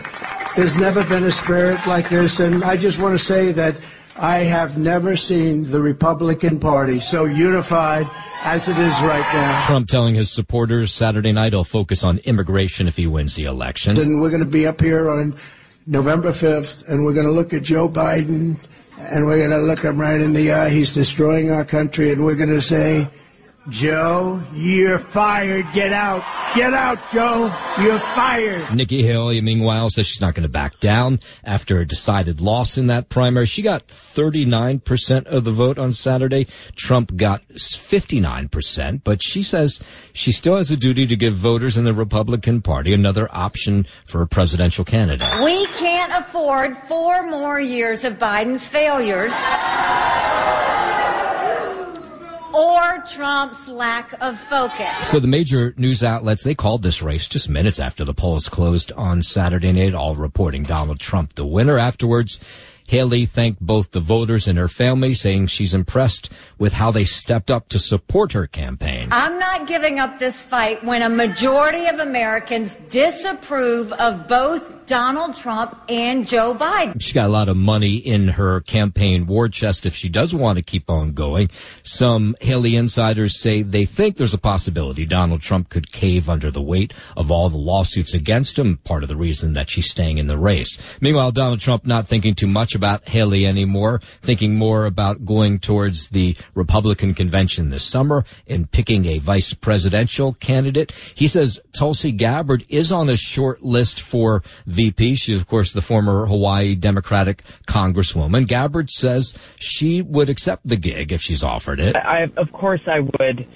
there's 0.55 0.77
never 0.77 1.03
been 1.03 1.25
a 1.25 1.33
spirit 1.33 1.85
like 1.89 2.09
this. 2.09 2.39
And 2.39 2.63
I 2.63 2.77
just 2.77 3.01
want 3.01 3.19
to 3.19 3.25
say 3.25 3.51
that 3.51 3.75
I 4.15 4.45
have 4.45 4.79
never 4.79 5.17
seen 5.17 5.69
the 5.69 5.81
Republican 5.81 6.61
Party 6.61 7.01
so 7.01 7.25
unified 7.25 8.07
as 8.43 8.69
it 8.69 8.79
is 8.79 8.93
right 9.01 9.27
now. 9.35 9.67
Trump 9.67 9.89
telling 9.89 10.15
his 10.15 10.31
supporters 10.31 10.93
Saturday 10.93 11.33
night 11.33 11.53
he'll 11.53 11.65
focus 11.65 12.05
on 12.05 12.19
immigration 12.19 12.87
if 12.87 12.95
he 12.95 13.09
wins 13.09 13.35
the 13.35 13.47
election. 13.47 13.99
And 13.99 14.21
we're 14.21 14.31
going 14.31 14.45
to 14.45 14.47
be 14.49 14.65
up 14.65 14.81
here 14.81 15.11
on 15.11 15.37
November 15.85 16.31
5th, 16.31 16.89
and 16.89 17.05
we're 17.05 17.13
going 17.15 17.27
to 17.27 17.33
look 17.33 17.53
at 17.53 17.65
Joe 17.65 17.89
Biden, 17.89 18.65
and 19.01 19.27
we're 19.27 19.39
going 19.39 19.51
to 19.51 19.67
look 19.67 19.81
him 19.81 20.01
right 20.01 20.21
in 20.21 20.33
the 20.33 20.53
eye. 20.53 20.69
He's 20.69 20.95
destroying 20.95 21.51
our 21.51 21.65
country, 21.65 22.13
and 22.13 22.25
we're 22.25 22.37
going 22.37 22.51
to 22.51 22.63
say, 22.63 23.09
Joe, 23.71 24.43
you're 24.55 24.99
fired. 24.99 25.67
Get 25.75 25.93
out. 25.93 26.25
Get 26.55 26.73
out, 26.73 26.99
Joe. 27.13 27.55
You're 27.79 27.99
fired. 27.99 28.75
Nikki 28.75 29.03
Haley, 29.03 29.43
meanwhile, 29.43 29.91
says 29.91 30.07
she's 30.07 30.23
not 30.23 30.35
going 30.35 30.45
to 30.45 30.49
back 30.49 30.81
down 30.81 31.21
after 31.45 31.79
a 31.79 31.87
decided 31.87 32.41
loss 32.41 32.79
in 32.79 32.87
that 32.87 33.11
primary. 33.11 33.45
She 33.45 33.61
got 33.61 33.89
39% 33.89 35.27
of 35.27 35.45
the 35.45 35.51
vote 35.51 35.79
on 35.79 35.93
Saturday. 35.93 36.47
Trump 36.77 37.15
got 37.17 37.47
59%, 37.49 39.01
but 39.05 39.23
she 39.23 39.43
says 39.43 39.83
she 40.15 40.33
still 40.33 40.57
has 40.57 40.71
a 40.71 40.77
duty 40.77 41.07
to 41.07 41.17
give 41.17 41.35
voters 41.35 41.77
in 41.77 41.85
the 41.85 41.95
Republican 41.95 42.63
Party 42.63 42.95
another 42.95 43.29
option 43.31 43.87
for 44.07 44.23
a 44.23 44.27
presidential 44.27 44.85
candidate. 44.85 45.43
We 45.45 45.67
can't 45.67 46.13
afford 46.13 46.77
four 46.77 47.23
more 47.29 47.61
years 47.61 48.05
of 48.05 48.15
Biden's 48.15 48.67
failures 48.67 49.35
or 52.59 53.05
Trump's 53.07 53.69
lack 53.69 54.13
of 54.21 54.39
focus. 54.39 55.09
So 55.09 55.21
the 55.21 55.29
major 55.29 55.75
news 55.77 56.03
outlets, 56.03 56.43
they 56.43 56.55
called 56.55 56.83
this 56.83 57.01
race 57.03 57.29
just 57.29 57.49
minutes 57.49 57.79
after 57.79 58.05
the 58.05 58.15
polls 58.15 58.49
closed 58.49 58.91
on 58.93 59.23
Saturday 59.23 59.71
night, 59.71 59.95
all 59.95 60.17
reporting 60.17 60.65
Donald 60.65 60.99
Trump 60.99 61.35
the 61.35 61.47
winner. 61.47 61.79
Afterwards, 61.79 62.41
Haley 62.89 63.27
thanked 63.27 63.61
both 63.61 63.91
the 63.91 64.01
voters 64.01 64.49
and 64.49 64.59
her 64.59 64.67
family, 64.67 65.13
saying 65.13 65.49
she's 65.49 65.75
impressed 65.75 66.33
with 66.59 66.73
how 66.73 66.91
they 66.91 67.05
stepped 67.05 67.51
up 67.51 67.69
to 67.69 67.79
support 67.79 68.33
her 68.33 68.47
campaign. 68.47 69.09
I'm 69.13 69.39
not 69.39 69.69
giving 69.69 69.99
up 69.99 70.19
this 70.19 70.43
fight 70.43 70.83
when 70.83 71.03
a 71.03 71.09
majority 71.09 71.87
of 71.87 72.01
Americans 72.01 72.77
disapprove 72.89 73.93
of 73.93 74.27
both 74.27 74.78
Donald 74.89 75.35
Trump 75.35 75.79
and 75.91 76.27
Joe 76.27 76.55
Biden. 76.55 77.01
She's 77.01 77.13
got 77.13 77.27
a 77.27 77.33
lot 77.33 77.51
of 77.51 77.59
money 77.59 77.97
in 77.97 78.29
her 78.29 78.63
campaign 78.63 79.27
war 79.27 79.47
chest 79.51 79.85
if 79.85 79.95
she 79.95 80.09
does 80.09 80.35
want 80.35 80.57
to 80.57 80.63
keep 80.63 80.89
on 80.89 81.13
going. 81.13 81.51
Some 81.83 82.35
Haley 82.41 82.75
insiders 82.75 83.39
say 83.39 83.61
they 83.61 83.85
think 83.85 84.17
there's 84.17 84.33
a 84.33 84.39
possibility 84.39 85.05
Donald 85.05 85.43
Trump 85.43 85.69
could 85.69 85.93
cave 85.93 86.31
under 86.31 86.51
the 86.51 86.63
weight 86.63 86.95
of 87.19 87.31
all 87.31 87.51
the 87.51 87.59
lawsuits 87.59 88.15
against 88.15 88.59
him, 88.59 88.79
part 88.79 89.03
of 89.03 89.11
the 89.11 89.17
reason 89.17 89.53
that 89.53 89.69
she's 89.69 89.91
staying 89.91 90.17
in 90.17 90.27
the 90.27 90.39
race. 90.39 90.79
Meanwhile, 91.03 91.33
Donald 91.33 91.61
Trump 91.61 91.87
not 91.87 92.07
thinking 92.07 92.35
too 92.35 92.47
much 92.47 92.75
about 92.75 93.07
Haley 93.11 93.47
anymore, 93.47 93.99
thinking 94.03 94.57
more 94.57 94.87
about 94.87 95.27
going 95.27 95.59
towards 95.59 96.09
the 96.09 96.35
Republican 96.55 97.13
convention 97.13 97.69
this 97.69 97.85
summer 97.85 98.25
and 98.47 98.71
picking 98.71 99.05
a 99.05 99.19
vice 99.19 99.53
presidential 99.53 100.33
candidate. 100.33 100.93
He 101.15 101.29
says 101.29 101.61
Tulsi 101.75 102.11
Gabbard 102.11 102.65
is 102.71 102.91
on 102.91 103.11
a 103.11 103.17
short 103.17 103.63
list 103.63 104.01
for 104.01 104.43
VP. 104.79 105.17
She's, 105.17 105.41
of 105.41 105.49
course, 105.49 105.73
the 105.73 105.83
former 105.83 106.25
Hawaii 106.27 106.77
Democratic 106.77 107.43
Congresswoman. 107.67 108.47
Gabbard 108.47 108.91
says 108.91 109.37
she 109.57 110.03
would 110.03 110.29
accept 110.29 110.65
the 110.65 110.77
gig 110.77 111.13
if 111.13 111.21
she's 111.21 111.43
offered 111.43 111.81
it. 111.81 111.97
I, 111.97 112.29
of 112.37 112.53
course, 112.53 112.83
I 112.87 113.01
would. 113.01 113.49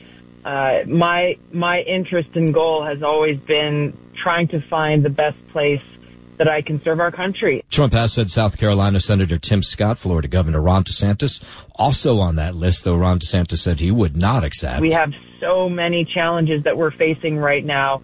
Uh, 0.45 0.81
my 0.89 1.37
my 1.53 1.83
interest 1.83 2.31
and 2.35 2.53
goal 2.53 2.85
has 2.85 3.05
always 3.05 3.39
been 3.43 3.97
trying 4.21 4.49
to 4.49 4.61
find 4.69 5.05
the 5.05 5.11
best 5.11 5.37
place 5.53 5.81
that 6.39 6.49
I 6.49 6.61
can 6.61 6.83
serve 6.83 6.99
our 6.99 7.13
country. 7.13 7.65
Trump 7.71 7.93
has 7.93 8.13
said 8.13 8.29
South 8.29 8.59
Carolina 8.59 8.99
Senator 8.99 9.39
Tim 9.39 9.63
Scott, 9.63 9.99
Florida 9.99 10.27
Governor 10.27 10.61
Ron 10.61 10.83
DeSantis, 10.83 11.41
also 11.77 12.19
on 12.19 12.35
that 12.35 12.57
list, 12.57 12.83
though 12.83 12.97
Ron 12.97 13.21
DeSantis 13.21 13.59
said 13.59 13.79
he 13.79 13.93
would 13.93 14.17
not 14.17 14.43
accept. 14.43 14.81
We 14.81 14.91
have 14.91 15.13
so 15.39 15.69
many 15.69 16.05
challenges 16.05 16.65
that 16.65 16.77
we're 16.77 16.91
facing 16.91 17.39
right 17.39 17.65
now. 17.65 18.03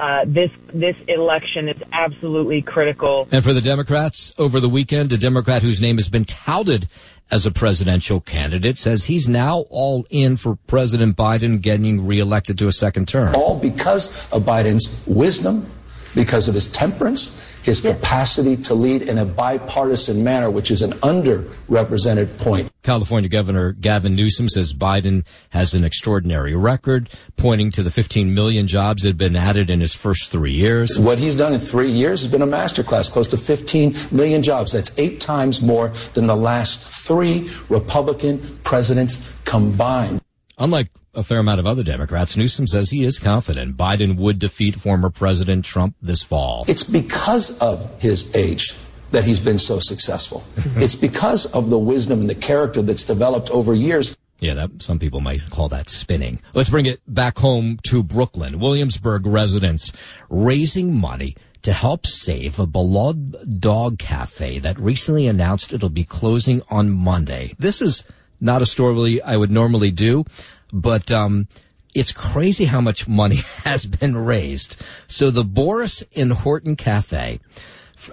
Uh, 0.00 0.24
this 0.26 0.50
this 0.72 0.96
election 1.08 1.68
is 1.68 1.76
absolutely 1.92 2.62
critical. 2.62 3.28
And 3.30 3.44
for 3.44 3.52
the 3.52 3.60
Democrats, 3.60 4.32
over 4.38 4.58
the 4.58 4.68
weekend, 4.68 5.12
a 5.12 5.18
Democrat 5.18 5.60
whose 5.60 5.78
name 5.78 5.98
has 5.98 6.08
been 6.08 6.24
touted 6.24 6.88
as 7.30 7.44
a 7.44 7.50
presidential 7.50 8.18
candidate 8.18 8.78
says 8.78 9.04
he's 9.04 9.28
now 9.28 9.66
all 9.68 10.06
in 10.08 10.38
for 10.38 10.56
President 10.66 11.18
Biden 11.18 11.60
getting 11.60 12.06
reelected 12.06 12.58
to 12.60 12.66
a 12.66 12.72
second 12.72 13.08
term. 13.08 13.34
All 13.34 13.58
because 13.58 14.08
of 14.32 14.44
Biden's 14.44 14.88
wisdom, 15.06 15.70
because 16.14 16.48
of 16.48 16.54
his 16.54 16.66
temperance, 16.68 17.30
his 17.62 17.82
capacity 17.82 18.56
to 18.56 18.72
lead 18.72 19.02
in 19.02 19.18
a 19.18 19.26
bipartisan 19.26 20.24
manner, 20.24 20.50
which 20.50 20.70
is 20.70 20.80
an 20.80 20.92
underrepresented 20.92 22.38
point. 22.38 22.69
California 22.90 23.28
Governor 23.28 23.70
Gavin 23.70 24.16
Newsom 24.16 24.48
says 24.48 24.74
Biden 24.74 25.24
has 25.50 25.74
an 25.74 25.84
extraordinary 25.84 26.56
record, 26.56 27.08
pointing 27.36 27.70
to 27.70 27.84
the 27.84 27.90
15 27.92 28.34
million 28.34 28.66
jobs 28.66 29.02
that 29.02 29.10
have 29.10 29.16
been 29.16 29.36
added 29.36 29.70
in 29.70 29.78
his 29.78 29.94
first 29.94 30.32
three 30.32 30.50
years. 30.50 30.98
What 30.98 31.18
he's 31.20 31.36
done 31.36 31.52
in 31.52 31.60
three 31.60 31.92
years 31.92 32.22
has 32.22 32.32
been 32.32 32.42
a 32.42 32.48
masterclass, 32.48 33.08
close 33.08 33.28
to 33.28 33.36
15 33.36 33.94
million 34.10 34.42
jobs. 34.42 34.72
That's 34.72 34.90
eight 34.98 35.20
times 35.20 35.62
more 35.62 35.92
than 36.14 36.26
the 36.26 36.34
last 36.34 36.82
three 36.82 37.48
Republican 37.68 38.58
presidents 38.64 39.24
combined. 39.44 40.20
Unlike 40.58 40.88
a 41.14 41.22
fair 41.22 41.38
amount 41.38 41.60
of 41.60 41.68
other 41.68 41.84
Democrats, 41.84 42.36
Newsom 42.36 42.66
says 42.66 42.90
he 42.90 43.04
is 43.04 43.20
confident 43.20 43.76
Biden 43.76 44.16
would 44.16 44.40
defeat 44.40 44.74
former 44.74 45.10
President 45.10 45.64
Trump 45.64 45.94
this 46.02 46.24
fall. 46.24 46.64
It's 46.66 46.82
because 46.82 47.56
of 47.60 48.02
his 48.02 48.34
age 48.34 48.74
that 49.10 49.24
he's 49.24 49.40
been 49.40 49.58
so 49.58 49.78
successful. 49.78 50.44
it's 50.76 50.94
because 50.94 51.46
of 51.46 51.70
the 51.70 51.78
wisdom 51.78 52.20
and 52.20 52.30
the 52.30 52.34
character 52.34 52.82
that's 52.82 53.02
developed 53.02 53.50
over 53.50 53.74
years. 53.74 54.16
Yeah, 54.40 54.54
that, 54.54 54.82
some 54.82 54.98
people 54.98 55.20
might 55.20 55.48
call 55.50 55.68
that 55.68 55.90
spinning. 55.90 56.40
Let's 56.54 56.70
bring 56.70 56.86
it 56.86 57.00
back 57.06 57.38
home 57.38 57.78
to 57.84 58.02
Brooklyn. 58.02 58.58
Williamsburg 58.58 59.26
residents 59.26 59.92
raising 60.30 60.98
money 60.98 61.36
to 61.62 61.72
help 61.74 62.06
save 62.06 62.58
a 62.58 62.66
beloved 62.66 63.60
dog 63.60 63.98
cafe 63.98 64.58
that 64.60 64.78
recently 64.78 65.26
announced 65.26 65.74
it'll 65.74 65.90
be 65.90 66.04
closing 66.04 66.62
on 66.70 66.90
Monday. 66.90 67.52
This 67.58 67.82
is 67.82 68.04
not 68.40 68.62
a 68.62 68.66
story 68.66 69.20
I 69.20 69.36
would 69.36 69.50
normally 69.50 69.90
do, 69.90 70.24
but 70.72 71.12
um, 71.12 71.48
it's 71.94 72.12
crazy 72.12 72.64
how 72.64 72.80
much 72.80 73.06
money 73.06 73.36
has 73.64 73.84
been 73.84 74.16
raised. 74.16 74.82
So 75.06 75.30
the 75.30 75.44
Boris 75.44 76.02
& 76.16 76.16
Horton 76.16 76.76
Cafe 76.76 77.40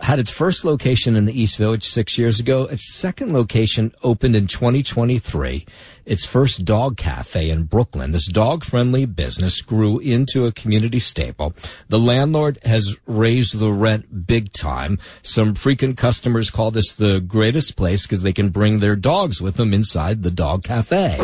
had 0.02 0.20
its 0.20 0.32
first 0.32 0.66
location 0.66 1.16
in 1.16 1.26
the 1.26 1.40
East 1.40 1.58
Village 1.58 1.84
six 1.84 2.18
years 2.18 2.40
ago. 2.40 2.66
Its 2.66 2.94
second 2.94 3.34
location 3.34 3.94
opened 4.04 4.36
in 4.36 4.48
2023. 4.48 5.66
Its 6.06 6.26
first 6.26 6.66
dog 6.66 6.98
cafe 6.98 7.50
in 7.50 7.64
Brooklyn. 7.64 8.12
This 8.12 8.28
dog 8.28 8.64
friendly 8.64 9.06
business 9.06 9.62
grew 9.62 10.00
into 10.00 10.46
a 10.46 10.52
community 10.52 11.00
staple. 11.00 11.54
The 11.90 12.00
landlord 12.00 12.58
has 12.64 12.96
raised 13.06 13.60
the 13.60 13.72
rent 13.72 14.26
big 14.26 14.52
time. 14.52 15.00
Some 15.22 15.54
frequent 15.54 15.98
customers 15.98 16.50
call 16.50 16.72
this 16.72 16.96
the 16.96 17.20
greatest 17.20 17.76
place 17.76 18.06
because 18.08 18.24
they 18.24 18.34
can 18.34 18.50
bring 18.50 18.80
their 18.80 18.96
dogs 18.96 19.42
with 19.42 19.56
them 19.56 19.74
inside 19.74 20.24
the 20.24 20.32
dog 20.32 20.64
cafe. 20.64 21.18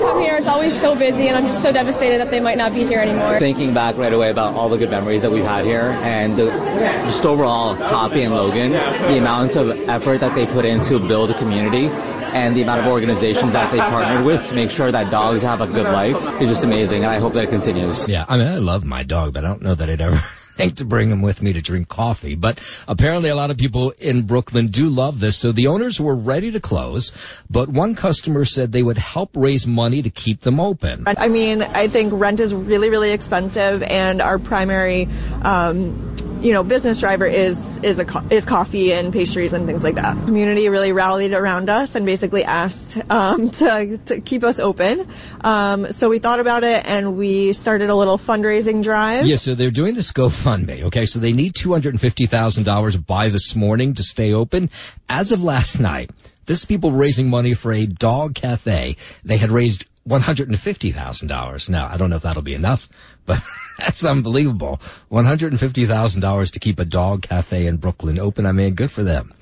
I 0.00 0.04
was 0.04 0.08
shocked. 0.08 0.10
Whenever 0.10 0.10
I 0.10 0.12
come 0.12 0.20
here, 0.20 0.36
it's 0.36 0.46
always 0.46 0.80
so 0.80 0.94
busy, 0.94 1.28
and 1.28 1.36
I'm 1.36 1.46
just 1.46 1.62
so 1.62 1.72
devastated 1.72 2.18
that 2.18 2.30
they 2.30 2.40
might 2.40 2.58
not 2.58 2.72
be 2.74 2.84
here 2.84 3.00
anymore. 3.00 3.38
Thinking 3.38 3.74
back 3.74 3.96
right 3.96 4.12
away 4.12 4.30
about 4.30 4.54
all 4.54 4.68
the 4.68 4.78
good 4.78 4.90
memories 4.90 5.22
that 5.22 5.30
we've 5.30 5.44
had 5.44 5.64
here, 5.64 5.90
and 6.02 6.36
the, 6.38 6.46
just 7.06 7.24
overall, 7.24 7.76
Poppy 7.76 8.22
and 8.22 8.34
Logan, 8.34 8.72
the 8.72 9.18
amount 9.18 9.56
of 9.56 9.70
effort 9.88 10.18
that 10.20 10.34
they 10.34 10.46
put 10.46 10.64
in 10.64 10.80
to 10.84 10.98
build 10.98 11.30
a 11.30 11.38
community, 11.38 11.86
and 11.86 12.54
the 12.56 12.62
amount 12.62 12.80
of 12.80 12.86
organizations 12.86 13.52
that 13.52 13.70
they 13.70 13.78
partnered 13.78 14.26
with 14.26 14.46
to 14.48 14.54
make 14.54 14.70
sure 14.70 14.92
that 14.92 15.10
dogs 15.10 15.42
have 15.42 15.60
a 15.60 15.66
good 15.66 15.86
life 15.86 16.16
is 16.40 16.48
just 16.50 16.64
amazing, 16.64 17.04
and 17.04 17.12
I 17.12 17.18
hope 17.18 17.32
that 17.34 17.44
it 17.44 17.50
continues. 17.50 18.06
Yeah, 18.08 18.24
I 18.28 18.36
mean, 18.36 18.48
I 18.48 18.56
love 18.56 18.84
my 18.84 19.02
dog, 19.02 19.32
but 19.32 19.44
I 19.44 19.48
don't 19.48 19.62
know 19.62 19.74
that 19.74 19.88
I'd 19.88 20.00
ever 20.00 20.20
think 20.56 20.76
to 20.76 20.84
bring 20.84 21.10
him 21.10 21.22
with 21.22 21.42
me 21.42 21.52
to 21.52 21.60
drink 21.60 21.88
coffee. 21.88 22.34
But 22.34 22.58
apparently 22.88 23.28
a 23.28 23.36
lot 23.36 23.50
of 23.50 23.58
people 23.58 23.90
in 23.98 24.22
Brooklyn 24.22 24.68
do 24.68 24.88
love 24.88 25.20
this. 25.20 25.36
So 25.36 25.52
the 25.52 25.66
owners 25.66 26.00
were 26.00 26.16
ready 26.16 26.50
to 26.50 26.60
close, 26.60 27.12
but 27.50 27.68
one 27.68 27.94
customer 27.94 28.44
said 28.44 28.72
they 28.72 28.82
would 28.82 28.98
help 28.98 29.30
raise 29.36 29.66
money 29.66 30.02
to 30.02 30.10
keep 30.10 30.40
them 30.40 30.58
open. 30.58 31.04
I 31.06 31.28
mean, 31.28 31.62
I 31.62 31.88
think 31.88 32.12
rent 32.14 32.40
is 32.40 32.54
really, 32.54 32.88
really 32.90 33.12
expensive, 33.12 33.82
and 33.82 34.22
our 34.22 34.38
primary, 34.38 35.08
um, 35.42 36.15
you 36.40 36.52
know, 36.52 36.62
business 36.62 37.00
driver 37.00 37.26
is 37.26 37.78
is 37.78 37.98
a 37.98 38.04
co- 38.04 38.24
is 38.30 38.44
coffee 38.44 38.92
and 38.92 39.12
pastries 39.12 39.52
and 39.52 39.66
things 39.66 39.82
like 39.82 39.94
that. 39.96 40.12
Community 40.24 40.68
really 40.68 40.92
rallied 40.92 41.32
around 41.32 41.68
us 41.70 41.94
and 41.94 42.04
basically 42.06 42.44
asked 42.44 42.98
um, 43.10 43.50
to 43.62 43.98
to 44.06 44.20
keep 44.20 44.44
us 44.44 44.58
open. 44.58 45.08
Um, 45.42 45.92
so 45.92 46.08
we 46.08 46.18
thought 46.18 46.40
about 46.40 46.64
it 46.64 46.84
and 46.86 47.16
we 47.16 47.52
started 47.52 47.90
a 47.90 47.94
little 47.94 48.18
fundraising 48.18 48.82
drive. 48.82 49.26
Yeah, 49.26 49.36
so 49.36 49.54
they're 49.54 49.70
doing 49.70 49.94
this 49.94 50.12
GoFundMe. 50.12 50.82
Okay, 50.84 51.06
so 51.06 51.18
they 51.18 51.32
need 51.32 51.54
two 51.54 51.72
hundred 51.72 51.94
and 51.94 52.00
fifty 52.00 52.26
thousand 52.26 52.64
dollars 52.64 52.96
by 52.96 53.28
this 53.28 53.56
morning 53.56 53.94
to 53.94 54.02
stay 54.02 54.32
open. 54.32 54.70
As 55.08 55.32
of 55.32 55.42
last 55.42 55.80
night, 55.80 56.10
this 56.46 56.60
is 56.60 56.64
people 56.64 56.92
raising 56.92 57.28
money 57.28 57.54
for 57.54 57.72
a 57.72 57.86
dog 57.86 58.34
cafe. 58.34 58.96
They 59.24 59.36
had 59.36 59.50
raised 59.50 59.84
one 60.06 60.20
hundred 60.20 60.48
and 60.48 60.58
fifty 60.58 60.92
thousand 60.92 61.28
dollars. 61.28 61.68
Now 61.68 61.88
I 61.88 61.96
don't 61.96 62.10
know 62.10 62.16
if 62.16 62.22
that'll 62.22 62.42
be 62.42 62.54
enough, 62.54 62.88
but 63.26 63.40
that's 63.78 64.04
unbelievable. 64.04 64.80
One 65.08 65.24
hundred 65.24 65.52
and 65.52 65.60
fifty 65.60 65.84
thousand 65.84 66.22
dollars 66.22 66.52
to 66.52 66.60
keep 66.60 66.78
a 66.78 66.84
dog 66.84 67.22
cafe 67.22 67.66
in 67.66 67.76
Brooklyn 67.76 68.18
open. 68.18 68.46
I 68.46 68.52
mean, 68.52 68.74
good 68.74 68.90
for 68.90 69.02
them. 69.02 69.32